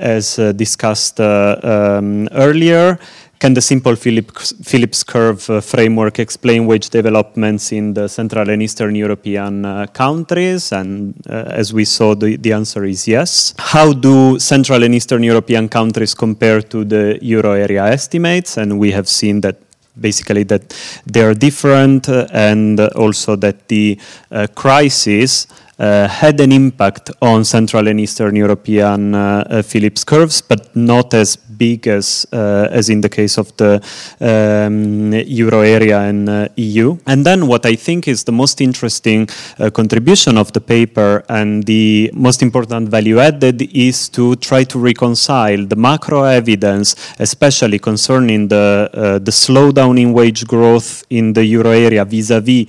has 0.00 0.38
uh, 0.38 0.52
discussed 0.52 1.20
uh, 1.20 1.56
um, 1.62 2.28
earlier, 2.32 2.98
can 3.38 3.54
the 3.54 3.60
simple 3.60 3.96
Phillips, 3.96 5.02
curve 5.02 5.50
uh, 5.50 5.60
framework 5.60 6.20
explain 6.20 6.64
wage 6.66 6.90
developments 6.90 7.72
in 7.72 7.92
the 7.92 8.08
Central 8.08 8.48
and 8.48 8.62
Eastern 8.62 8.94
European 8.94 9.86
countries? 9.88 10.70
And 10.70 11.14
as 11.26 11.74
we 11.74 11.84
saw, 11.84 12.14
the, 12.14 12.36
the 12.36 12.52
answer 12.52 12.84
is 12.84 13.08
yes. 13.08 13.52
How 13.58 13.92
do 13.92 14.38
Central 14.38 14.84
and 14.84 14.94
Eastern 14.94 15.24
European 15.24 15.68
countries 15.68 16.14
compare 16.14 16.62
to 16.62 16.84
the 16.84 17.18
euro 17.20 17.52
area 17.52 17.84
estimates? 17.86 18.58
And 18.58 18.78
we 18.78 18.92
have 18.92 19.08
seen 19.08 19.40
that 19.40 19.56
basically 20.00 20.42
that 20.44 20.74
they 21.06 21.22
are 21.22 21.34
different 21.34 22.08
uh, 22.08 22.26
and 22.32 22.80
also 22.80 23.36
that 23.36 23.68
the 23.68 23.98
uh, 24.30 24.46
crisis 24.54 25.46
uh, 25.50 25.54
had 25.82 26.40
an 26.40 26.52
impact 26.52 27.10
on 27.20 27.44
Central 27.44 27.88
and 27.88 27.98
Eastern 27.98 28.36
European 28.36 29.14
uh, 29.14 29.44
uh, 29.50 29.62
Phillips 29.62 30.04
curves, 30.04 30.40
but 30.40 30.74
not 30.76 31.12
as 31.12 31.36
big 31.58 31.86
as 31.86 32.26
uh, 32.32 32.68
as 32.70 32.88
in 32.88 33.00
the 33.00 33.08
case 33.08 33.38
of 33.38 33.56
the 33.56 33.72
um, 34.20 35.12
euro 35.12 35.60
area 35.60 36.00
and 36.00 36.28
uh, 36.28 36.48
EU. 36.56 36.96
And 37.06 37.24
then 37.24 37.46
what 37.46 37.66
I 37.66 37.76
think 37.76 38.08
is 38.08 38.24
the 38.24 38.32
most 38.32 38.60
interesting 38.60 39.28
uh, 39.58 39.70
contribution 39.70 40.38
of 40.38 40.52
the 40.52 40.60
paper 40.60 41.24
and 41.28 41.64
the 41.64 42.10
most 42.14 42.42
important 42.42 42.88
value 42.88 43.18
added 43.18 43.62
is 43.74 44.08
to 44.10 44.36
try 44.36 44.64
to 44.64 44.78
reconcile 44.78 45.66
the 45.66 45.76
macro 45.76 46.24
evidence, 46.24 46.94
especially 47.18 47.78
concerning 47.78 48.48
the 48.48 48.90
the 49.28 49.32
slowdown 49.32 50.00
in 50.00 50.12
wage 50.12 50.46
growth 50.46 51.04
in 51.10 51.32
the 51.32 51.44
euro 51.44 51.70
area 51.70 52.04
vis-a-vis 52.04 52.66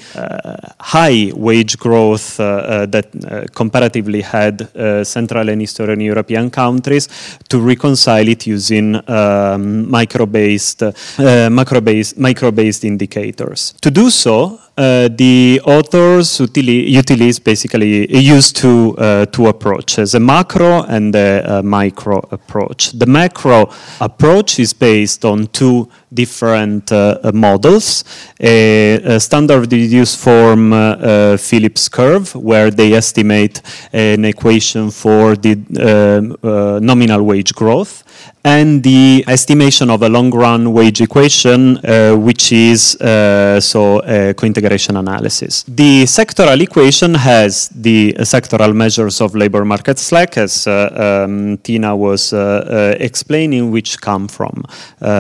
high 0.80 1.32
wage 1.36 1.78
growth 1.78 2.38
that 2.38 3.08
comparatively 3.54 4.22
had 4.22 4.70
uh, 4.76 5.04
Central 5.04 5.50
and 5.50 5.62
Eastern 5.62 6.00
European 6.02 6.50
countries 6.50 7.08
to 7.50 7.60
reconcile 7.60 8.28
it 8.28 8.48
using 8.48 8.83
um, 9.08 9.90
micro-based, 9.90 10.84
uh, 10.84 11.50
macro-based, 11.50 12.18
micro-based 12.18 12.84
indicators. 12.84 13.74
To 13.82 13.90
do 13.92 14.10
so, 14.10 14.60
uh, 14.76 15.08
the 15.08 15.62
authors 15.66 16.40
utilize 16.40 17.38
basically 17.38 18.12
use 18.18 18.52
two 18.52 18.96
uh, 18.98 19.26
two 19.28 19.46
approaches: 19.46 20.16
a 20.16 20.20
macro 20.20 20.82
and 20.84 21.16
a, 21.16 21.60
a, 21.60 21.64
micro 21.64 22.18
approach. 22.32 22.92
The 22.94 23.06
macro 23.06 23.70
approach 24.02 24.60
is 24.60 24.74
based 24.74 25.26
on 25.26 25.46
two 25.48 25.90
different 26.12 26.92
uh, 26.92 27.32
models: 27.36 28.04
a, 28.40 28.96
a, 28.96 29.20
standard 29.20 29.72
reduced 29.72 30.18
form 30.18 30.74
uh, 30.74 31.38
Phillips 31.38 31.88
curve, 31.88 32.34
where 32.34 32.72
they 32.72 32.94
estimate 32.94 33.62
an 33.94 34.26
equation 34.26 34.90
for 34.90 35.36
the 35.36 35.54
um, 35.54 36.36
uh, 36.42 36.80
nominal 36.82 37.22
wage 37.22 37.54
growth, 37.54 38.04
and 38.44 38.82
the 38.82 39.24
estimation 39.28 39.92
of 39.92 40.02
a 40.02 40.10
long-run 40.10 40.74
wage 40.74 41.00
equation, 41.00 41.78
uh, 41.86 42.16
which 42.16 42.52
is 42.52 42.96
uh, 42.96 43.60
so 43.62 44.02
a 44.04 44.34
co-integration 44.34 44.63
analysis. 44.98 45.64
The 45.68 46.04
sectoral 46.04 46.62
equation 46.62 47.16
has 47.16 47.70
the 47.70 48.14
sectoral 48.20 48.74
measures 48.74 49.22
of 49.22 49.36
labor 49.36 49.66
market 49.66 50.00
slack, 50.00 50.38
as 50.38 50.68
uh, 50.68 51.26
um, 51.26 51.58
Tina 51.60 51.96
was 51.96 52.34
uh, 52.34 52.38
uh, 52.40 52.96
explaining, 53.00 53.72
which 53.72 54.00
come 54.02 54.28
from 54.28 54.64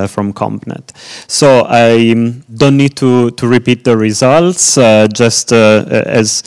from 0.08 0.34
CompNet. 0.34 0.92
So 1.28 1.66
I 1.68 2.12
um, 2.12 2.44
don't 2.56 2.78
need 2.78 2.96
to 2.98 3.32
to 3.32 3.48
repeat 3.48 3.84
the 3.84 3.96
results. 3.98 4.76
just 5.14 5.52
as 5.52 6.44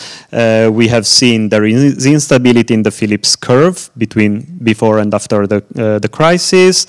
we 0.73 0.89
have 0.89 1.07
seen, 1.07 1.49
there 1.49 1.65
is 1.65 2.07
instability 2.07 2.75
in 2.75 2.83
the 2.83 2.91
Phillips 2.91 3.37
curve 3.37 3.91
between 3.97 4.59
before 4.63 4.99
and 4.99 5.15
after 5.15 5.47
the 5.47 5.63
the 6.03 6.09
crisis 6.09 6.87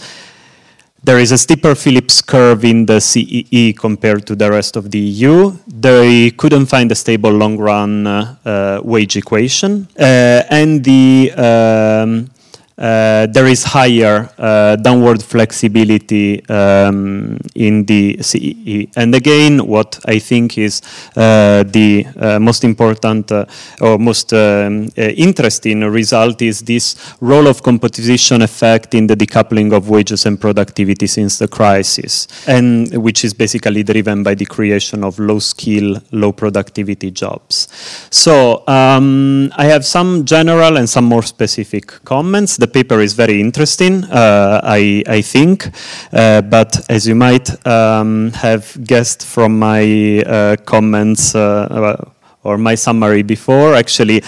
there 1.03 1.19
is 1.19 1.31
a 1.31 1.37
steeper 1.37 1.75
Phillips 1.75 2.21
curve 2.21 2.65
in 2.65 2.85
the 2.85 2.99
CEE 2.99 3.73
compared 3.73 4.25
to 4.27 4.35
the 4.35 4.49
rest 4.49 4.75
of 4.75 4.91
the 4.91 4.99
EU. 4.99 5.51
They 5.67 6.31
couldn't 6.31 6.65
find 6.65 6.91
a 6.91 6.95
stable 6.95 7.31
long-run 7.31 8.07
uh, 8.07 8.35
uh, 8.45 8.81
wage 8.83 9.15
equation, 9.15 9.87
uh, 9.99 10.43
and 10.49 10.83
the 10.83 11.31
um, 11.37 12.29
there 12.77 13.47
is 13.47 13.63
higher 13.63 14.29
uh, 14.37 14.75
downward 14.75 15.23
flexibility 15.23 16.45
um, 16.49 17.37
in 17.55 17.85
the 17.85 18.17
CEE. 18.21 18.89
And 18.95 19.15
again, 19.15 19.65
what 19.67 19.99
I 20.05 20.19
think 20.19 20.57
is 20.57 20.81
uh, 21.15 21.63
the 21.63 22.05
uh, 22.19 22.39
most 22.39 22.63
important 22.63 23.31
uh, 23.31 23.45
or 23.81 23.97
most 23.97 24.33
um, 24.33 24.89
uh, 24.97 25.01
interesting 25.01 25.81
result 25.81 26.41
is 26.41 26.61
this 26.61 27.15
role 27.21 27.47
of 27.47 27.63
composition 27.63 28.41
effect 28.41 28.93
in 28.93 29.07
the 29.07 29.15
decoupling 29.15 29.73
of 29.73 29.89
wages 29.89 30.25
and 30.25 30.39
productivity 30.39 31.07
since 31.07 31.39
the 31.39 31.47
crisis, 31.47 32.27
and 32.47 32.95
which 33.03 33.23
is 33.23 33.33
basically 33.33 33.83
driven 33.83 34.23
by 34.23 34.35
the 34.35 34.45
creation 34.45 35.03
of 35.03 35.19
low 35.19 35.39
skill, 35.39 36.01
low 36.11 36.31
productivity 36.31 37.11
jobs. 37.11 37.67
So 38.11 38.63
um, 38.67 39.51
I 39.57 39.65
have 39.65 39.85
some 39.85 40.25
general 40.25 40.77
and 40.77 40.89
some 40.89 41.05
more 41.05 41.23
specific 41.23 41.87
comments. 42.03 42.57
The 42.57 42.66
paper 42.67 42.99
is 42.99 43.13
very 43.13 43.39
interesting, 43.39 44.03
uh, 44.05 44.61
I, 44.63 45.03
I, 45.07 45.21
think, 45.21 45.69
uh, 46.13 46.41
but 46.41 46.85
as 46.89 47.07
you 47.07 47.15
might 47.15 47.65
um, 47.65 48.31
have 48.33 48.77
guessed 48.85 49.25
from 49.25 49.57
my 49.59 50.21
uh, 50.25 50.55
comments 50.57 51.35
uh, 51.35 52.11
or 52.43 52.57
my 52.57 52.75
summary 52.75 53.23
before, 53.23 53.73
actually, 53.75 54.23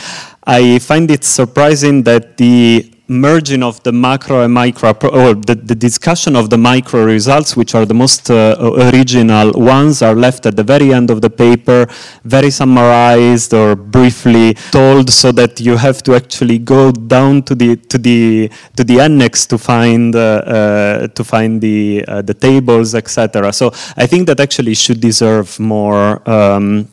I 0.45 0.79
find 0.79 1.11
it 1.11 1.23
surprising 1.23 2.03
that 2.03 2.37
the 2.37 2.91
merging 3.09 3.63
of 3.63 3.81
the 3.83 3.91
macro 3.91 4.43
and 4.43 4.53
micro, 4.53 4.91
or 5.09 5.33
the, 5.33 5.55
the 5.55 5.75
discussion 5.75 6.35
of 6.35 6.49
the 6.49 6.57
micro 6.57 7.03
results, 7.03 7.57
which 7.57 7.73
are 7.73 7.85
the 7.85 7.93
most 7.93 8.29
uh, 8.29 8.55
original 8.93 9.51
ones, 9.53 10.01
are 10.01 10.15
left 10.15 10.45
at 10.45 10.55
the 10.55 10.63
very 10.63 10.93
end 10.93 11.09
of 11.09 11.21
the 11.21 11.29
paper, 11.29 11.87
very 12.23 12.51
summarized 12.51 13.53
or 13.53 13.75
briefly 13.75 14.53
told, 14.71 15.09
so 15.09 15.31
that 15.31 15.59
you 15.59 15.75
have 15.75 16.03
to 16.03 16.15
actually 16.15 16.59
go 16.59 16.91
down 16.91 17.41
to 17.41 17.55
the 17.55 17.75
to 17.75 17.97
the 17.97 18.49
to 18.75 18.83
the 18.83 18.99
annex 18.99 19.45
to 19.47 19.57
find 19.57 20.15
uh, 20.15 20.19
uh, 20.19 21.07
to 21.07 21.23
find 21.23 21.59
the 21.61 22.05
uh, 22.07 22.21
the 22.21 22.33
tables, 22.33 22.93
etc. 22.93 23.51
So 23.51 23.71
I 23.97 24.05
think 24.05 24.27
that 24.27 24.39
actually 24.39 24.75
should 24.75 25.01
deserve 25.01 25.59
more. 25.59 26.21
Um, 26.29 26.87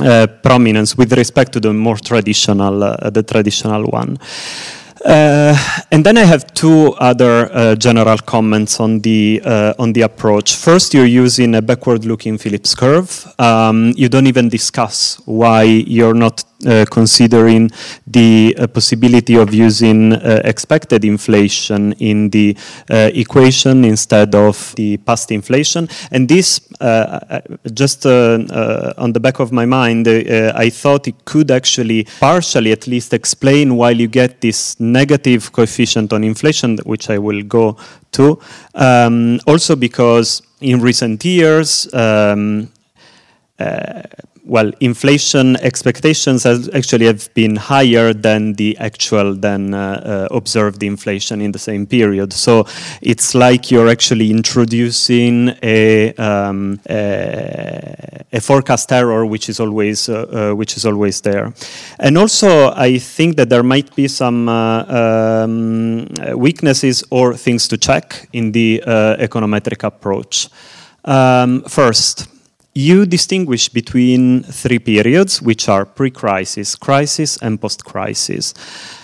uh, 0.00 0.26
prominence 0.42 0.96
with 0.96 1.12
respect 1.12 1.52
to 1.52 1.60
the 1.60 1.72
more 1.72 1.96
traditional, 1.96 2.82
uh, 2.82 3.10
the 3.10 3.22
traditional 3.22 3.84
one. 3.84 4.18
Uh, 5.04 5.56
and 5.90 6.04
then 6.06 6.16
I 6.16 6.24
have 6.24 6.52
two 6.54 6.92
other 6.94 7.50
uh, 7.52 7.74
general 7.74 8.18
comments 8.18 8.78
on 8.78 9.00
the 9.00 9.42
uh, 9.44 9.74
on 9.78 9.92
the 9.92 10.02
approach. 10.02 10.56
First, 10.56 10.94
you're 10.94 11.06
using 11.06 11.54
a 11.56 11.62
backward-looking 11.62 12.38
Phillips 12.38 12.74
curve. 12.74 13.26
Um, 13.38 13.92
you 13.96 14.08
don't 14.08 14.26
even 14.28 14.48
discuss 14.48 15.20
why 15.26 15.64
you're 15.64 16.14
not 16.14 16.44
considering 16.90 17.70
the 18.06 18.54
uh, 18.58 18.66
possibility 18.66 19.36
of 19.36 19.52
using 19.52 20.12
uh, 20.12 20.40
expected 20.44 21.04
inflation 21.04 21.92
in 21.94 22.30
the 22.30 22.56
equation 22.88 23.84
instead 23.84 24.34
of 24.34 24.74
the 24.76 24.96
past 24.98 25.30
inflation. 25.30 25.88
And 26.10 26.28
this, 26.28 26.60
just 27.72 28.06
on 28.06 29.12
the 29.12 29.20
back 29.20 29.40
of 29.40 29.52
my 29.52 29.66
mind, 29.66 30.08
I 30.08 30.70
thought 30.70 31.08
it 31.08 31.24
could 31.24 31.50
actually 31.50 32.06
partially 32.20 32.72
at 32.72 32.86
least 32.86 33.12
explain 33.12 33.76
why 33.76 33.90
you 33.90 34.08
get 34.08 34.40
this 34.40 34.78
negative 34.80 35.52
coefficient 35.52 36.12
on 36.12 36.24
inflation, 36.24 36.78
which 36.84 37.10
I 37.10 37.18
will 37.18 37.42
go 37.42 37.76
to. 38.12 38.38
Um, 38.74 39.40
also 39.46 39.76
because 39.76 40.42
in 40.60 40.80
recent 40.80 41.24
years, 41.24 41.92
um, 41.94 42.70
uh, 43.58 44.02
well, 44.44 44.72
inflation 44.80 45.56
expectations 45.56 46.44
actually 46.46 47.06
have 47.06 47.32
been 47.34 47.54
higher 47.54 48.12
than 48.12 48.54
the 48.54 48.76
actual, 48.78 49.34
than 49.34 49.72
uh, 49.72 50.28
uh, 50.32 50.34
observed 50.34 50.82
inflation 50.82 51.40
in 51.40 51.52
the 51.52 51.58
same 51.60 51.86
period. 51.86 52.32
So 52.32 52.66
it's 53.00 53.36
like 53.36 53.70
you're 53.70 53.88
actually 53.88 54.30
introducing 54.30 55.54
a, 55.62 56.12
um, 56.14 56.80
a, 56.90 58.24
a 58.32 58.40
forecast 58.40 58.90
error, 58.90 59.24
which 59.24 59.48
is 59.48 59.60
always 59.60 60.08
uh, 60.08 60.50
uh 60.52 60.54
which 60.56 60.76
is 60.76 60.84
always 60.84 61.20
there. 61.20 61.52
And 62.00 62.18
also, 62.18 62.72
I 62.72 62.98
think 62.98 63.36
that 63.36 63.48
there 63.48 63.62
might 63.62 63.94
be 63.94 64.08
some 64.08 64.48
uh, 64.48 65.44
um, 65.44 66.08
weaknesses 66.34 67.04
or 67.10 67.34
things 67.34 67.68
to 67.68 67.76
check 67.76 68.28
in 68.32 68.50
the 68.52 68.82
uh, 68.84 69.16
econometric 69.18 69.84
approach. 69.84 70.48
Um, 71.04 71.62
first 71.62 72.31
you 72.74 73.06
distinguish 73.06 73.68
between 73.68 74.42
three 74.44 74.78
periods, 74.78 75.42
which 75.42 75.68
are 75.68 75.84
pre 75.84 76.10
crisis, 76.10 76.74
crisis, 76.76 77.36
and 77.42 77.60
post 77.60 77.84
crisis. 77.84 78.54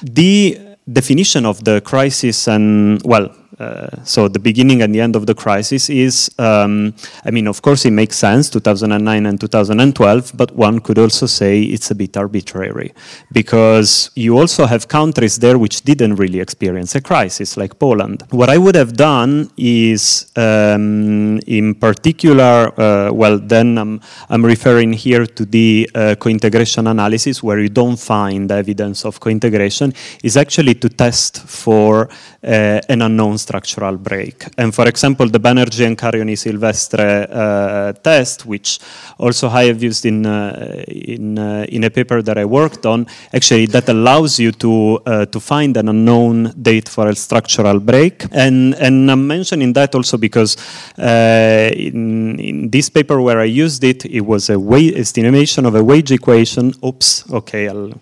The 0.03 0.59
definition 0.91 1.45
of 1.45 1.65
the 1.65 1.81
crisis 1.81 2.49
and, 2.49 3.03
well, 3.05 3.35
uh, 3.59 4.05
so 4.05 4.29
the 4.29 4.39
beginning 4.39 4.83
and 4.83 4.95
the 4.95 5.01
end 5.01 5.17
of 5.17 5.27
the 5.27 5.35
crisis 5.35 5.91
is, 5.91 6.31
um, 6.39 6.95
I 7.25 7.31
mean, 7.31 7.49
of 7.49 7.61
course, 7.61 7.85
it 7.85 7.91
makes 7.91 8.17
sense, 8.17 8.51
2009 8.51 9.27
and 9.27 9.41
2012, 9.41 10.33
but 10.37 10.53
one 10.55 10.79
could 10.81 10.99
also 10.99 11.27
say 11.27 11.63
it's 11.63 11.91
a 11.91 11.95
bit 11.95 12.17
arbitrary 12.17 12.93
because 13.33 14.11
you 14.15 14.39
also 14.39 14.67
have 14.67 14.87
countries 14.87 15.39
there 15.39 15.59
which 15.59 15.83
didn't 15.83 16.17
really 16.17 16.41
experience 16.41 16.95
a 16.95 17.01
crisis, 17.01 17.57
like 17.57 17.79
Poland. 17.79 18.23
What 18.31 18.49
I 18.49 18.59
would 18.59 18.77
have 18.77 18.97
done 18.97 19.51
is, 19.57 20.31
um, 20.37 21.41
in 21.47 21.75
particular, 21.75 22.73
uh, 22.81 23.13
well, 23.13 23.39
then 23.39 23.77
I'm, 23.79 24.01
I'm, 24.29 24.45
referring 24.45 24.93
here 24.93 25.27
to 25.27 25.45
the 25.45 25.91
uh, 25.95 26.15
co-integration 26.19 26.87
analysis 26.87 27.43
where 27.43 27.59
you 27.59 27.69
don't 27.69 27.99
find 27.99 28.51
evidence 28.51 29.05
of 29.05 29.21
co-integration, 29.21 29.93
is 30.23 30.37
actually 30.37 30.75
to 30.77 30.89
test 30.89 31.41
for 31.41 32.09
uh, 32.43 32.81
an 32.89 33.03
unknown 33.03 33.37
structural 33.49 33.97
break. 34.09 34.37
And 34.61 34.71
for 34.79 34.87
example, 34.93 35.27
the 35.37 35.41
Banerjee 35.47 35.87
and 35.87 35.97
Carrion-i-Silvestre 35.97 37.11
uh, 37.31 37.93
test, 38.09 38.47
which 38.53 38.79
also 39.19 39.49
I 39.49 39.65
have 39.71 39.81
used 39.91 40.05
in, 40.13 40.27
uh, 40.27 40.85
in, 40.89 41.39
uh, 41.39 41.77
in 41.77 41.85
a 41.85 41.91
paper 41.99 42.19
that 42.29 42.37
I 42.37 42.45
worked 42.45 42.85
on, 42.87 43.07
actually 43.33 43.67
that 43.75 43.89
allows 43.89 44.39
you 44.39 44.51
to, 44.65 44.73
uh, 45.07 45.27
to 45.33 45.39
find 45.41 45.77
an 45.77 45.89
unknown 45.89 46.53
date 46.69 46.89
for 46.89 47.09
a 47.09 47.15
structural 47.15 47.79
break. 47.81 48.17
And, 48.33 48.75
and 48.87 49.11
I'm 49.11 49.27
mentioning 49.27 49.73
that 49.75 49.95
also 49.95 50.17
because 50.19 50.57
uh, 50.99 51.71
in, 51.89 52.39
in 52.39 52.71
this 52.71 52.91
paper 52.91 53.21
where 53.27 53.41
I 53.41 53.49
used 53.65 53.83
it, 53.85 54.05
it 54.05 54.25
was 54.33 54.51
a 54.51 54.59
wage 54.59 54.95
estimation 54.95 55.67
of 55.67 55.75
a 55.75 55.83
wage 55.83 56.13
equation. 56.13 56.73
Oops, 56.85 57.09
okay, 57.33 57.69
I'll 57.69 57.93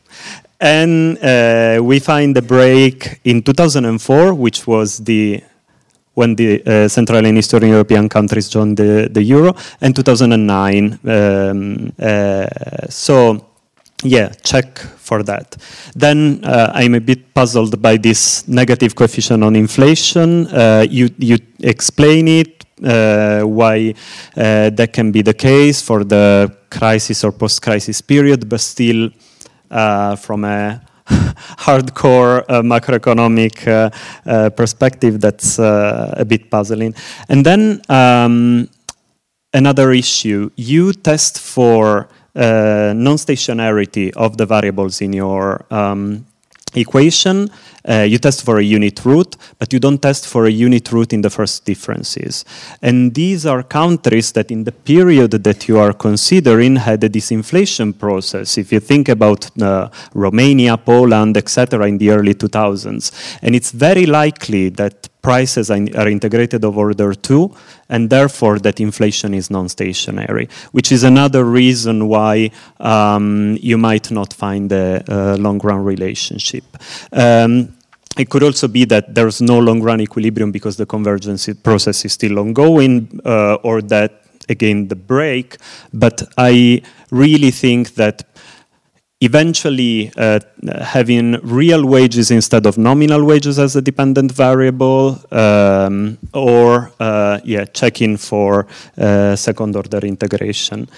and 0.61 1.18
uh, 1.18 1.80
we 1.82 1.98
find 1.98 2.34
the 2.34 2.42
break 2.42 3.20
in 3.24 3.42
2004, 3.42 4.34
which 4.34 4.66
was 4.66 4.98
the 4.98 5.42
when 6.14 6.34
the 6.34 6.62
uh, 6.64 6.88
Central 6.88 7.26
and 7.26 7.36
Eastern 7.36 7.68
European 7.68 8.09
countries 8.09 8.48
joined 8.48 8.78
the, 8.78 9.07
the 9.12 9.22
euro, 9.22 9.54
and 9.82 9.94
2009. 9.94 10.98
Um, 11.04 11.92
uh, 12.00 12.46
so, 12.88 13.44
yeah, 14.02 14.30
check 14.42 14.78
for 14.78 15.22
that. 15.22 15.59
Then 15.94 16.40
uh, 16.42 16.72
I'm 16.74 16.94
a 16.94 17.00
bit 17.00 17.34
puzzled 17.34 17.82
by 17.82 17.98
this 17.98 18.48
negative 18.48 18.94
coefficient 18.94 19.44
on 19.44 19.57
inflation. 19.57 20.46
Uh, 20.46 20.86
you 20.88 21.11
you 21.18 21.36
explain 21.61 22.28
it 22.28 22.64
uh, 22.82 23.42
why 23.42 23.92
that 24.34 24.94
can 24.94 25.12
be 25.12 25.20
the 25.20 25.34
case 25.34 25.82
for 25.82 26.02
the 26.02 26.50
crisis 26.70 27.24
or 27.24 27.32
post-crisis 27.32 28.00
period, 28.00 28.48
but 28.48 28.61
still 28.61 29.07
uh, 29.07 29.25
from 29.70 30.44
a 30.44 30.80
hardcore 31.06 32.44
uh, 32.48 32.62
macroeconomic 32.62 33.66
uh, 33.66 33.90
uh, 34.28 34.50
perspective 34.50 35.20
that's 35.20 35.58
uh, 35.58 36.14
a 36.16 36.24
bit 36.24 36.50
puzzling. 36.50 36.94
And 37.28 37.46
then 37.46 37.80
um, 37.88 38.68
another 39.54 39.92
issue 39.92 40.50
you 40.56 40.92
test 40.92 41.38
for 41.38 42.08
uh, 42.34 42.92
non 42.96 43.16
stationarity 43.16 44.12
of 44.16 44.36
the 44.36 44.46
variables 44.46 45.00
in 45.00 45.12
your 45.12 45.64
um, 45.70 46.26
equation, 46.74 47.50
uh, 47.89 48.03
you 48.03 48.18
test 48.18 48.45
for 48.45 48.59
a 48.59 48.62
unit 48.62 49.05
root, 49.05 49.37
but 49.59 49.72
you 49.72 49.78
don't 49.78 50.01
test 50.01 50.26
for 50.26 50.47
a 50.47 50.51
unit 50.51 50.91
root 50.93 51.12
in 51.12 51.22
the 51.22 51.30
first 51.30 51.64
differences. 51.64 52.45
And 52.82 53.14
these 53.14 53.47
are 53.47 53.62
countries 53.62 54.32
that 54.32 54.51
in 54.51 54.64
the 54.64 54.72
period 54.72 55.30
that 55.30 55.68
you 55.68 55.78
are 55.78 55.93
considering 55.93 56.76
had 56.76 57.05
a 57.05 57.09
disinflation 57.09 57.99
process. 57.99 58.59
If 58.59 58.72
you 58.72 58.80
think 58.80 59.09
about 59.09 59.51
uh, 59.61 59.89
Romania, 60.14 60.76
Poland, 60.76 61.37
etc., 61.37 61.87
in 61.87 61.99
the 61.99 62.11
early 62.11 62.34
2000s. 62.34 63.39
And 63.43 63.55
it's 63.55 63.70
very 63.70 64.07
likely 64.07 64.70
that 64.70 65.09
prices 65.26 65.70
are 65.70 66.08
integrated 66.08 66.64
of 66.64 66.78
order 66.78 67.12
two, 67.12 67.50
and 67.88 68.10
therefore 68.10 68.60
that 68.60 68.78
inflation 68.80 69.34
is 69.34 69.50
non-stationary, 69.50 70.48
which 70.70 70.92
is 70.92 71.02
another 71.02 71.42
reason 71.44 72.06
why 72.06 72.50
um, 72.78 73.58
you 73.60 73.76
might 73.76 74.10
not 74.10 74.32
find 74.32 74.70
a, 74.70 75.02
a 75.08 75.36
long-run 75.36 75.82
relationship. 75.84 76.64
Um, 77.12 77.74
it 78.16 78.28
could 78.30 78.44
also 78.44 78.68
be 78.68 78.84
that 78.86 79.04
there's 79.16 79.40
no 79.40 79.58
long-run 79.58 80.00
equilibrium 80.00 80.52
because 80.52 80.76
the 80.76 80.86
convergence 80.86 81.50
process 81.62 82.04
is 82.04 82.12
still 82.12 82.38
ongoing, 82.38 83.20
uh, 83.24 83.54
or 83.68 83.82
that 83.82 84.10
again 84.48 84.88
the 84.88 84.96
break. 84.96 85.56
But 85.92 86.22
I 86.38 86.82
really 87.10 87.50
think 87.50 87.94
that 87.94 88.22
eventually 89.20 90.12
uh, 90.16 90.40
having 90.82 91.32
real 91.42 91.86
wages 91.86 92.30
instead 92.30 92.66
of 92.66 92.76
nominal 92.76 93.24
wages 93.24 93.58
as 93.58 93.74
a 93.76 93.82
dependent 93.82 94.32
variable, 94.32 95.18
um, 95.32 96.18
or 96.34 96.92
uh, 97.00 97.40
yeah, 97.44 97.64
checking 97.64 98.16
for 98.16 98.66
uh, 98.98 99.34
second 99.34 99.74
order 99.74 99.98
integration. 99.98 100.88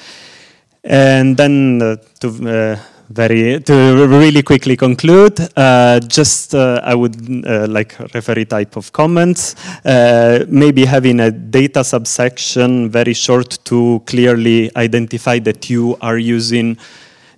And 0.83 1.37
then 1.37 1.81
uh, 1.83 1.97
to 2.21 2.29
uh, 2.49 2.77
very 3.11 3.61
to 3.61 4.07
really 4.07 4.43
quickly 4.43 4.77
conclude, 4.77 5.39
uh, 5.57 6.01
just 6.01 6.55
uh, 6.55 6.81
I 6.85 6.95
would 6.95 7.17
uh, 7.47 7.67
like 7.69 7.99
referee 8.15 8.47
type 8.47 8.77
of 8.77 8.93
comments. 8.93 9.55
Uh, 9.85 10.45
maybe 10.49 10.85
having 10.85 11.21
a 11.21 11.31
data 11.31 11.85
subsection 11.85 12.91
very 12.91 13.15
short 13.15 13.59
to 13.65 14.03
clearly 14.07 14.71
identify 14.77 15.39
that 15.41 15.71
you 15.71 15.97
are 16.01 16.19
using 16.19 16.77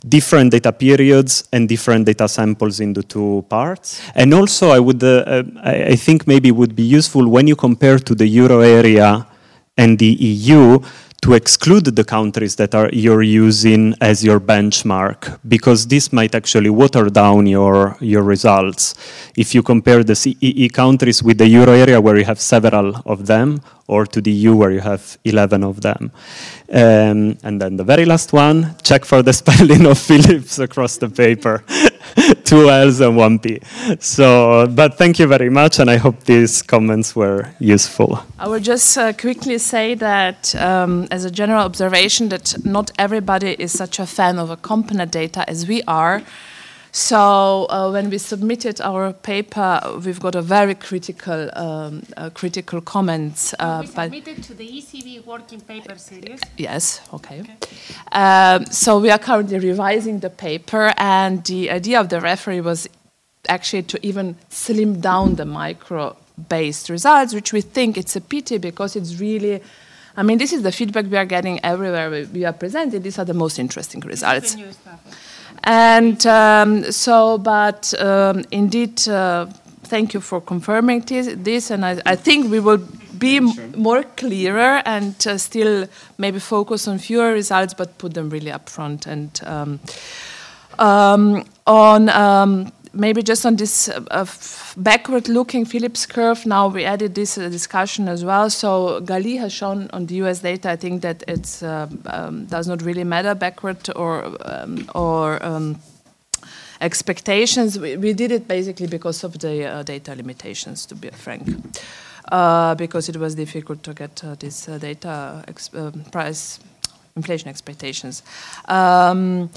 different 0.09 0.51
data 0.53 0.73
periods 0.73 1.49
and 1.53 1.69
different 1.69 2.07
data 2.07 2.29
samples 2.29 2.81
into 2.81 3.03
two 3.03 3.45
parts. 3.49 4.01
And 4.15 4.33
also, 4.35 4.71
I 4.71 4.79
would, 4.79 5.03
uh, 5.03 5.43
I, 5.63 5.85
I 5.85 5.97
think 5.97 6.27
maybe 6.27 6.51
would 6.51 6.75
be 6.75 6.83
useful 6.83 7.29
when 7.29 7.47
you 7.47 7.57
compare 7.57 7.99
to 7.99 8.15
the 8.15 8.27
euro 8.27 8.61
area 8.61 9.27
and 9.77 9.99
the 9.99 10.07
EU 10.07 10.79
to 11.23 11.35
exclude 11.35 11.85
the 11.85 12.05
countries 12.05 12.57
that 12.57 12.75
are 12.75 12.89
you're 12.93 13.23
using 13.23 13.95
as 14.01 14.25
your 14.25 14.41
benchmark 14.41 15.39
because 15.47 15.87
this 15.87 16.13
might 16.13 16.35
actually 16.35 16.71
water 16.71 17.11
down 17.11 17.47
your 17.47 17.97
your 18.01 18.23
results 18.23 18.95
if 19.37 19.55
you 19.55 19.63
compare 19.63 20.03
the 20.03 20.15
CEE 20.15 20.69
countries 20.71 21.23
with 21.23 21.37
the 21.39 21.47
euro 21.47 21.73
area 21.73 22.01
where 22.01 22.17
you 22.17 22.25
have 22.25 22.41
several 22.41 22.97
of 23.05 23.27
them 23.27 23.61
or 23.91 24.07
to 24.07 24.21
the 24.21 24.31
EU 24.31 24.55
where 24.55 24.71
you 24.71 24.81
have 24.81 25.19
11 25.25 25.65
of 25.65 25.81
them. 25.81 26.13
Um, 26.73 27.37
and 27.43 27.61
then 27.61 27.77
the 27.77 27.85
very 27.85 28.05
last 28.05 28.33
one, 28.33 28.77
check 28.83 29.05
for 29.05 29.23
the 29.23 29.33
spelling 29.43 29.85
of 29.87 29.99
Philips 29.99 30.59
across 30.59 30.99
the 30.99 31.09
paper. 31.09 31.65
Two 32.45 32.71
L's 32.71 33.01
and 33.01 33.17
one 33.17 33.39
P. 33.39 33.61
So, 33.99 34.67
but 34.67 34.97
thank 34.97 35.19
you 35.19 35.27
very 35.27 35.51
much, 35.51 35.81
and 35.81 35.91
I 35.91 35.97
hope 35.97 36.25
these 36.25 36.63
comments 36.63 37.15
were 37.17 37.49
useful. 37.59 38.21
I 38.39 38.49
will 38.49 38.61
just 38.61 38.97
uh, 38.97 39.13
quickly 39.13 39.59
say 39.59 39.95
that, 39.95 40.55
um, 40.55 41.07
as 41.11 41.25
a 41.25 41.31
general 41.31 41.65
observation, 41.65 42.29
that 42.29 42.55
not 42.65 42.91
everybody 42.99 43.57
is 43.59 43.73
such 43.73 43.99
a 43.99 44.07
fan 44.07 44.39
of 44.39 44.51
a 44.51 44.57
CompNet 44.57 45.11
data 45.11 45.49
as 45.49 45.67
we 45.67 45.83
are. 45.87 46.23
So 46.93 47.67
uh, 47.71 47.91
when 47.91 48.11
we 48.11 48.19
submitted 48.19 48.81
our 48.81 49.13
paper, 49.13 49.81
we've 50.05 50.19
got 50.21 50.35
a 50.35 50.43
very 50.43 50.75
critical, 50.75 51.49
um, 51.55 52.03
uh, 52.17 52.31
critical 52.31 52.81
comments. 52.81 53.55
Uh, 53.59 53.79
we 53.83 53.87
submitted 53.87 54.43
to 54.45 54.55
the 54.55 54.67
ECB 54.67 55.25
working 55.25 55.61
paper 55.61 55.97
series. 55.97 56.41
Yes, 56.57 57.01
okay. 57.13 57.41
okay. 57.41 57.57
Um, 58.13 58.67
so 58.67 58.99
we 58.99 59.11
are 59.11 59.19
currently 59.19 59.59
revising 59.59 60.21
the 60.21 60.31
paper, 60.31 60.93
and 60.97 61.45
the 61.45 61.71
idea 61.71 62.01
of 62.01 62.09
the 62.09 62.21
referee 62.21 62.61
was 62.61 62.89
actually 63.49 63.85
to 63.85 64.07
even 64.07 64.37
slim 64.49 65.01
down 65.01 65.37
the 65.37 65.45
micro-based 65.45 66.91
results, 66.91 67.35
which 67.35 67.53
we 67.53 67.61
think 67.61 67.97
it's 67.97 68.17
a 68.17 68.21
pity 68.21 68.59
because 68.59 68.97
it's 68.97 69.21
really 69.21 69.63
I 70.17 70.23
mean, 70.23 70.39
this 70.39 70.53
is 70.53 70.63
the 70.63 70.73
feedback 70.73 71.07
we 71.07 71.17
are 71.17 71.25
getting 71.25 71.65
everywhere 71.65 72.27
we 72.33 72.45
are 72.45 72.53
presented. 72.53 73.03
These 73.05 73.19
are 73.19 73.25
the 73.25 73.33
most 73.33 73.59
interesting 73.59 74.01
results. 74.01 74.57
And 75.65 76.25
um, 76.27 76.91
so, 76.91 77.39
but 77.39 77.93
um, 78.01 78.45
indeed, 78.51 79.07
uh, 79.09 79.47
thank 79.85 80.15
you 80.15 80.21
for 80.21 80.41
confirming 80.41 81.01
this. 81.03 81.35
this 81.37 81.71
and 81.71 81.85
I, 81.85 82.01
I, 82.07 82.17
think 82.17 82.51
we 82.51 82.61
will 82.61 82.81
be 83.19 83.41
more 83.77 84.03
clearer 84.17 84.83
and 84.87 85.15
uh, 85.27 85.37
still 85.37 85.87
maybe 86.17 86.39
focus 86.39 86.89
on 86.89 86.99
fewer 86.99 87.33
results, 87.33 87.75
but 87.75 87.99
put 87.99 88.15
them 88.15 88.31
really 88.31 88.51
up 88.51 88.69
front. 88.69 89.07
And 89.07 89.39
um, 89.45 89.81
um 90.79 91.45
on 91.67 92.09
um, 92.09 92.73
maybe 92.93 93.23
just 93.23 93.47
on 93.47 93.57
this 93.57 93.89
uh, 93.89 94.27
backward-looking 94.77 95.65
Phillips 95.65 96.07
curve, 96.07 96.45
now 96.47 96.69
we 96.69 96.85
added 96.85 97.15
this 97.15 97.39
uh, 97.39 97.49
discussion 97.49 98.09
as 98.09 98.25
well. 98.25 98.51
So 98.51 99.01
Gali 99.01 99.39
has 99.39 99.53
shown 99.53 99.89
on 99.93 100.07
the 100.07 100.17
U.S. 100.17 100.41
data, 100.41 100.71
I 100.71 100.77
think 100.77 101.03
that 101.03 101.23
it 101.29 101.63
uh, 101.63 101.87
um, 102.07 102.47
does 102.47 102.67
not 102.67 102.83
really 102.83 103.05
matter 103.05 103.35
backward 103.35 103.89
or 103.97 104.37
um, 104.45 104.89
or 104.95 105.45
um, 105.45 105.81
expectations. 106.81 107.79
We, 107.79 107.97
we, 107.97 108.13
did 108.13 108.33
it 108.33 108.49
basically 108.49 108.87
because 108.87 109.25
of 109.25 109.39
the 109.39 109.67
uh, 109.67 109.83
data 109.83 110.15
limitations, 110.15 110.87
to 110.87 110.95
be 110.95 111.11
frank. 111.11 111.49
Uh, 112.31 112.75
because 112.77 113.09
it 113.09 113.17
was 113.17 113.35
difficult 113.35 113.83
to 113.83 113.93
get 113.93 114.23
uh, 114.23 114.37
this 114.37 114.67
data 114.67 115.43
um, 115.75 116.05
price 116.13 116.61
inflation 117.17 117.49
expectations. 117.49 118.23
Um, 118.67 119.51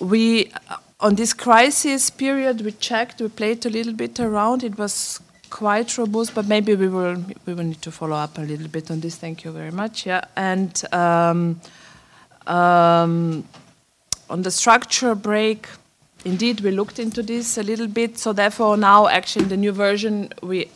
we 0.00 0.52
on 1.00 1.14
this 1.16 1.32
crisis 1.32 2.10
period, 2.10 2.60
we 2.60 2.72
checked, 2.72 3.20
we 3.20 3.28
played 3.28 3.66
a 3.66 3.70
little 3.70 3.92
bit 3.92 4.20
around. 4.20 4.62
It 4.62 4.78
was 4.78 5.20
quite 5.50 5.96
robust, 5.98 6.34
but 6.34 6.46
maybe 6.46 6.74
we 6.74 6.88
will 6.88 7.16
we 7.46 7.54
will 7.54 7.64
need 7.64 7.82
to 7.82 7.90
follow 7.90 8.16
up 8.16 8.38
a 8.38 8.40
little 8.40 8.68
bit 8.68 8.90
on 8.90 9.00
this. 9.00 9.16
Thank 9.16 9.44
you 9.44 9.52
very 9.52 9.70
much. 9.70 10.06
Yeah, 10.06 10.24
and 10.36 10.82
um, 10.92 11.60
um, 12.46 13.44
on 14.28 14.42
the 14.42 14.50
structure 14.50 15.14
break, 15.14 15.68
indeed 16.24 16.60
we 16.60 16.70
looked 16.70 16.98
into 16.98 17.22
this 17.22 17.58
a 17.58 17.62
little 17.62 17.88
bit. 17.88 18.18
So 18.18 18.32
therefore, 18.32 18.76
now 18.76 19.06
actually 19.06 19.44
in 19.44 19.48
the 19.50 19.56
new 19.56 19.72
version 19.72 20.32
we 20.42 20.68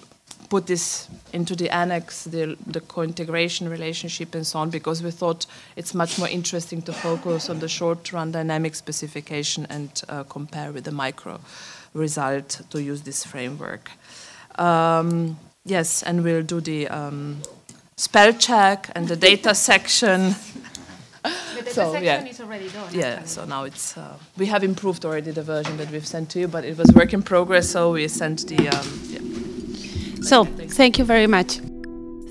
put 0.49 0.67
this 0.67 1.09
into 1.33 1.55
the 1.55 1.69
annex, 1.71 2.25
the, 2.25 2.57
the 2.67 2.81
co-integration 2.81 3.69
relationship 3.69 4.35
and 4.35 4.47
so 4.47 4.59
on, 4.59 4.71
because 4.71 5.03
we 5.03 5.11
thought 5.11 5.47
it's 5.77 5.95
much 5.95 6.19
more 6.19 6.29
interesting 6.29 6.83
to 6.83 6.93
focus 6.93 7.51
on 7.51 7.59
the 7.59 7.69
short-run 7.69 8.33
dynamic 8.33 8.75
specification 8.75 9.67
and 9.69 10.03
uh, 10.09 10.25
compare 10.25 10.73
with 10.73 10.85
the 10.85 10.93
micro 10.93 11.41
result 11.95 12.63
to 12.71 12.83
use 12.83 13.03
this 13.03 13.25
framework. 13.25 13.91
Um, 14.59 15.39
yes, 15.65 16.03
and 16.03 16.25
we'll 16.25 16.43
do 16.43 16.61
the 16.61 16.89
um, 16.89 17.43
spell 17.97 18.33
check 18.33 18.91
and 18.95 19.07
the 19.09 19.17
data 19.17 19.55
section. 19.55 20.35
The 21.23 21.63
data 21.63 21.71
so, 21.73 21.93
section 21.93 22.05
yeah. 22.05 22.25
is 22.25 22.41
already 22.41 22.69
done. 22.69 22.95
Yeah, 22.95 23.07
actually. 23.07 23.27
so 23.27 23.45
now 23.45 23.65
it's 23.65 23.97
uh, 23.97 24.17
we 24.37 24.47
have 24.47 24.65
improved 24.65 25.05
already 25.05 25.31
the 25.31 25.43
version 25.43 25.77
that 25.77 25.91
we've 25.91 26.07
sent 26.07 26.31
to 26.31 26.41
you, 26.41 26.49
but 26.49 26.65
it 26.65 26.77
was 26.79 26.91
work 26.93 27.13
in 27.13 27.23
progress, 27.23 27.71
so 27.71 27.93
we 27.93 28.09
sent 28.09 28.47
the 28.49 28.69
um, 28.69 29.01
yeah. 29.09 29.48
So, 30.23 30.45
thank 30.45 30.99
you 30.99 31.05
very 31.05 31.27
much. 31.27 31.61